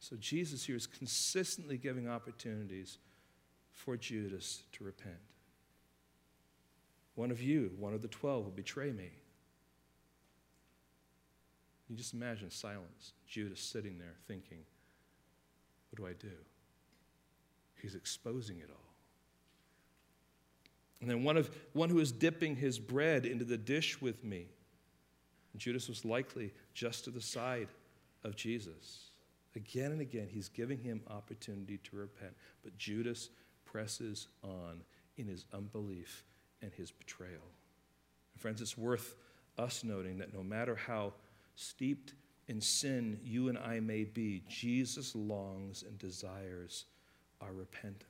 So 0.00 0.16
Jesus 0.16 0.64
here 0.64 0.76
is 0.76 0.86
consistently 0.86 1.76
giving 1.76 2.08
opportunities 2.08 2.98
for 3.70 3.96
Judas 3.98 4.62
to 4.72 4.84
repent. 4.84 5.14
One 7.14 7.30
of 7.30 7.42
you, 7.42 7.72
one 7.78 7.92
of 7.92 8.00
the 8.00 8.08
twelve, 8.08 8.44
will 8.44 8.52
betray 8.52 8.92
me. 8.92 9.10
You 11.88 11.96
just 11.96 12.14
imagine 12.14 12.50
silence, 12.50 13.12
Judas 13.28 13.60
sitting 13.60 13.98
there 13.98 14.14
thinking, 14.26 14.58
What 15.90 16.02
do 16.02 16.06
I 16.06 16.14
do? 16.14 16.36
He's 17.82 17.94
exposing 17.94 18.58
it 18.58 18.70
all. 18.70 18.76
And 21.00 21.10
then 21.10 21.24
one, 21.24 21.36
of, 21.36 21.50
one 21.72 21.88
who 21.88 21.98
is 21.98 22.12
dipping 22.12 22.56
his 22.56 22.78
bread 22.78 23.26
into 23.26 23.44
the 23.44 23.56
dish 23.56 24.00
with 24.00 24.22
me. 24.22 24.46
Judas 25.56 25.88
was 25.88 26.04
likely 26.04 26.52
just 26.74 27.04
to 27.04 27.10
the 27.10 27.20
side 27.20 27.68
of 28.22 28.36
Jesus. 28.36 29.09
Again 29.56 29.92
and 29.92 30.00
again, 30.00 30.28
he's 30.30 30.48
giving 30.48 30.78
him 30.78 31.02
opportunity 31.08 31.78
to 31.78 31.96
repent. 31.96 32.32
But 32.62 32.78
Judas 32.78 33.30
presses 33.64 34.28
on 34.42 34.82
in 35.16 35.26
his 35.26 35.44
unbelief 35.52 36.24
and 36.62 36.72
his 36.72 36.90
betrayal. 36.90 37.42
Friends, 38.36 38.62
it's 38.62 38.78
worth 38.78 39.16
us 39.58 39.84
noting 39.84 40.18
that 40.18 40.32
no 40.32 40.42
matter 40.42 40.74
how 40.74 41.12
steeped 41.56 42.14
in 42.48 42.60
sin 42.60 43.20
you 43.22 43.48
and 43.48 43.58
I 43.58 43.80
may 43.80 44.04
be, 44.04 44.42
Jesus 44.48 45.14
longs 45.14 45.82
and 45.82 45.98
desires 45.98 46.86
our 47.40 47.52
repentance. 47.52 48.04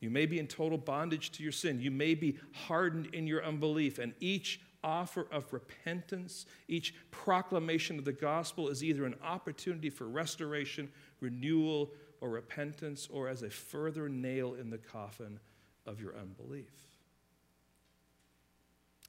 You 0.00 0.10
may 0.10 0.26
be 0.26 0.38
in 0.38 0.48
total 0.48 0.78
bondage 0.78 1.30
to 1.32 1.42
your 1.42 1.52
sin. 1.52 1.80
You 1.80 1.90
may 1.90 2.14
be 2.14 2.38
hardened 2.52 3.14
in 3.14 3.26
your 3.26 3.44
unbelief, 3.44 3.98
and 3.98 4.14
each 4.20 4.60
offer 4.84 5.26
of 5.30 5.52
repentance, 5.52 6.46
each 6.68 6.94
proclamation 7.10 7.98
of 7.98 8.04
the 8.04 8.12
gospel 8.12 8.68
is 8.68 8.82
either 8.82 9.04
an 9.04 9.14
opportunity 9.22 9.90
for 9.90 10.08
restoration, 10.08 10.90
renewal, 11.20 11.90
or 12.20 12.30
repentance, 12.30 13.08
or 13.10 13.28
as 13.28 13.42
a 13.42 13.50
further 13.50 14.08
nail 14.08 14.54
in 14.54 14.70
the 14.70 14.78
coffin 14.78 15.38
of 15.86 16.00
your 16.00 16.16
unbelief. 16.16 16.72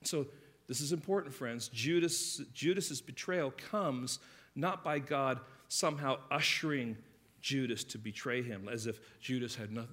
So, 0.03 0.27
this 0.67 0.79
is 0.79 0.93
important, 0.93 1.33
friends. 1.33 1.67
Judas, 1.67 2.37
Judas's 2.53 3.01
betrayal 3.01 3.51
comes 3.51 4.19
not 4.55 4.83
by 4.83 4.97
God 4.99 5.41
somehow 5.67 6.19
ushering 6.31 6.97
Judas 7.41 7.83
to 7.83 7.97
betray 7.97 8.41
him, 8.41 8.69
as 8.69 8.87
if 8.87 9.01
Judas 9.19 9.55
had 9.55 9.71
no, 9.71 9.85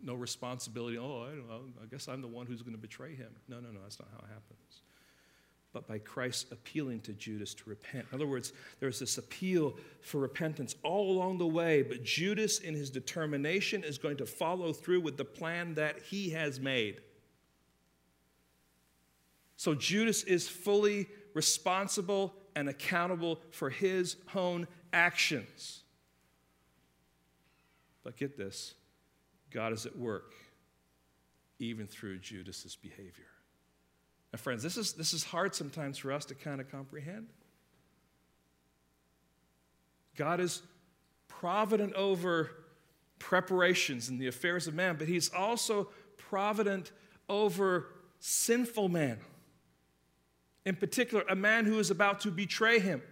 no, 0.00 0.14
responsibility. 0.14 0.96
Oh, 0.96 1.24
I, 1.24 1.82
I 1.82 1.86
guess 1.90 2.06
I'm 2.06 2.22
the 2.22 2.28
one 2.28 2.46
who's 2.46 2.62
going 2.62 2.76
to 2.76 2.80
betray 2.80 3.16
him. 3.16 3.30
No, 3.48 3.58
no, 3.58 3.70
no, 3.70 3.80
that's 3.82 3.98
not 3.98 4.08
how 4.12 4.18
it 4.18 4.28
happens 4.28 4.82
but 5.72 5.88
by 5.88 5.98
Christ 5.98 6.52
appealing 6.52 7.00
to 7.00 7.12
Judas 7.12 7.54
to 7.54 7.68
repent. 7.68 8.06
In 8.10 8.14
other 8.14 8.26
words, 8.26 8.52
there's 8.78 8.98
this 8.98 9.16
appeal 9.18 9.74
for 10.02 10.18
repentance 10.18 10.74
all 10.82 11.10
along 11.10 11.38
the 11.38 11.46
way, 11.46 11.82
but 11.82 12.04
Judas, 12.04 12.58
in 12.58 12.74
his 12.74 12.90
determination, 12.90 13.82
is 13.82 13.96
going 13.96 14.18
to 14.18 14.26
follow 14.26 14.72
through 14.72 15.00
with 15.00 15.16
the 15.16 15.24
plan 15.24 15.74
that 15.74 16.00
he 16.02 16.30
has 16.30 16.60
made. 16.60 17.00
So 19.56 19.74
Judas 19.74 20.24
is 20.24 20.48
fully 20.48 21.06
responsible 21.34 22.34
and 22.54 22.68
accountable 22.68 23.40
for 23.50 23.70
his 23.70 24.16
own 24.34 24.66
actions. 24.92 25.84
But 28.04 28.16
get 28.16 28.36
this 28.36 28.74
God 29.50 29.72
is 29.72 29.86
at 29.86 29.96
work 29.96 30.34
even 31.58 31.86
through 31.86 32.18
Judas's 32.18 32.76
behavior. 32.76 33.31
Now, 34.32 34.38
friends, 34.38 34.62
this 34.62 34.76
is, 34.76 34.94
this 34.94 35.12
is 35.12 35.24
hard 35.24 35.54
sometimes 35.54 35.98
for 35.98 36.10
us 36.12 36.24
to 36.26 36.34
kind 36.34 36.60
of 36.60 36.70
comprehend. 36.70 37.26
God 40.16 40.40
is 40.40 40.62
provident 41.28 41.94
over 41.94 42.50
preparations 43.18 44.08
and 44.08 44.18
the 44.18 44.26
affairs 44.26 44.66
of 44.66 44.74
man, 44.74 44.96
but 44.96 45.08
He's 45.08 45.32
also 45.32 45.88
provident 46.16 46.92
over 47.28 47.88
sinful 48.20 48.88
man. 48.88 49.18
In 50.64 50.76
particular, 50.76 51.24
a 51.28 51.36
man 51.36 51.66
who 51.66 51.78
is 51.78 51.90
about 51.90 52.20
to 52.20 52.30
betray 52.30 52.78
Him. 52.78 53.02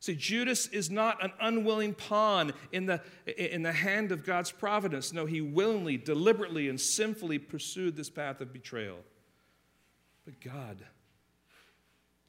See, 0.00 0.14
Judas 0.14 0.66
is 0.66 0.90
not 0.90 1.24
an 1.24 1.32
unwilling 1.40 1.94
pawn 1.94 2.52
in 2.72 2.84
the, 2.84 3.00
in 3.38 3.62
the 3.62 3.72
hand 3.72 4.12
of 4.12 4.22
God's 4.22 4.50
providence. 4.50 5.14
No, 5.14 5.24
he 5.24 5.40
willingly, 5.40 5.96
deliberately, 5.96 6.68
and 6.68 6.78
sinfully 6.78 7.38
pursued 7.38 7.96
this 7.96 8.10
path 8.10 8.42
of 8.42 8.52
betrayal. 8.52 8.98
But 10.24 10.40
God, 10.40 10.84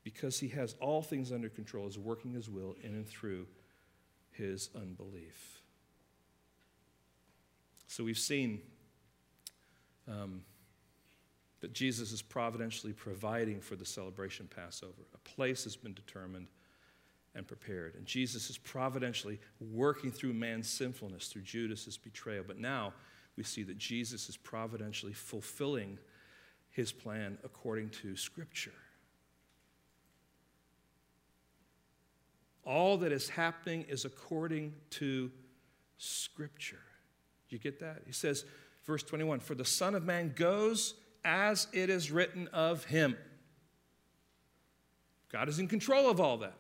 because 0.04 0.40
He 0.40 0.50
has 0.50 0.76
all 0.80 1.02
things 1.02 1.32
under 1.32 1.50
control, 1.50 1.88
is 1.88 1.98
working 1.98 2.34
His 2.34 2.50
will 2.50 2.76
in 2.84 2.94
and 2.94 3.08
through 3.08 3.48
his 4.36 4.70
unbelief. 4.76 5.62
So 7.88 8.04
we've 8.04 8.20
seen 8.20 8.62
um, 10.08 10.42
that 11.62 11.74
Jesus 11.74 12.12
is 12.12 12.22
providentially 12.22 12.94
providing 12.94 13.62
for 13.62 13.76
the 13.76 13.86
celebration 13.86 14.50
Passover. 14.54 15.04
A 15.14 15.18
place 15.20 15.64
has 15.64 15.76
been 15.76 15.94
determined 15.94 16.48
and 17.34 17.48
prepared. 17.48 17.96
And 17.96 18.06
Jesus 18.06 18.50
is 18.50 18.58
providentially 18.58 19.40
working 19.60 20.12
through 20.12 20.34
man's 20.34 20.70
sinfulness, 20.70 21.28
through 21.28 21.44
Judas's 21.44 21.98
betrayal. 21.98 22.44
But 22.46 22.60
now 22.60 22.94
we 23.38 23.44
see 23.44 23.64
that 23.64 23.78
Jesus 23.78 24.28
is 24.28 24.38
providentially 24.38 25.14
fulfilling 25.14 25.98
his 26.76 26.92
plan 26.92 27.38
according 27.46 27.90
to 27.90 28.18
Scripture. 28.18 28.74
All 32.66 32.98
that 32.98 33.14
is 33.14 33.30
happening 33.30 33.86
is 33.88 34.04
according 34.04 34.74
to 34.92 35.32
Scripture. 35.98 36.82
You 37.48 37.60
get 37.60 37.80
that? 37.80 38.02
He 38.06 38.12
says, 38.12 38.44
verse 38.86 39.04
21 39.04 39.40
For 39.40 39.56
the 39.56 39.64
Son 39.64 39.96
of 39.96 40.04
Man 40.04 40.34
goes 40.36 40.96
as 41.24 41.68
it 41.72 41.90
is 41.90 42.12
written 42.12 42.50
of 42.50 42.84
him. 42.84 43.16
God 45.32 45.48
is 45.48 45.60
in 45.60 45.70
control 45.70 46.10
of 46.10 46.20
all 46.20 46.38
that. 46.40 46.56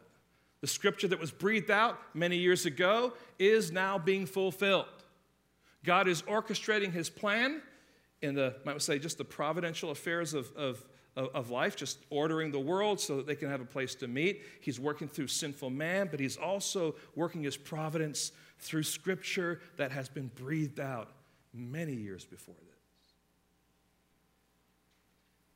The 0.61 0.67
scripture 0.67 1.09
that 1.09 1.19
was 1.19 1.31
breathed 1.31 1.69
out 1.69 1.99
many 2.15 2.37
years 2.37 2.65
ago 2.65 3.13
is 3.37 3.71
now 3.71 3.99
being 3.99 4.25
fulfilled. 4.25 4.85
God 5.83 6.07
is 6.07 6.21
orchestrating 6.23 6.91
his 6.91 7.09
plan 7.09 7.61
in 8.25 8.35
the, 8.35 8.55
might 8.65 8.81
say, 8.81 8.99
just 8.99 9.17
the 9.17 9.25
providential 9.25 9.91
affairs 9.91 10.33
of, 10.33 10.51
of, 10.55 10.83
of 11.15 11.49
life, 11.49 11.75
just 11.75 11.99
ordering 12.09 12.51
the 12.51 12.59
world 12.59 12.99
so 12.99 13.17
that 13.17 13.25
they 13.25 13.35
can 13.35 13.49
have 13.49 13.61
a 13.61 13.65
place 13.65 13.95
to 13.95 14.07
meet. 14.07 14.43
He's 14.59 14.79
working 14.79 15.07
through 15.07 15.27
sinful 15.27 15.69
man, 15.69 16.09
but 16.11 16.19
he's 16.19 16.35
also 16.35 16.95
working 17.15 17.43
his 17.43 17.55
providence 17.55 18.31
through 18.59 18.83
scripture 18.83 19.61
that 19.77 19.91
has 19.91 20.09
been 20.09 20.29
breathed 20.35 20.79
out 20.79 21.11
many 21.53 21.93
years 21.93 22.25
before 22.25 22.55
this. 22.55 22.75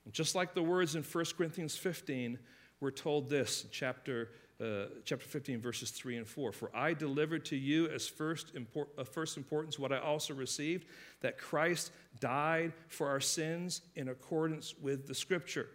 And 0.06 0.14
just 0.14 0.34
like 0.34 0.54
the 0.54 0.64
words 0.64 0.96
in 0.96 1.04
1 1.04 1.26
Corinthians 1.38 1.76
15, 1.76 2.40
we're 2.80 2.92
told 2.92 3.30
this, 3.30 3.64
in 3.64 3.70
chapter 3.72 4.30
uh, 4.62 4.86
chapter 5.06 5.26
15, 5.26 5.62
verses 5.62 5.92
3 5.92 6.18
and 6.18 6.28
4. 6.28 6.52
For 6.52 6.70
I 6.76 6.94
delivered 6.94 7.46
to 7.46 7.56
you 7.56 7.88
as 7.90 8.08
first, 8.08 8.56
import, 8.56 8.90
uh, 8.98 9.04
first 9.04 9.38
importance 9.38 9.80
what 9.80 9.92
I 9.92 10.00
also 10.00 10.34
received 10.34 10.86
that 11.22 11.38
Christ 11.38 11.92
died 12.20 12.74
for 12.88 13.08
our 13.08 13.20
sins 13.20 13.82
in 13.96 14.10
accordance 14.10 14.76
with 14.82 15.08
the 15.08 15.16
Scripture, 15.16 15.70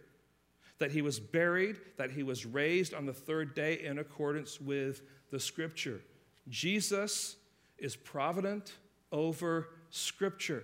that 0.77 0.91
he 0.91 1.01
was 1.01 1.19
buried, 1.19 1.77
that 1.97 2.11
he 2.11 2.23
was 2.23 2.45
raised 2.45 2.93
on 2.93 3.05
the 3.05 3.13
third 3.13 3.55
day 3.55 3.79
in 3.83 3.99
accordance 3.99 4.61
with 4.61 5.01
the 5.31 5.39
Scripture. 5.39 6.01
Jesus 6.47 7.37
is 7.77 7.95
provident 7.95 8.73
over 9.11 9.69
Scripture. 9.89 10.63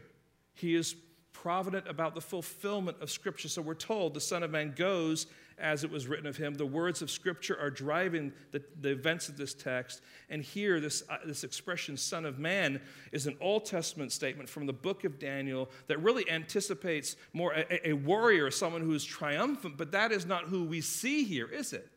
He 0.54 0.76
is 0.76 0.96
provident 1.42 1.88
about 1.88 2.14
the 2.14 2.22
fulfillment 2.22 2.98
of 3.02 3.10
Scripture. 3.10 3.50
So 3.50 3.64
we're 3.64 3.74
told 3.74 4.14
the 4.14 4.22
Son 4.22 4.44
of 4.44 4.52
Man 4.52 4.74
goes 4.76 5.26
as 5.58 5.84
it 5.84 5.89
was 5.89 6.08
written 6.08 6.28
of 6.28 6.38
him. 6.38 6.54
The 6.54 6.66
words 6.66 7.02
of 7.02 7.10
Scripture 7.10 7.58
are 7.60 7.72
driving 7.72 8.32
the, 8.52 8.62
the 8.82 8.89
events 8.89 9.28
of 9.28 9.38
this 9.38 9.54
text. 9.56 10.02
And 10.30 10.44
here, 10.44 10.80
this, 10.80 11.04
uh, 11.10 11.18
this 11.26 11.44
expression, 11.44 11.98
Son 11.98 12.26
of 12.26 12.38
Man, 12.38 12.80
is 13.12 13.26
an 13.26 13.38
Old 13.42 13.66
Testament 13.66 14.12
statement 14.12 14.50
from 14.50 14.68
the 14.68 14.74
book 14.74 15.04
of 15.04 15.18
Daniel 15.18 15.70
that 15.88 16.00
really 16.00 16.30
anticipates 16.30 17.16
more 17.34 17.54
a, 17.54 17.89
a 17.89 17.94
warrior, 17.94 18.52
someone 18.52 18.82
who 18.82 18.94
is 18.94 19.04
triumphant, 19.04 19.78
but 19.78 19.92
that 19.94 20.12
is 20.12 20.28
not 20.28 20.44
who 20.44 20.64
we 20.64 20.80
see 20.82 21.24
here, 21.24 21.48
is 21.48 21.74
it? 21.74 21.89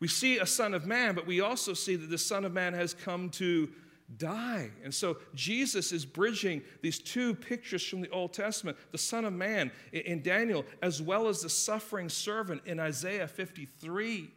We 0.00 0.08
see 0.08 0.38
a 0.38 0.46
Son 0.46 0.74
of 0.74 0.86
Man, 0.86 1.14
but 1.14 1.26
we 1.26 1.40
also 1.40 1.72
see 1.72 1.94
that 1.94 2.10
the 2.10 2.18
Son 2.18 2.44
of 2.44 2.52
Man 2.52 2.74
has 2.74 2.94
come 2.94 3.30
to 3.30 3.68
die. 4.16 4.70
And 4.84 4.94
so 4.94 5.18
Jesus 5.34 5.92
is 5.92 6.04
bridging 6.04 6.62
these 6.82 6.98
two 6.98 7.34
pictures 7.34 7.84
from 7.86 8.00
the 8.00 8.10
Old 8.10 8.32
Testament 8.32 8.76
the 8.92 8.98
Son 8.98 9.24
of 9.24 9.32
Man 9.32 9.70
in 9.92 10.22
Daniel, 10.22 10.64
as 10.82 11.02
well 11.02 11.28
as 11.28 11.42
the 11.42 11.50
suffering 11.50 12.08
servant 12.08 12.62
in 12.66 12.78
Isaiah 12.78 13.28
53. 13.28 14.30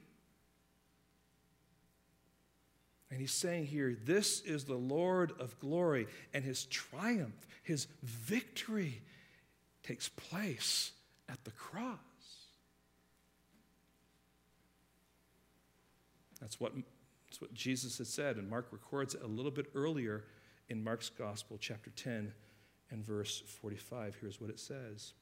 And 3.12 3.20
he's 3.20 3.32
saying 3.32 3.66
here, 3.66 3.98
this 4.06 4.42
is 4.42 4.66
the 4.66 4.76
Lord 4.76 5.34
of 5.40 5.60
glory, 5.60 6.08
and 6.34 6.44
his 6.44 6.66
triumph, 6.66 7.48
his 7.64 7.88
victory 8.04 9.02
takes 9.84 10.10
place 10.10 10.92
at 11.28 11.44
the 11.44 11.52
cross. 11.52 11.98
That's 16.40 16.60
what 16.60 16.74
that's 17.30 17.42
what 17.42 17.54
Jesus 17.54 18.00
had 18.00 18.08
said, 18.08 18.38
and 18.38 18.50
Mark 18.50 18.68
records 18.72 19.14
it 19.14 19.22
a 19.22 19.28
little 19.28 19.52
bit 19.52 19.68
earlier 19.76 20.24
in 20.68 20.84
Mark's 20.84 21.10
Gospel, 21.10 21.58
chapter 21.60 21.92
10 21.92 22.34
and 22.90 23.06
verse 23.06 23.44
45. 23.46 24.18
Here's 24.20 24.42
what 24.42 24.50
it 24.50 24.60
says 24.60 25.14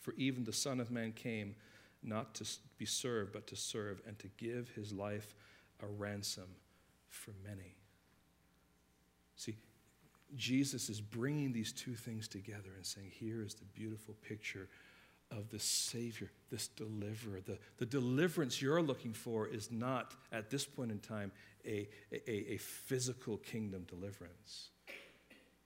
For 0.00 0.12
even 0.14 0.44
the 0.44 0.52
Son 0.52 0.80
of 0.80 0.90
Man 0.90 1.12
came 1.12 1.54
not 2.02 2.34
to 2.34 2.46
be 2.76 2.84
served, 2.84 3.32
but 3.32 3.46
to 3.46 3.56
serve, 3.56 4.02
and 4.06 4.18
to 4.18 4.28
give 4.36 4.68
his 4.70 4.92
life 4.92 5.34
a 5.82 5.86
ransom 5.86 6.48
for 7.08 7.32
many. 7.42 7.74
See, 9.36 9.56
Jesus 10.36 10.90
is 10.90 11.00
bringing 11.00 11.52
these 11.52 11.72
two 11.72 11.94
things 11.94 12.28
together 12.28 12.70
and 12.76 12.84
saying, 12.84 13.10
here 13.12 13.42
is 13.42 13.54
the 13.54 13.64
beautiful 13.64 14.14
picture 14.26 14.68
of 15.30 15.50
the 15.50 15.58
Savior, 15.58 16.30
this 16.50 16.68
deliverer. 16.68 17.40
The, 17.44 17.58
the 17.78 17.86
deliverance 17.86 18.62
you're 18.62 18.82
looking 18.82 19.12
for 19.12 19.46
is 19.46 19.70
not, 19.70 20.14
at 20.32 20.50
this 20.50 20.64
point 20.64 20.90
in 20.90 21.00
time, 21.00 21.32
a, 21.66 21.88
a, 22.12 22.52
a 22.54 22.56
physical 22.58 23.38
kingdom 23.38 23.84
deliverance. 23.88 24.70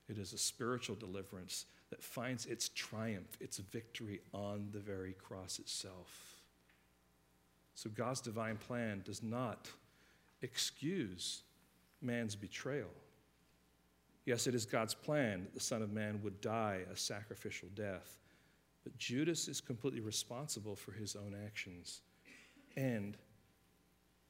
It 0.08 0.18
is 0.18 0.32
a 0.32 0.38
spiritual 0.38 0.96
deliverance 0.96 1.66
that 1.90 2.02
finds 2.02 2.46
its 2.46 2.70
triumph, 2.70 3.36
its 3.40 3.58
victory 3.58 4.20
on 4.32 4.68
the 4.72 4.78
very 4.78 5.12
cross 5.12 5.58
itself. 5.58 6.42
So 7.74 7.90
God's 7.90 8.20
divine 8.20 8.56
plan 8.56 9.02
does 9.04 9.22
not 9.22 9.68
excuse 10.42 11.42
man's 12.00 12.36
betrayal. 12.36 12.90
Yes, 14.24 14.46
it 14.46 14.54
is 14.54 14.66
God's 14.66 14.94
plan 14.94 15.44
that 15.44 15.54
the 15.54 15.60
Son 15.60 15.80
of 15.80 15.92
Man 15.92 16.20
would 16.22 16.40
die 16.40 16.80
a 16.92 16.96
sacrificial 16.96 17.68
death. 17.74 18.18
But 18.88 18.96
Judas 18.96 19.48
is 19.48 19.60
completely 19.60 20.00
responsible 20.00 20.74
for 20.74 20.92
his 20.92 21.14
own 21.14 21.36
actions. 21.44 22.00
And 22.74 23.18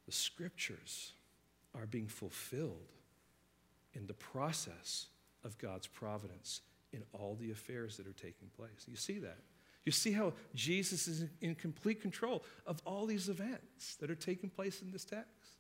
the 0.04 0.11
scriptures 0.11 1.12
are 1.76 1.86
being 1.86 2.09
fulfilled 2.09 2.90
in 3.94 4.09
the 4.09 4.14
process 4.14 5.06
of 5.44 5.56
God's 5.59 5.86
providence 5.86 6.62
in 6.92 7.04
all 7.12 7.36
the 7.40 7.52
affairs 7.52 7.98
that 7.98 8.09
are 8.09 8.12
taking 8.12 8.48
place. 8.56 8.86
You 8.88 8.96
see 8.96 9.20
that? 9.20 9.38
You 9.84 9.92
see 9.92 10.11
how 10.11 10.32
Jesus 10.56 11.06
is 11.06 11.26
in 11.40 11.54
complete 11.54 12.02
control 12.02 12.42
of 12.66 12.82
all 12.84 13.06
these 13.06 13.28
events 13.28 13.94
that 14.00 14.11
are 14.11 14.16
taking 14.16 14.50
place 14.50 14.82
in 14.82 14.90
this 14.90 15.04
text. 15.04 15.52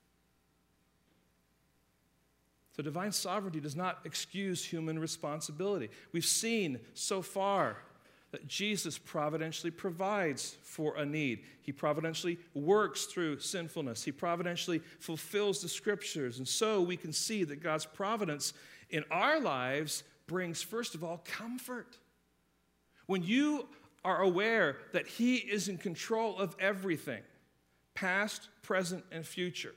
So, 2.74 2.82
divine 2.82 3.12
sovereignty 3.12 3.60
does 3.60 3.76
not 3.76 4.00
excuse 4.04 4.64
human 4.64 4.98
responsibility. 4.98 5.88
We've 6.12 6.24
seen 6.24 6.80
so 6.94 7.22
far 7.22 7.76
that 8.30 8.46
Jesus 8.46 8.98
providentially 8.98 9.70
provides 9.70 10.56
for 10.62 10.96
a 10.96 11.06
need. 11.06 11.44
He 11.62 11.72
providentially 11.72 12.38
works 12.54 13.06
through 13.06 13.40
sinfulness. 13.40 14.04
He 14.04 14.12
providentially 14.12 14.80
fulfills 14.98 15.62
the 15.62 15.68
scriptures. 15.68 16.38
And 16.38 16.46
so 16.46 16.82
we 16.82 16.96
can 16.96 17.12
see 17.12 17.44
that 17.44 17.62
God's 17.62 17.86
providence 17.86 18.52
in 18.90 19.04
our 19.10 19.40
lives 19.40 20.02
brings, 20.26 20.62
first 20.62 20.94
of 20.94 21.02
all, 21.02 21.22
comfort. 21.24 21.96
When 23.06 23.22
you 23.22 23.66
are 24.04 24.20
aware 24.20 24.76
that 24.92 25.06
He 25.06 25.36
is 25.36 25.68
in 25.68 25.78
control 25.78 26.36
of 26.38 26.54
everything, 26.60 27.22
past, 27.94 28.48
present, 28.62 29.04
and 29.10 29.26
future, 29.26 29.74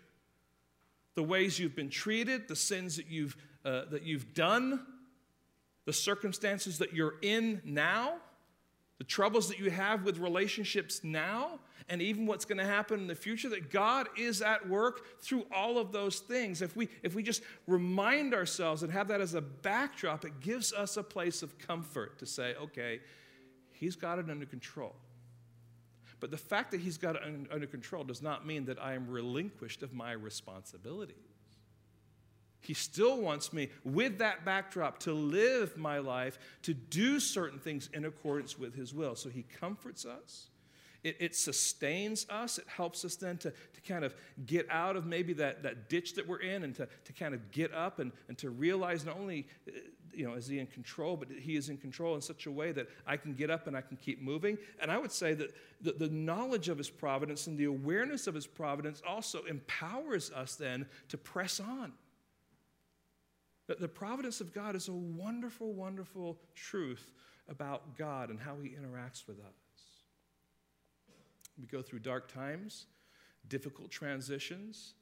the 1.15 1.23
ways 1.23 1.57
you've 1.57 1.75
been 1.75 1.89
treated, 1.89 2.49
the 2.49 2.55
sins 2.55 2.97
that 2.97 3.07
you've, 3.07 3.37
uh, 3.63 3.85
that 3.91 4.03
you've 4.03 4.33
done, 4.33 4.85
the 5.85 5.93
circumstances 5.93 6.77
that 6.79 6.93
you're 6.93 7.15
in 7.21 7.61
now, 7.63 8.15
the 9.01 9.05
troubles 9.05 9.47
that 9.47 9.57
you 9.57 9.71
have 9.71 10.03
with 10.03 10.19
relationships 10.19 11.01
now, 11.03 11.57
and 11.89 12.03
even 12.03 12.27
what's 12.27 12.45
going 12.45 12.59
to 12.59 12.63
happen 12.63 12.99
in 12.99 13.07
the 13.07 13.15
future, 13.15 13.49
that 13.49 13.71
God 13.71 14.07
is 14.15 14.43
at 14.43 14.69
work 14.69 15.23
through 15.23 15.47
all 15.51 15.79
of 15.79 15.91
those 15.91 16.19
things. 16.19 16.61
If 16.61 16.75
we, 16.75 16.87
if 17.01 17.15
we 17.15 17.23
just 17.23 17.41
remind 17.65 18.35
ourselves 18.35 18.83
and 18.83 18.91
have 18.91 19.07
that 19.07 19.19
as 19.19 19.33
a 19.33 19.41
backdrop, 19.41 20.23
it 20.23 20.39
gives 20.39 20.71
us 20.71 20.97
a 20.97 21.01
place 21.01 21.41
of 21.41 21.57
comfort 21.57 22.19
to 22.19 22.27
say, 22.27 22.53
okay, 22.61 22.99
He's 23.71 23.95
got 23.95 24.19
it 24.19 24.29
under 24.29 24.45
control. 24.45 24.93
But 26.19 26.29
the 26.29 26.37
fact 26.37 26.69
that 26.69 26.81
He's 26.81 26.99
got 26.99 27.15
it 27.15 27.23
under 27.51 27.65
control 27.65 28.03
does 28.03 28.21
not 28.21 28.45
mean 28.45 28.65
that 28.65 28.79
I 28.79 28.93
am 28.93 29.09
relinquished 29.09 29.81
of 29.81 29.93
my 29.93 30.11
responsibility. 30.11 31.15
He 32.61 32.73
still 32.73 33.19
wants 33.19 33.51
me, 33.51 33.69
with 33.83 34.19
that 34.19 34.45
backdrop, 34.45 34.99
to 34.99 35.13
live 35.13 35.77
my 35.77 35.97
life, 35.97 36.37
to 36.61 36.73
do 36.73 37.19
certain 37.19 37.59
things 37.59 37.89
in 37.93 38.05
accordance 38.05 38.57
with 38.57 38.75
His 38.75 38.93
will. 38.93 39.15
So 39.15 39.29
He 39.29 39.43
comforts 39.43 40.05
us. 40.05 40.47
It, 41.03 41.17
it, 41.19 41.35
sustains 41.35 42.27
us. 42.29 42.59
It 42.59 42.67
helps 42.67 43.03
us 43.03 43.15
then 43.15 43.37
to, 43.39 43.49
to 43.49 43.81
kind 43.87 44.05
of 44.05 44.13
get 44.45 44.67
out 44.69 44.95
of 44.95 45.07
maybe 45.07 45.33
that, 45.33 45.63
that 45.63 45.89
ditch 45.89 46.13
that 46.13 46.27
we're 46.27 46.41
in 46.41 46.63
and 46.63 46.75
to, 46.75 46.87
to 47.05 47.13
kind 47.13 47.33
of 47.33 47.51
get 47.51 47.73
up 47.73 47.97
and, 47.97 48.11
and 48.27 48.37
to 48.37 48.51
realize 48.51 49.03
not 49.03 49.17
only 49.17 49.47
uh, 49.67 49.71
you 50.13 50.27
know, 50.27 50.35
is 50.35 50.45
he 50.45 50.59
in 50.59 50.67
control, 50.67 51.17
but 51.17 51.29
he 51.29 51.55
is 51.55 51.69
in 51.69 51.77
control 51.77 52.13
in 52.15 52.21
such 52.21 52.45
a 52.45 52.51
way 52.51 52.71
that 52.71 52.87
I 53.07 53.17
can 53.17 53.33
get 53.33 53.49
up 53.49 53.65
and 53.65 53.75
I 53.75 53.81
can 53.81 53.97
keep 53.97 54.21
moving. 54.21 54.59
And 54.79 54.91
I 54.91 54.97
would 54.97 55.11
say 55.11 55.33
that 55.33 55.55
the, 55.81 55.93
the 55.93 56.09
knowledge 56.09 56.69
of 56.69 56.77
his 56.77 56.89
providence 56.89 57.47
and 57.47 57.57
the 57.57 57.65
awareness 57.65 58.27
of 58.27 58.35
his 58.35 58.45
providence 58.45 59.01
also 59.07 59.43
empowers 59.45 60.31
us 60.31 60.55
then 60.55 60.85
to 61.09 61.17
press 61.17 61.59
on 61.59 61.93
the 63.79 63.87
providence 63.87 64.41
of 64.41 64.53
God 64.53 64.75
is 64.75 64.87
a 64.87 64.93
wonderful, 64.93 65.73
wonderful 65.73 66.39
truth 66.55 67.11
about 67.47 67.97
God 67.97 68.29
and 68.29 68.39
how 68.39 68.55
He 68.61 68.69
interacts 68.69 69.27
with 69.27 69.39
us. 69.39 69.53
We 71.59 71.67
go 71.67 71.81
through 71.81 71.99
dark 71.99 72.31
times, 72.31 72.85
difficult 73.47 73.91
transitions. 73.91 74.95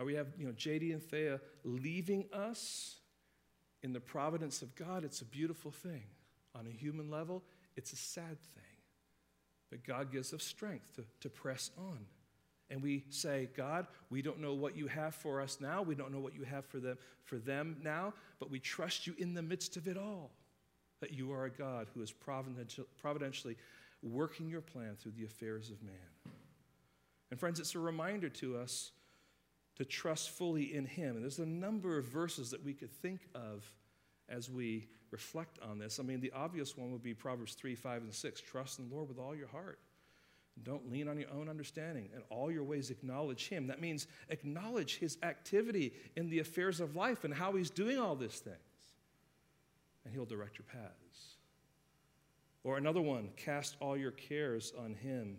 Uh, 0.00 0.04
we 0.04 0.14
have, 0.14 0.28
you 0.38 0.46
know, 0.46 0.52
JD 0.52 0.92
and 0.92 1.02
Thea 1.02 1.40
leaving 1.64 2.26
us 2.32 2.96
in 3.82 3.92
the 3.92 4.00
providence 4.00 4.62
of 4.62 4.74
God. 4.74 5.04
It's 5.04 5.20
a 5.20 5.26
beautiful 5.26 5.70
thing. 5.70 6.04
On 6.54 6.66
a 6.66 6.70
human 6.70 7.10
level, 7.10 7.44
it's 7.76 7.92
a 7.92 7.96
sad 7.96 8.40
thing. 8.40 8.64
But 9.70 9.84
God 9.84 10.10
gives 10.10 10.32
us 10.34 10.42
strength 10.42 10.96
to, 10.96 11.04
to 11.20 11.30
press 11.30 11.70
on 11.78 12.06
and 12.70 12.82
we 12.82 13.04
say, 13.10 13.48
God, 13.56 13.86
we 14.10 14.22
don't 14.22 14.40
know 14.40 14.54
what 14.54 14.76
you 14.76 14.86
have 14.86 15.14
for 15.14 15.40
us 15.40 15.58
now. 15.60 15.82
We 15.82 15.96
don't 15.96 16.12
know 16.12 16.20
what 16.20 16.34
you 16.34 16.44
have 16.44 16.64
for 16.64 16.78
them, 16.78 16.96
for 17.24 17.36
them 17.36 17.76
now, 17.82 18.14
but 18.38 18.50
we 18.50 18.60
trust 18.60 19.06
you 19.06 19.14
in 19.18 19.34
the 19.34 19.42
midst 19.42 19.76
of 19.76 19.88
it 19.88 19.98
all. 19.98 20.30
That 21.00 21.12
you 21.12 21.32
are 21.32 21.46
a 21.46 21.50
God 21.50 21.88
who 21.94 22.02
is 22.02 22.12
providentially 22.12 23.56
working 24.02 24.48
your 24.48 24.60
plan 24.60 24.96
through 24.98 25.12
the 25.12 25.24
affairs 25.24 25.70
of 25.70 25.82
man. 25.82 26.34
And 27.30 27.40
friends, 27.40 27.58
it's 27.58 27.74
a 27.74 27.78
reminder 27.78 28.28
to 28.28 28.56
us 28.56 28.92
to 29.76 29.84
trust 29.84 30.30
fully 30.30 30.74
in 30.74 30.84
Him. 30.84 31.16
And 31.16 31.22
there's 31.22 31.38
a 31.38 31.46
number 31.46 31.96
of 31.98 32.04
verses 32.04 32.50
that 32.50 32.64
we 32.64 32.74
could 32.74 32.90
think 32.90 33.22
of 33.34 33.64
as 34.28 34.50
we 34.50 34.88
reflect 35.10 35.58
on 35.62 35.78
this. 35.78 35.98
I 35.98 36.02
mean, 36.02 36.20
the 36.20 36.32
obvious 36.32 36.76
one 36.76 36.92
would 36.92 37.02
be 37.02 37.14
Proverbs 37.14 37.54
3, 37.54 37.74
5, 37.74 38.02
and 38.02 38.14
6. 38.14 38.40
Trust 38.42 38.78
in 38.78 38.88
the 38.88 38.94
Lord 38.94 39.08
with 39.08 39.18
all 39.18 39.34
your 39.34 39.48
heart 39.48 39.78
don't 40.64 40.90
lean 40.90 41.08
on 41.08 41.18
your 41.18 41.30
own 41.30 41.48
understanding. 41.48 42.08
In 42.14 42.22
all 42.30 42.50
your 42.50 42.64
ways, 42.64 42.90
acknowledge 42.90 43.48
Him. 43.48 43.66
That 43.68 43.80
means 43.80 44.06
acknowledge 44.28 44.98
His 44.98 45.18
activity 45.22 45.92
in 46.16 46.28
the 46.28 46.38
affairs 46.38 46.80
of 46.80 46.96
life 46.96 47.24
and 47.24 47.32
how 47.32 47.52
He's 47.52 47.70
doing 47.70 47.98
all 47.98 48.16
these 48.16 48.38
things. 48.38 48.56
And 50.04 50.12
He'll 50.12 50.26
direct 50.26 50.58
your 50.58 50.66
paths. 50.72 51.36
Or 52.62 52.76
another 52.76 53.00
one, 53.00 53.30
cast 53.36 53.76
all 53.80 53.96
your 53.96 54.10
cares 54.10 54.72
on 54.78 54.94
Him, 54.94 55.38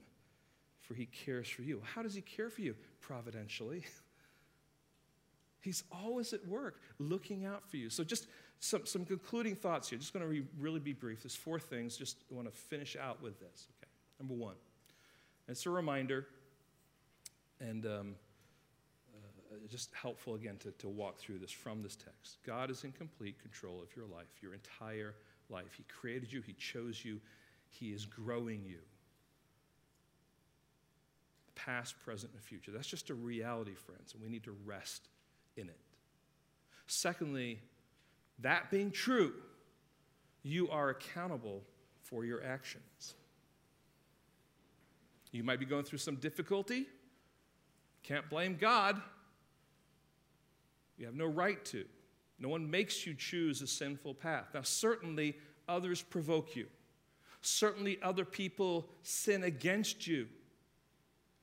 for 0.80 0.96
He 0.96 1.06
cares 1.06 1.48
for 1.48 1.62
you. 1.62 1.82
How 1.96 2.02
does 2.02 2.14
He 2.14 2.22
care 2.22 2.50
for 2.50 2.62
you? 2.62 2.76
Providentially. 3.00 3.84
He's 5.62 5.84
always 5.92 6.34
at 6.34 6.46
work, 6.48 6.82
looking 6.98 7.46
out 7.46 7.70
for 7.70 7.78
you. 7.78 7.90
So, 7.92 8.04
just 8.04 8.28
some, 8.60 8.86
some 8.86 9.06
concluding 9.06 9.56
thoughts 9.56 9.90
here. 9.90 10.00
Just 10.00 10.14
going 10.14 10.24
to 10.24 10.30
re- 10.30 10.48
really 10.60 10.80
be 10.80 10.94
brief. 10.94 11.22
There's 11.22 11.36
four 11.36 11.60
things. 11.60 11.98
Just 11.98 12.18
want 12.30 12.48
to 12.48 12.52
finish 12.52 12.96
out 12.96 13.22
with 13.22 13.40
this. 13.40 13.68
Okay. 13.78 13.90
Number 14.20 14.34
one. 14.34 14.56
It's 15.52 15.66
a 15.66 15.70
reminder 15.70 16.28
and 17.60 17.86
um, 17.86 18.16
uh, 19.14 19.58
just 19.70 19.94
helpful 19.94 20.36
again 20.36 20.56
to, 20.60 20.72
to 20.72 20.88
walk 20.88 21.20
through 21.20 21.40
this 21.40 21.52
from 21.52 21.84
this 21.84 21.98
text. 21.98 22.38
God 22.46 22.72
is 22.72 22.86
in 22.86 22.94
complete 22.94 23.40
control 23.42 23.82
of 23.82 23.94
your 23.96 24.06
life, 24.06 24.42
your 24.42 24.54
entire 24.54 25.14
life. 25.50 25.74
He 25.76 25.84
created 25.84 26.32
you, 26.32 26.42
He 26.42 26.54
chose 26.54 27.04
you, 27.04 27.20
He 27.70 27.92
is 27.92 28.06
growing 28.06 28.64
you. 28.66 28.80
Past, 31.54 31.96
present, 32.04 32.32
and 32.34 32.42
future. 32.42 32.72
That's 32.72 32.88
just 32.88 33.10
a 33.10 33.14
reality, 33.14 33.76
friends, 33.76 34.14
and 34.14 34.24
we 34.24 34.30
need 34.30 34.44
to 34.46 34.56
rest 34.66 35.10
in 35.58 35.68
it. 35.68 35.78
Secondly, 36.88 37.60
that 38.40 38.72
being 38.72 38.90
true, 38.90 39.34
you 40.44 40.70
are 40.70 40.90
accountable 40.90 41.62
for 42.02 42.26
your 42.26 42.42
actions. 42.44 43.16
You 45.32 45.44
might 45.44 45.60
be 45.60 45.66
going 45.66 45.84
through 45.84 46.00
some 46.00 46.16
difficulty. 46.16 46.88
Can't 48.04 48.30
blame 48.30 48.58
God. 48.60 49.02
You 50.98 51.06
have 51.06 51.16
no 51.16 51.26
right 51.26 51.64
to. 51.66 51.86
No 52.40 52.50
one 52.50 52.70
makes 52.70 53.06
you 53.06 53.14
choose 53.14 53.62
a 53.62 53.68
sinful 53.68 54.16
path. 54.16 54.48
Now, 54.54 54.62
certainly, 54.64 55.36
others 55.68 56.02
provoke 56.02 56.56
you. 56.56 56.68
Certainly, 57.42 58.00
other 58.04 58.26
people 58.26 58.90
sin 59.04 59.44
against 59.44 60.08
you. 60.08 60.28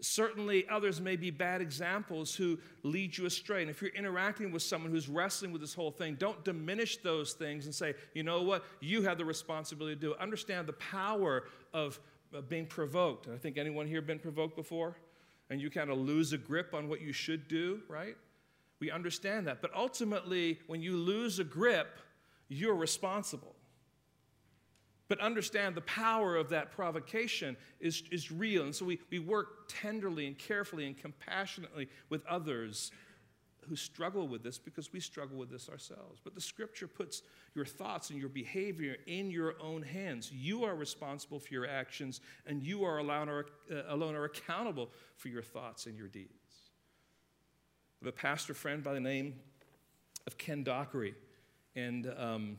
Certainly, 0.01 0.69
others 0.69 1.01
may 1.01 1.17
be 1.17 1.31
bad 1.31 1.61
examples 1.61 2.35
who 2.35 2.59
lead 2.85 3.17
you 3.17 3.27
astray. 3.27 3.63
And 3.63 3.71
if 3.71 3.83
you're 3.83 3.91
interacting 3.93 4.53
with 4.53 4.63
someone 4.63 4.93
who's 4.93 5.09
wrestling 5.09 5.51
with 5.51 5.61
this 5.61 5.75
whole 5.75 5.91
thing, 5.91 6.15
don't 6.15 6.45
diminish 6.45 6.99
those 6.99 7.33
things 7.33 7.67
and 7.67 7.75
say, 7.75 7.95
you 8.15 8.23
know 8.23 8.43
what, 8.43 8.65
you 8.81 9.03
have 9.03 9.19
the 9.19 9.25
responsibility 9.25 9.97
to 9.97 10.01
do 10.01 10.13
it. 10.13 10.21
Understand 10.21 10.69
the 10.69 10.75
power 10.75 11.45
of 11.73 11.99
Uh, 12.37 12.43
being 12.43 12.67
provoked. 12.67 13.27
I 13.27 13.39
think 13.39 13.57
anyone 13.57 13.87
here 13.87 14.03
been 14.03 14.19
provoked 14.19 14.55
before? 14.55 14.97
And 15.49 15.63
you 15.63 15.71
kind 15.71 15.89
of 15.89 15.97
lose 15.97 16.35
a 16.35 16.39
grip 16.39 16.75
on 16.75 16.87
what 16.87 17.01
you 17.01 17.11
should 17.11 17.49
do, 17.49 17.81
right? 17.89 18.17
We 18.81 18.91
understand 18.91 19.47
that. 19.47 19.63
But 19.63 19.75
ultimately, 19.75 20.59
when 20.67 20.83
you 20.83 20.97
lose 20.99 21.39
a 21.39 21.45
grip, 21.45 21.99
you're 22.49 22.75
responsible. 22.75 23.55
But 25.09 25.21
understand 25.21 25.75
the 25.75 25.81
power 25.83 26.37
of 26.37 26.51
that 26.51 26.71
provocation 26.71 27.57
is, 27.81 28.03
is 28.13 28.31
real. 28.31 28.65
And 28.65 28.75
so 28.75 28.85
we, 28.85 29.01
we 29.11 29.21
work 29.21 29.67
tenderly 29.69 30.27
and 30.27 30.37
carefully 30.37 30.87
and 30.87 30.99
compassionately 30.99 31.89
with 32.11 32.27
others 32.27 32.91
who 33.69 33.77
struggle 33.77 34.27
with 34.27 34.43
this 34.43 34.59
because 34.59 34.93
we 34.93 35.01
struggle 35.01 35.37
with 35.37 35.51
this 35.51 35.69
ourselves. 35.69 36.21
But 36.23 36.35
the 36.35 36.41
scripture 36.41 36.87
puts 36.87 37.23
your 37.55 37.65
thoughts 37.65 38.11
and 38.11 38.19
your 38.19 38.29
behavior 38.29 38.97
in 39.07 39.31
your 39.31 39.55
own 39.61 39.83
hands. 39.83 40.33
You 40.33 40.65
are 40.65 40.75
responsible 40.75 41.39
for 41.39 41.53
your 41.53 41.69
actions, 41.69 42.21
and 42.47 42.63
you 42.63 42.85
are 42.85 42.99
alone 42.99 43.29
are, 43.29 43.47
uh, 43.71 43.83
alone 43.89 44.17
accountable 44.17 44.91
for 45.17 45.29
your 45.29 45.43
thoughts 45.43 45.87
and 45.87 45.97
your 45.97 46.09
deeds. 46.09 46.33
I 48.01 48.07
have 48.07 48.15
a 48.15 48.17
pastor 48.17 48.55
friend 48.55 48.83
by 48.83 48.95
the 48.95 49.01
name 49.01 49.35
of 50.27 50.39
Ken 50.39 50.63
Dockery, 50.63 51.15
and 51.75 52.13
um, 52.17 52.59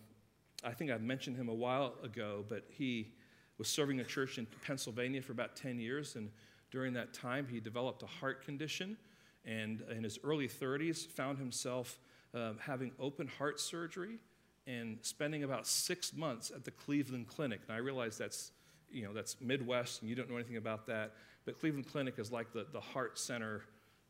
I 0.64 0.72
think 0.72 0.91
I've 0.91 1.01
mentioned 1.01 1.38
him 1.38 1.49
a 1.49 1.53
while 1.53 1.93
ago, 2.03 2.43
but 2.47 2.66
he 2.70 3.14
was 3.57 3.68
serving 3.68 3.99
a 3.99 4.03
church 4.03 4.38
in 4.38 4.47
Pennsylvania 4.66 5.22
for 5.22 5.32
about 5.32 5.55
10 5.55 5.80
years, 5.80 6.16
and 6.16 6.30
during 6.72 6.93
that 6.93 7.14
time, 7.14 7.47
he 7.49 7.60
developed 7.60 8.03
a 8.03 8.07
heart 8.07 8.45
condition, 8.45 8.97
and 9.45 9.81
in 9.95 10.03
his 10.03 10.19
early 10.23 10.47
30s, 10.47 11.07
found 11.07 11.37
himself 11.37 11.99
uh, 12.33 12.53
having 12.59 12.91
open 12.99 13.27
heart 13.27 13.59
surgery 13.59 14.19
and 14.67 14.99
spending 15.01 15.43
about 15.43 15.65
six 15.65 16.13
months 16.13 16.51
at 16.51 16.63
the 16.63 16.71
Cleveland 16.71 17.27
Clinic. 17.27 17.61
And 17.67 17.75
I 17.75 17.79
realize 17.79 18.17
that's, 18.17 18.51
you 18.91 19.03
know, 19.03 19.13
that's 19.13 19.37
Midwest, 19.41 20.01
and 20.01 20.09
you 20.09 20.15
don't 20.15 20.29
know 20.29 20.35
anything 20.35 20.57
about 20.57 20.85
that, 20.87 21.13
but 21.45 21.59
Cleveland 21.59 21.87
Clinic 21.91 22.19
is 22.19 22.31
like 22.31 22.53
the, 22.53 22.67
the 22.71 22.79
heart 22.79 23.17
center 23.17 23.63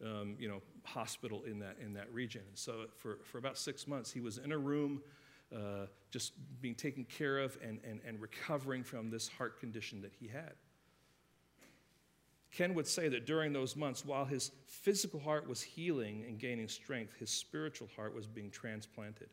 um, 0.04 0.36
you 0.40 0.48
know, 0.48 0.62
hospital 0.84 1.44
in 1.44 1.60
that, 1.60 1.76
in 1.84 1.94
that 1.94 2.12
region. 2.14 2.42
And 2.48 2.58
so 2.58 2.86
for, 2.98 3.20
for 3.24 3.38
about 3.38 3.58
six 3.58 3.88
months, 3.88 4.12
he 4.12 4.22
was 4.22 4.38
in 4.38 4.52
a 4.52 4.58
room 4.58 5.02
uh, 5.54 5.88
just 6.12 6.34
being 6.62 6.76
taken 6.76 7.04
care 7.06 7.40
of 7.40 7.58
and, 7.62 7.80
and, 7.84 8.00
and 8.08 8.22
recovering 8.22 8.84
from 8.84 9.10
this 9.10 9.28
heart 9.28 9.60
condition 9.60 10.02
that 10.02 10.14
he 10.20 10.28
had. 10.28 10.54
Ken 12.52 12.74
would 12.74 12.88
say 12.88 13.08
that 13.10 13.26
during 13.26 13.54
those 13.54 13.76
months, 13.76 14.04
while 14.04 14.26
his 14.26 14.52
physical 14.66 15.20
heart 15.20 15.48
was 15.48 15.62
healing 15.62 16.26
and 16.28 16.40
gaining 16.40 16.68
strength, 16.68 17.14
his 17.20 17.30
spiritual 17.30 17.88
heart 17.96 18.16
was 18.16 18.28
being 18.28 18.50
transplanted. 18.50 19.30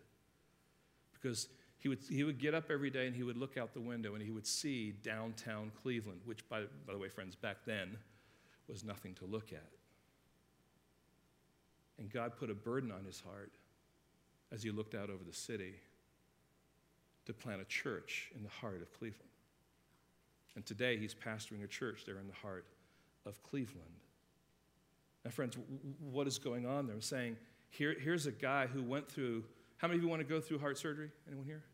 Because 1.15 1.49
he 1.79 1.89
would, 1.89 1.99
he 2.11 2.25
would 2.25 2.39
get 2.39 2.55
up 2.55 2.71
every 2.71 2.91
day 2.91 3.07
and 3.07 3.17
he 3.17 3.23
would 3.23 3.37
look 3.37 3.57
out 3.57 3.73
the 3.73 3.81
window 3.81 4.15
and 4.15 4.23
he 4.23 4.31
would 4.31 4.47
see 4.47 4.93
downtown 5.03 5.73
Cleveland, 5.83 6.21
which, 6.25 6.47
by, 6.49 6.63
by 6.87 6.93
the 6.93 6.99
way, 6.99 7.09
friends, 7.09 7.35
back 7.35 7.59
then 7.65 7.97
was 8.69 8.85
nothing 8.85 9.15
to 9.15 9.25
look 9.25 9.53
at. 9.53 9.71
And 11.99 12.11
God 12.13 12.37
put 12.37 12.51
a 12.51 12.55
burden 12.55 12.93
on 12.93 13.05
his 13.05 13.21
heart 13.21 13.53
as 14.53 14.63
he 14.63 14.71
looked 14.71 14.95
out 14.95 15.09
over 15.09 15.25
the 15.25 15.33
city 15.33 15.75
to 17.25 17.33
plant 17.33 17.63
a 17.63 17.65
church 17.65 18.31
in 18.37 18.43
the 18.43 18.51
heart 18.51 18.83
of 18.83 18.93
Cleveland. 18.93 19.31
And 20.55 20.65
today 20.65 20.99
he's 20.99 21.15
pastoring 21.15 21.65
a 21.65 21.67
church 21.67 22.05
there 22.07 22.19
in 22.19 22.29
the 22.29 22.35
heart 22.35 22.67
of 23.27 23.43
Cleveland. 23.43 23.85
Now, 25.25 25.31
friends, 25.31 25.59
what 26.01 26.27
is 26.27 26.39
going 26.39 26.67
on 26.67 26.87
there? 26.87 26.95
I'm 26.95 27.03
saying, 27.03 27.37
here, 27.71 27.97
here's 27.99 28.27
a 28.27 28.33
guy 28.33 28.67
who 28.67 28.83
went 28.83 29.09
through, 29.09 29.45
how 29.77 29.89
many 29.89 29.99
of 29.99 30.05
you 30.05 30.09
want 30.09 30.21
to 30.21 30.27
go 30.27 30.41
through 30.41 30.61
heart 30.61 30.79
surgery? 30.79 31.11
Anyone 31.27 31.45
here? 31.45 31.65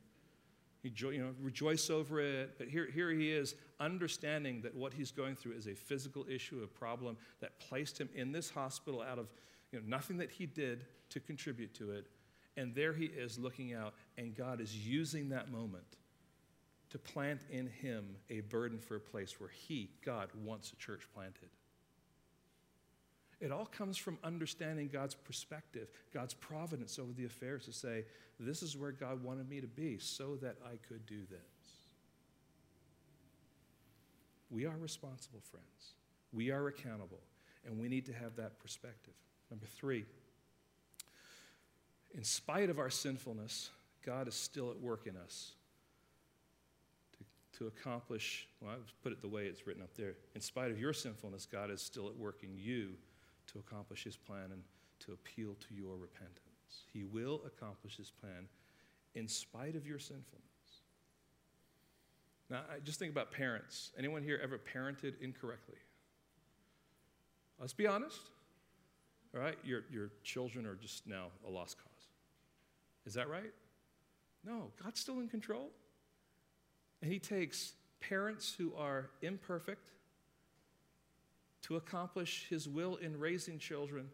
You, 0.82 1.10
you 1.10 1.18
know, 1.18 1.34
rejoice 1.40 1.90
over 1.90 2.20
it. 2.20 2.54
But 2.58 2.68
here, 2.68 2.88
here 2.92 3.10
he 3.10 3.30
is, 3.30 3.54
understanding 3.78 4.62
that 4.62 4.74
what 4.74 4.94
he's 4.94 5.12
going 5.12 5.36
through 5.36 5.52
is 5.52 5.66
a 5.68 5.74
physical 5.74 6.26
issue, 6.28 6.62
a 6.64 6.66
problem 6.66 7.16
that 7.40 7.60
placed 7.60 8.00
him 8.00 8.08
in 8.14 8.32
this 8.32 8.50
hospital 8.50 9.02
out 9.02 9.18
of 9.18 9.32
you 9.70 9.78
know, 9.78 9.84
nothing 9.86 10.16
that 10.18 10.30
he 10.30 10.46
did 10.46 10.86
to 11.10 11.20
contribute 11.20 11.74
to 11.74 11.92
it. 11.92 12.06
And 12.56 12.74
there 12.74 12.92
he 12.92 13.04
is 13.04 13.38
looking 13.38 13.74
out, 13.74 13.94
and 14.18 14.34
God 14.34 14.60
is 14.60 14.76
using 14.76 15.28
that 15.28 15.50
moment 15.50 15.84
to 16.92 16.98
plant 16.98 17.40
in 17.50 17.66
him 17.66 18.04
a 18.28 18.40
burden 18.40 18.78
for 18.78 18.96
a 18.96 19.00
place 19.00 19.40
where 19.40 19.48
he, 19.48 19.88
God, 20.04 20.28
wants 20.44 20.72
a 20.72 20.76
church 20.76 21.08
planted. 21.14 21.48
It 23.40 23.50
all 23.50 23.64
comes 23.64 23.96
from 23.96 24.18
understanding 24.22 24.90
God's 24.92 25.14
perspective, 25.14 25.88
God's 26.12 26.34
providence 26.34 26.98
over 26.98 27.12
the 27.12 27.24
affairs 27.24 27.64
to 27.64 27.72
say, 27.72 28.04
this 28.38 28.62
is 28.62 28.76
where 28.76 28.92
God 28.92 29.24
wanted 29.24 29.48
me 29.48 29.62
to 29.62 29.66
be 29.66 29.98
so 29.98 30.36
that 30.42 30.56
I 30.66 30.76
could 30.86 31.06
do 31.06 31.20
this. 31.30 31.40
We 34.50 34.66
are 34.66 34.76
responsible, 34.76 35.40
friends. 35.50 35.94
We 36.30 36.50
are 36.50 36.66
accountable, 36.66 37.22
and 37.64 37.80
we 37.80 37.88
need 37.88 38.04
to 38.06 38.12
have 38.12 38.36
that 38.36 38.58
perspective. 38.58 39.14
Number 39.50 39.66
three, 39.78 40.04
in 42.14 42.22
spite 42.22 42.68
of 42.68 42.78
our 42.78 42.90
sinfulness, 42.90 43.70
God 44.04 44.28
is 44.28 44.34
still 44.34 44.70
at 44.70 44.78
work 44.78 45.06
in 45.06 45.16
us 45.16 45.52
to, 47.62 47.68
accomplish, 47.68 48.48
well, 48.60 48.72
I'll 48.72 48.78
put 49.02 49.12
it 49.12 49.20
the 49.22 49.28
way 49.28 49.44
it's 49.44 49.66
written 49.66 49.82
up 49.82 49.94
there. 49.96 50.14
In 50.34 50.40
spite 50.40 50.70
of 50.70 50.78
your 50.78 50.92
sinfulness, 50.92 51.46
God 51.46 51.70
is 51.70 51.80
still 51.80 52.08
at 52.08 52.16
work 52.16 52.40
in 52.42 52.56
you 52.56 52.90
to 53.48 53.58
accomplish 53.58 54.04
his 54.04 54.16
plan 54.16 54.50
and 54.52 54.62
to 55.00 55.12
appeal 55.12 55.54
to 55.68 55.74
your 55.74 55.96
repentance. 55.96 56.38
He 56.92 57.04
will 57.04 57.42
accomplish 57.46 57.96
his 57.96 58.10
plan 58.10 58.48
in 59.14 59.28
spite 59.28 59.76
of 59.76 59.86
your 59.86 59.98
sinfulness. 59.98 60.42
Now, 62.50 62.60
I 62.70 62.80
just 62.80 62.98
think 62.98 63.12
about 63.12 63.30
parents. 63.30 63.92
Anyone 63.98 64.22
here 64.22 64.40
ever 64.42 64.58
parented 64.58 65.14
incorrectly? 65.20 65.78
Let's 67.58 67.72
be 67.72 67.86
honest. 67.86 68.20
All 69.34 69.40
right? 69.40 69.56
Your, 69.64 69.84
your 69.90 70.10
children 70.22 70.66
are 70.66 70.74
just 70.74 71.06
now 71.06 71.26
a 71.46 71.50
lost 71.50 71.78
cause. 71.78 72.08
Is 73.06 73.14
that 73.14 73.28
right? 73.28 73.52
No, 74.44 74.70
God's 74.82 75.00
still 75.00 75.20
in 75.20 75.28
control. 75.28 75.70
And 77.02 77.12
He 77.12 77.18
takes 77.18 77.72
parents 78.00 78.54
who 78.56 78.72
are 78.76 79.10
imperfect 79.20 79.90
to 81.62 81.76
accomplish 81.76 82.46
His 82.48 82.68
will 82.68 82.96
in 82.96 83.18
raising 83.18 83.58
children 83.58 84.08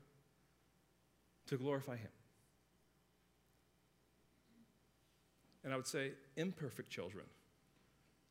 to 1.47 1.57
glorify 1.57 1.97
Him. 1.97 2.11
And 5.65 5.73
I 5.73 5.77
would 5.77 5.87
say 5.87 6.13
imperfect 6.37 6.91
children 6.91 7.27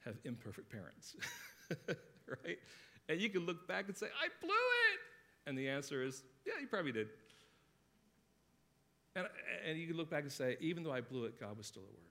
have 0.06 0.16
imperfect 0.24 0.72
parents, 0.72 1.16
right? 2.28 2.58
And 3.10 3.22
you 3.22 3.30
can 3.30 3.46
look 3.46 3.68
back 3.68 3.86
and 3.88 3.96
say, 3.96 4.08
I 4.08 4.28
blew 4.42 4.50
it. 4.50 5.00
And 5.46 5.58
the 5.58 5.70
answer 5.70 6.04
is, 6.04 6.24
yeah, 6.46 6.54
you 6.60 6.68
probably 6.68 6.92
did. 6.92 7.10
And, 9.16 9.28
and 9.68 9.78
you 9.78 9.88
can 9.88 9.98
look 9.98 10.10
back 10.10 10.24
and 10.24 10.32
say, 10.32 10.58
even 10.62 10.84
though 10.84 10.92
I 10.92 11.02
blew 11.02 11.26
it, 11.26 11.40
God 11.40 11.58
was 11.58 11.68
still 11.68 11.84
at 11.84 11.90
work. 11.90 12.07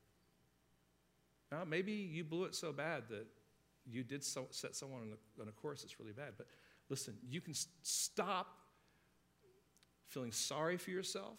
Now, 1.53 1.65
maybe 1.65 1.93
you 1.93 2.25
blew 2.25 2.45
it 2.45 2.55
so 2.55 2.73
bad 2.73 3.05
that 3.11 3.27
you 3.89 4.03
did 4.03 4.25
so, 4.25 4.47
set 4.51 4.75
someone 4.75 5.03
on 5.03 5.13
a, 5.13 5.43
on 5.43 5.49
a 5.49 5.53
course 5.53 5.83
that's 5.83 6.01
really 6.01 6.13
bad. 6.13 6.33
But 6.37 6.47
listen, 6.89 7.15
you 7.29 7.41
can 7.41 7.55
stop 7.83 8.49
feeling 10.09 10.33
sorry 10.33 10.77
for 10.77 10.91
yourself 10.91 11.39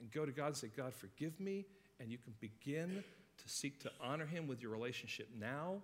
and 0.00 0.10
go 0.10 0.26
to 0.26 0.32
God 0.32 0.48
and 0.48 0.56
say, 0.56 0.70
God, 0.76 0.94
forgive 0.94 1.38
me. 1.40 1.66
And 1.98 2.10
you 2.10 2.18
can 2.18 2.34
begin 2.40 3.02
to 3.38 3.48
seek 3.48 3.80
to 3.80 3.90
honor 4.00 4.26
Him 4.26 4.46
with 4.46 4.60
your 4.60 4.70
relationship 4.70 5.28
now. 5.38 5.76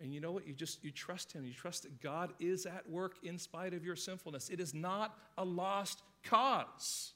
And 0.00 0.14
you 0.14 0.20
know 0.20 0.32
what? 0.32 0.46
You 0.46 0.54
just 0.54 0.82
you 0.84 0.90
trust 0.90 1.32
Him. 1.32 1.44
You 1.44 1.52
trust 1.52 1.82
that 1.84 2.00
God 2.00 2.32
is 2.38 2.66
at 2.66 2.88
work 2.88 3.16
in 3.22 3.38
spite 3.38 3.74
of 3.74 3.84
your 3.84 3.96
sinfulness. 3.96 4.48
It 4.48 4.60
is 4.60 4.74
not 4.74 5.16
a 5.36 5.44
lost 5.44 6.02
cause. 6.24 7.12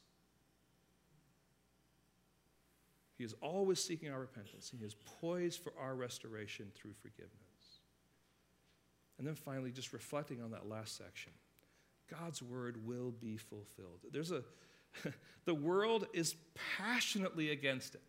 He 3.16 3.24
is 3.24 3.34
always 3.40 3.82
seeking 3.82 4.10
our 4.10 4.20
repentance. 4.20 4.72
He 4.76 4.84
is 4.84 4.96
poised 5.20 5.60
for 5.60 5.72
our 5.80 5.94
restoration 5.94 6.66
through 6.74 6.94
forgiveness. 7.00 7.30
And 9.18 9.26
then 9.26 9.34
finally, 9.34 9.70
just 9.70 9.92
reflecting 9.92 10.42
on 10.42 10.50
that 10.50 10.68
last 10.68 10.96
section 10.96 11.32
God's 12.10 12.42
word 12.42 12.84
will 12.86 13.12
be 13.12 13.36
fulfilled. 13.36 14.00
There's 14.12 14.32
a, 14.32 14.42
the 15.44 15.54
world 15.54 16.06
is 16.12 16.34
passionately 16.76 17.50
against 17.50 17.94
it, 17.94 18.02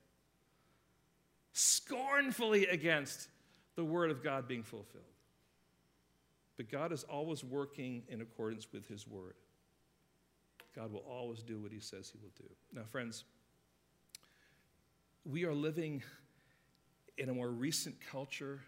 scornfully 1.53 2.67
against 2.67 3.29
the 3.75 3.85
word 3.85 4.11
of 4.11 4.23
God 4.23 4.47
being 4.47 4.63
fulfilled. 4.63 5.03
But 6.57 6.71
God 6.71 6.91
is 6.91 7.03
always 7.03 7.43
working 7.43 8.03
in 8.07 8.21
accordance 8.21 8.67
with 8.71 8.87
his 8.87 9.07
word. 9.07 9.35
God 10.75 10.91
will 10.91 11.03
always 11.09 11.41
do 11.41 11.59
what 11.59 11.71
he 11.71 11.79
says 11.79 12.09
he 12.11 12.19
will 12.21 12.31
do. 12.37 12.49
Now, 12.73 12.85
friends, 12.89 13.23
we 15.25 15.43
are 15.45 15.53
living 15.53 16.03
in 17.17 17.29
a 17.29 17.33
more 17.33 17.49
recent 17.49 17.95
culture 18.11 18.59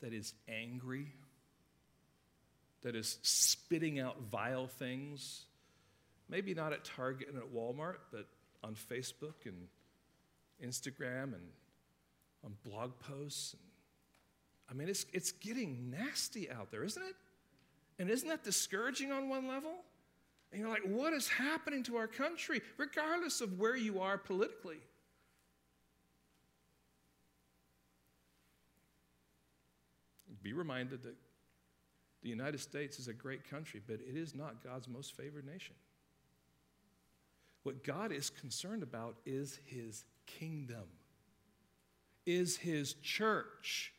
that 0.00 0.12
is 0.12 0.34
angry, 0.48 1.12
that 2.82 2.94
is 2.94 3.18
spitting 3.22 3.98
out 3.98 4.16
vile 4.30 4.68
things, 4.68 5.46
maybe 6.28 6.54
not 6.54 6.72
at 6.72 6.84
Target 6.84 7.28
and 7.28 7.38
at 7.38 7.52
Walmart, 7.52 7.96
but 8.12 8.26
on 8.62 8.74
Facebook 8.74 9.46
and 9.46 9.68
Instagram 10.64 11.34
and 11.34 11.48
on 12.44 12.54
blog 12.64 12.92
posts. 13.00 13.54
And, 13.54 13.62
I 14.70 14.74
mean, 14.74 14.88
it's, 14.88 15.06
it's 15.12 15.32
getting 15.32 15.90
nasty 15.90 16.50
out 16.50 16.70
there, 16.70 16.84
isn't 16.84 17.02
it? 17.02 17.14
And 17.98 18.10
isn't 18.10 18.28
that 18.28 18.44
discouraging 18.44 19.10
on 19.10 19.28
one 19.28 19.48
level? 19.48 19.72
And 20.52 20.60
you're 20.60 20.70
like, 20.70 20.82
what 20.86 21.12
is 21.12 21.28
happening 21.28 21.82
to 21.84 21.96
our 21.96 22.06
country, 22.06 22.60
regardless 22.76 23.40
of 23.40 23.58
where 23.58 23.76
you 23.76 24.00
are 24.00 24.18
politically? 24.18 24.78
Be 30.46 30.52
reminded 30.52 31.02
that 31.02 31.16
the 32.22 32.28
United 32.28 32.60
States 32.60 33.00
is 33.00 33.08
a 33.08 33.12
great 33.12 33.50
country, 33.50 33.82
but 33.84 33.94
it 33.94 34.16
is 34.16 34.32
not 34.32 34.62
God's 34.62 34.86
most 34.86 35.16
favored 35.16 35.44
nation. 35.44 35.74
What 37.64 37.82
God 37.82 38.12
is 38.12 38.30
concerned 38.30 38.84
about 38.84 39.16
is 39.26 39.58
his 39.64 40.04
kingdom, 40.24 40.84
is 42.26 42.58
his 42.58 42.94
church. 43.02 43.92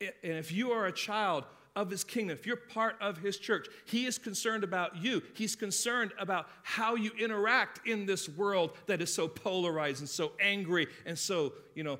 And 0.00 0.12
if 0.22 0.52
you 0.52 0.70
are 0.70 0.86
a 0.86 0.92
child 0.92 1.46
of 1.76 1.90
his 1.90 2.02
kingdom, 2.04 2.36
if 2.36 2.46
you're 2.46 2.56
part 2.56 2.96
of 3.00 3.18
his 3.18 3.38
church, 3.38 3.68
he 3.84 4.04
is 4.04 4.18
concerned 4.18 4.64
about 4.64 4.96
you. 4.96 5.22
He's 5.34 5.54
concerned 5.54 6.12
about 6.18 6.48
how 6.62 6.96
you 6.96 7.12
interact 7.18 7.86
in 7.86 8.06
this 8.06 8.28
world 8.28 8.76
that 8.86 9.00
is 9.00 9.12
so 9.12 9.28
polarized 9.28 10.00
and 10.00 10.08
so 10.08 10.32
angry 10.40 10.88
and 11.06 11.18
so, 11.18 11.52
you 11.74 11.84
know, 11.84 11.98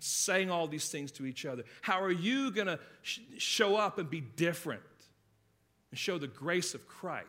saying 0.00 0.50
all 0.50 0.66
these 0.66 0.88
things 0.88 1.12
to 1.12 1.26
each 1.26 1.46
other. 1.46 1.64
How 1.80 2.00
are 2.02 2.10
you 2.10 2.50
going 2.50 2.66
to 2.66 2.78
sh- 3.02 3.20
show 3.38 3.76
up 3.76 3.98
and 3.98 4.10
be 4.10 4.20
different 4.20 4.82
and 5.90 5.98
show 5.98 6.18
the 6.18 6.26
grace 6.26 6.74
of 6.74 6.86
Christ? 6.88 7.28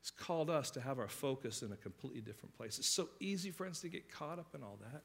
It's 0.00 0.10
called 0.10 0.50
us 0.50 0.70
to 0.72 0.80
have 0.80 0.98
our 0.98 1.08
focus 1.08 1.62
in 1.62 1.72
a 1.72 1.76
completely 1.76 2.20
different 2.20 2.54
place. 2.56 2.78
It's 2.78 2.88
so 2.88 3.08
easy, 3.20 3.50
friends, 3.50 3.80
to 3.80 3.88
get 3.88 4.12
caught 4.12 4.38
up 4.38 4.54
in 4.54 4.62
all 4.62 4.78
that 4.82 5.02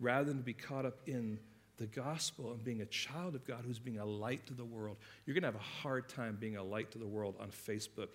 rather 0.00 0.24
than 0.24 0.38
to 0.38 0.42
be 0.42 0.54
caught 0.54 0.84
up 0.84 0.98
in 1.06 1.38
the 1.78 1.86
gospel 1.86 2.52
and 2.52 2.64
being 2.64 2.80
a 2.80 2.86
child 2.86 3.34
of 3.34 3.46
God 3.46 3.64
who's 3.66 3.78
being 3.78 3.98
a 3.98 4.04
light 4.04 4.46
to 4.46 4.54
the 4.54 4.64
world, 4.64 4.96
you're 5.24 5.34
going 5.34 5.42
to 5.42 5.48
have 5.48 5.54
a 5.54 5.82
hard 5.82 6.08
time 6.08 6.36
being 6.40 6.56
a 6.56 6.62
light 6.62 6.90
to 6.92 6.98
the 6.98 7.06
world 7.06 7.34
on 7.38 7.50
Facebook 7.50 8.08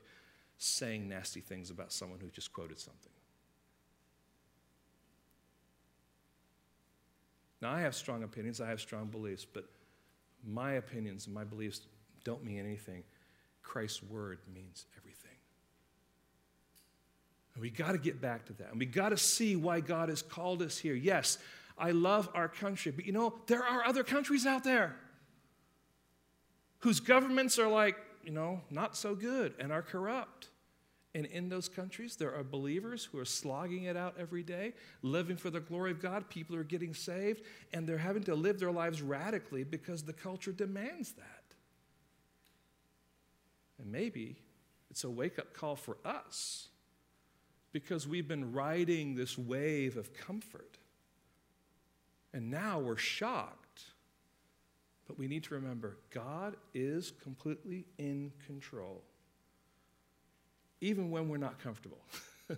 saying 0.57 1.07
nasty 1.07 1.39
things 1.39 1.69
about 1.69 1.91
someone 1.91 2.19
who 2.19 2.27
just 2.29 2.53
quoted 2.53 2.79
something. 2.79 3.11
Now, 7.61 7.71
I 7.71 7.81
have 7.81 7.93
strong 7.93 8.23
opinions, 8.23 8.59
I 8.59 8.67
have 8.69 8.81
strong 8.81 9.05
beliefs, 9.05 9.45
but 9.45 9.65
my 10.43 10.73
opinions 10.73 11.27
and 11.27 11.35
my 11.35 11.43
beliefs 11.43 11.81
don't 12.23 12.43
mean 12.43 12.59
anything. 12.59 13.03
Christ's 13.61 14.01
word 14.01 14.39
means 14.53 14.85
everything. 14.97 15.37
And 17.53 17.61
we 17.61 17.69
got 17.69 17.91
to 17.91 17.97
get 17.97 18.21
back 18.21 18.45
to 18.45 18.53
that. 18.53 18.71
And 18.71 18.79
we 18.79 18.85
got 18.85 19.09
to 19.09 19.17
see 19.17 19.55
why 19.55 19.81
God 19.81 20.09
has 20.09 20.21
called 20.21 20.61
us 20.61 20.77
here. 20.77 20.95
Yes, 20.95 21.37
I 21.77 21.91
love 21.91 22.29
our 22.33 22.47
country. 22.47 22.91
But 22.91 23.05
you 23.05 23.11
know, 23.11 23.33
there 23.47 23.63
are 23.63 23.85
other 23.85 24.03
countries 24.03 24.45
out 24.45 24.63
there 24.63 24.95
whose 26.79 26.99
governments 26.99 27.57
are 27.59 27.67
like, 27.67 27.97
you 28.23 28.31
know, 28.31 28.61
not 28.69 28.95
so 28.95 29.15
good 29.15 29.53
and 29.59 29.71
are 29.71 29.81
corrupt. 29.81 30.47
And 31.13 31.25
in 31.25 31.49
those 31.49 31.67
countries, 31.67 32.15
there 32.15 32.33
are 32.33 32.43
believers 32.43 33.03
who 33.03 33.19
are 33.19 33.25
slogging 33.25 33.83
it 33.83 33.97
out 33.97 34.15
every 34.17 34.43
day, 34.43 34.73
living 35.01 35.35
for 35.35 35.49
the 35.49 35.59
glory 35.59 35.91
of 35.91 36.01
God. 36.01 36.29
People 36.29 36.55
are 36.55 36.63
getting 36.63 36.93
saved, 36.93 37.43
and 37.73 37.85
they're 37.85 37.97
having 37.97 38.23
to 38.23 38.35
live 38.35 38.59
their 38.59 38.71
lives 38.71 39.01
radically 39.01 39.65
because 39.65 40.03
the 40.03 40.13
culture 40.13 40.53
demands 40.53 41.11
that. 41.13 41.43
And 43.77 43.91
maybe 43.91 44.37
it's 44.89 45.03
a 45.03 45.09
wake 45.09 45.37
up 45.37 45.53
call 45.53 45.75
for 45.75 45.97
us 46.05 46.69
because 47.73 48.07
we've 48.07 48.27
been 48.27 48.53
riding 48.53 49.15
this 49.15 49.37
wave 49.37 49.97
of 49.97 50.13
comfort 50.13 50.77
and 52.33 52.49
now 52.49 52.79
we're 52.79 52.97
shocked. 52.97 53.81
But 55.07 55.17
we 55.17 55.27
need 55.27 55.43
to 55.45 55.55
remember 55.55 55.97
God 56.13 56.55
is 56.73 57.11
completely 57.21 57.85
in 57.97 58.31
control. 58.45 59.03
Even 60.79 61.11
when 61.11 61.27
we're 61.27 61.37
not 61.37 61.59
comfortable, 61.59 62.01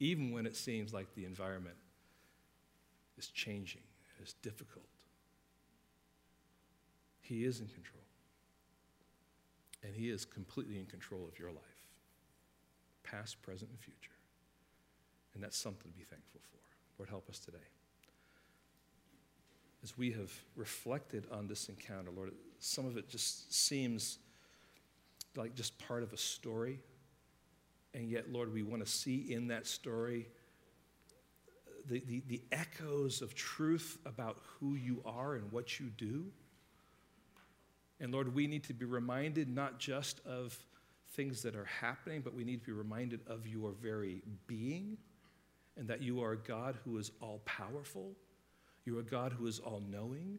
even 0.00 0.30
when 0.30 0.46
it 0.46 0.54
seems 0.54 0.92
like 0.92 1.12
the 1.14 1.24
environment 1.24 1.76
is 3.18 3.28
changing, 3.28 3.80
is 4.22 4.34
difficult. 4.34 4.84
He 7.20 7.44
is 7.44 7.60
in 7.60 7.68
control. 7.68 8.02
And 9.82 9.96
He 9.96 10.10
is 10.10 10.24
completely 10.24 10.78
in 10.78 10.86
control 10.86 11.26
of 11.26 11.38
your 11.38 11.50
life, 11.50 11.82
past, 13.02 13.42
present, 13.42 13.70
and 13.70 13.80
future. 13.80 14.12
And 15.34 15.42
that's 15.42 15.56
something 15.56 15.90
to 15.90 15.96
be 15.96 16.04
thankful 16.04 16.40
for. 16.50 16.58
Lord, 16.98 17.08
help 17.08 17.28
us 17.28 17.40
today 17.40 17.58
as 19.82 19.98
we 19.98 20.12
have 20.12 20.32
reflected 20.56 21.26
on 21.30 21.48
this 21.48 21.68
encounter, 21.68 22.10
Lord, 22.14 22.32
some 22.58 22.86
of 22.86 22.96
it 22.96 23.08
just 23.08 23.52
seems 23.52 24.18
like 25.36 25.54
just 25.54 25.78
part 25.78 26.02
of 26.02 26.12
a 26.12 26.16
story. 26.16 26.78
And 27.94 28.08
yet, 28.08 28.30
Lord, 28.30 28.52
we 28.52 28.62
want 28.62 28.84
to 28.84 28.90
see 28.90 29.32
in 29.32 29.48
that 29.48 29.66
story 29.66 30.28
the, 31.86 32.00
the, 32.06 32.22
the, 32.28 32.42
echoes 32.52 33.22
of 33.22 33.34
truth 33.34 33.98
about 34.06 34.38
who 34.60 34.76
you 34.76 35.02
are 35.04 35.34
and 35.34 35.50
what 35.50 35.80
you 35.80 35.86
do. 35.86 36.26
And 37.98 38.12
Lord, 38.12 38.32
we 38.32 38.46
need 38.46 38.62
to 38.64 38.72
be 38.72 38.84
reminded 38.84 39.48
not 39.48 39.80
just 39.80 40.20
of 40.24 40.56
things 41.10 41.42
that 41.42 41.56
are 41.56 41.64
happening, 41.64 42.20
but 42.20 42.34
we 42.34 42.44
need 42.44 42.60
to 42.60 42.66
be 42.66 42.72
reminded 42.72 43.20
of 43.26 43.48
your 43.48 43.72
very 43.72 44.22
being 44.46 44.96
and 45.76 45.88
that 45.88 46.02
you 46.02 46.22
are 46.22 46.32
a 46.32 46.36
God 46.36 46.78
who 46.84 46.98
is 46.98 47.10
all 47.20 47.40
powerful 47.44 48.12
you 48.84 48.96
are 48.98 49.00
a 49.00 49.04
God 49.04 49.32
who 49.32 49.46
is 49.46 49.58
all 49.58 49.82
knowing, 49.88 50.38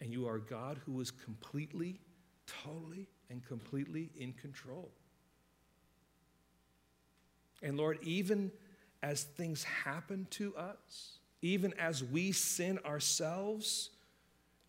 and 0.00 0.12
you 0.12 0.26
are 0.26 0.36
a 0.36 0.40
God 0.40 0.80
who 0.86 1.00
is 1.00 1.10
completely, 1.10 2.00
totally, 2.46 3.06
and 3.28 3.46
completely 3.46 4.10
in 4.16 4.32
control. 4.32 4.90
And 7.62 7.76
Lord, 7.76 7.98
even 8.02 8.50
as 9.02 9.22
things 9.22 9.64
happen 9.64 10.26
to 10.30 10.56
us, 10.56 11.18
even 11.42 11.72
as 11.78 12.02
we 12.02 12.32
sin 12.32 12.78
ourselves, 12.84 13.90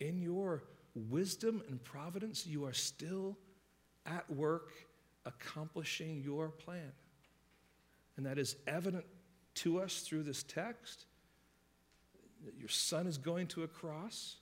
in 0.01 0.21
your 0.21 0.63
wisdom 1.09 1.61
and 1.69 1.81
providence, 1.83 2.45
you 2.45 2.65
are 2.65 2.73
still 2.73 3.37
at 4.05 4.29
work 4.29 4.71
accomplishing 5.25 6.21
your 6.21 6.49
plan. 6.49 6.91
And 8.17 8.25
that 8.25 8.37
is 8.37 8.57
evident 8.67 9.05
to 9.55 9.79
us 9.79 9.99
through 9.99 10.23
this 10.23 10.43
text 10.43 11.05
your 12.59 12.69
son 12.69 13.07
is 13.07 13.17
going 13.17 13.47
to 13.47 13.63
a 13.63 13.67
cross, 13.67 14.37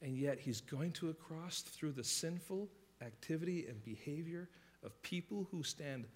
and 0.00 0.16
yet 0.16 0.38
he's 0.40 0.60
going 0.60 0.92
to 0.92 1.10
a 1.10 1.14
cross 1.14 1.60
through 1.60 1.92
the 1.92 2.04
sinful 2.04 2.68
activity 3.00 3.66
and 3.68 3.84
behavior 3.84 4.48
of 4.84 5.00
people 5.02 5.46
who 5.50 5.62
stand 5.62 6.06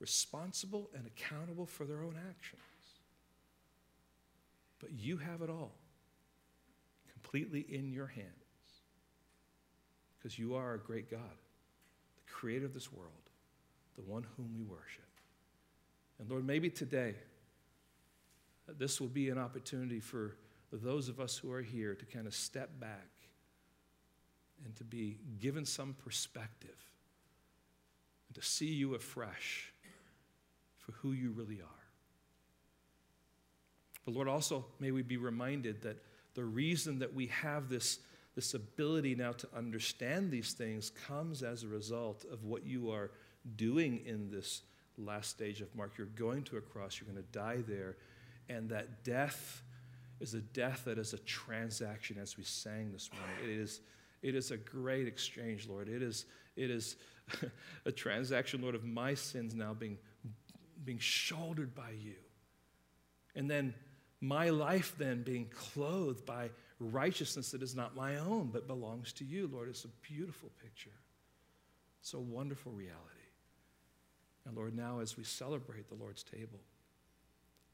responsible 0.00 0.90
and 0.94 1.06
accountable 1.06 1.66
for 1.66 1.84
their 1.84 2.02
own 2.02 2.16
actions. 2.28 2.60
But 4.80 4.92
you 4.92 5.16
have 5.16 5.42
it 5.42 5.50
all 5.50 5.72
completely 7.12 7.60
in 7.68 7.92
your 7.92 8.06
hands 8.06 8.28
because 10.18 10.38
you 10.38 10.54
are 10.54 10.74
a 10.74 10.78
great 10.78 11.10
God, 11.10 11.20
the 12.16 12.32
creator 12.32 12.66
of 12.66 12.74
this 12.74 12.92
world, 12.92 13.12
the 13.96 14.02
one 14.02 14.26
whom 14.36 14.54
we 14.54 14.62
worship. 14.62 15.04
And 16.18 16.30
Lord, 16.30 16.46
maybe 16.46 16.70
today, 16.70 17.14
this 18.78 19.00
will 19.00 19.08
be 19.08 19.28
an 19.30 19.38
opportunity 19.38 20.00
for 20.00 20.36
those 20.76 21.08
of 21.08 21.20
us 21.20 21.36
who 21.36 21.52
are 21.52 21.62
here 21.62 21.94
to 21.94 22.04
kind 22.04 22.26
of 22.26 22.34
step 22.34 22.70
back 22.80 23.10
and 24.64 24.74
to 24.76 24.84
be 24.84 25.18
given 25.40 25.64
some 25.64 25.94
perspective 26.04 26.76
and 28.28 28.34
to 28.34 28.42
see 28.42 28.72
you 28.72 28.94
afresh 28.94 29.72
for 30.78 30.92
who 30.92 31.12
you 31.12 31.30
really 31.30 31.60
are. 31.60 31.84
But 34.04 34.14
Lord, 34.14 34.28
also 34.28 34.66
may 34.80 34.90
we 34.90 35.02
be 35.02 35.16
reminded 35.16 35.82
that 35.82 36.02
the 36.34 36.44
reason 36.44 36.98
that 36.98 37.14
we 37.14 37.26
have 37.28 37.68
this, 37.68 38.00
this 38.34 38.54
ability 38.54 39.14
now 39.14 39.32
to 39.32 39.48
understand 39.56 40.30
these 40.30 40.52
things 40.52 40.90
comes 40.90 41.42
as 41.42 41.62
a 41.62 41.68
result 41.68 42.24
of 42.30 42.44
what 42.44 42.66
you 42.66 42.90
are 42.90 43.10
doing 43.56 44.02
in 44.04 44.30
this 44.30 44.62
last 44.98 45.30
stage 45.30 45.60
of 45.60 45.74
Mark. 45.74 45.92
You're 45.96 46.06
going 46.08 46.42
to 46.44 46.56
a 46.56 46.60
cross, 46.60 47.00
you're 47.00 47.10
going 47.10 47.24
to 47.24 47.32
die 47.32 47.62
there, 47.66 47.96
and 48.48 48.68
that 48.70 49.04
death 49.04 49.62
is 50.20 50.34
a 50.34 50.40
death 50.40 50.82
that 50.86 50.98
is 50.98 51.12
a 51.12 51.18
transaction, 51.18 52.16
as 52.20 52.36
we 52.36 52.44
sang 52.44 52.92
this 52.92 53.10
morning. 53.12 53.36
It 53.44 53.60
is, 53.60 53.80
it 54.22 54.34
is 54.34 54.50
a 54.50 54.56
great 54.56 55.06
exchange, 55.06 55.68
Lord. 55.68 55.88
It 55.88 56.02
is, 56.02 56.26
it 56.56 56.70
is 56.70 56.96
a 57.84 57.92
transaction, 57.92 58.62
Lord, 58.62 58.74
of 58.74 58.84
my 58.84 59.14
sins 59.14 59.54
now 59.54 59.74
being, 59.74 59.98
being 60.84 60.98
shouldered 60.98 61.74
by 61.74 61.90
you. 61.90 62.14
And 63.34 63.50
then 63.50 63.74
my 64.20 64.50
life 64.50 64.94
then 64.96 65.22
being 65.22 65.50
clothed 65.54 66.24
by 66.24 66.50
righteousness 66.78 67.50
that 67.50 67.62
is 67.62 67.74
not 67.74 67.94
my 67.94 68.16
own, 68.16 68.50
but 68.52 68.66
belongs 68.66 69.12
to 69.14 69.24
you, 69.24 69.48
Lord. 69.52 69.68
It's 69.68 69.84
a 69.84 69.88
beautiful 70.02 70.50
picture. 70.62 70.90
It's 72.00 72.14
a 72.14 72.20
wonderful 72.20 72.72
reality. 72.72 73.00
And 74.46 74.56
Lord, 74.56 74.76
now 74.76 75.00
as 75.00 75.16
we 75.16 75.24
celebrate 75.24 75.88
the 75.88 75.94
Lord's 75.94 76.22
table, 76.22 76.60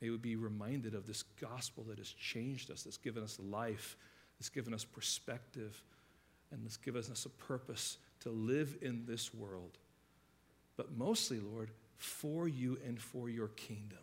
May 0.01 0.11
we 0.11 0.17
be 0.17 0.37
reminded 0.37 0.95
of 0.95 1.07
this 1.07 1.23
gospel 1.41 1.85
that 1.89 1.99
has 1.99 2.09
changed 2.09 2.71
us, 2.71 2.83
that's 2.83 2.97
given 2.97 3.23
us 3.23 3.39
life, 3.39 3.97
that's 4.39 4.49
given 4.49 4.73
us 4.73 4.85
perspective, 4.85 5.83
and 6.51 6.65
that's 6.65 6.79
given 6.79 7.01
us 7.01 7.27
a 7.27 7.29
purpose 7.29 7.99
to 8.21 8.31
live 8.31 8.77
in 8.81 9.05
this 9.07 9.33
world 9.35 9.79
but 10.81 10.97
mostly, 10.97 11.39
Lord, 11.39 11.73
for 11.99 12.49
you 12.49 12.79
and 12.87 12.99
for 12.99 13.29
your 13.29 13.49
kingdom. 13.49 13.99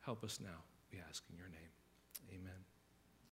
Help 0.00 0.22
us 0.22 0.38
now, 0.38 0.64
we 0.92 0.98
ask 1.08 1.24
in 1.30 1.38
your 1.38 1.48
name. 1.48 1.70
Amen. 2.28 2.73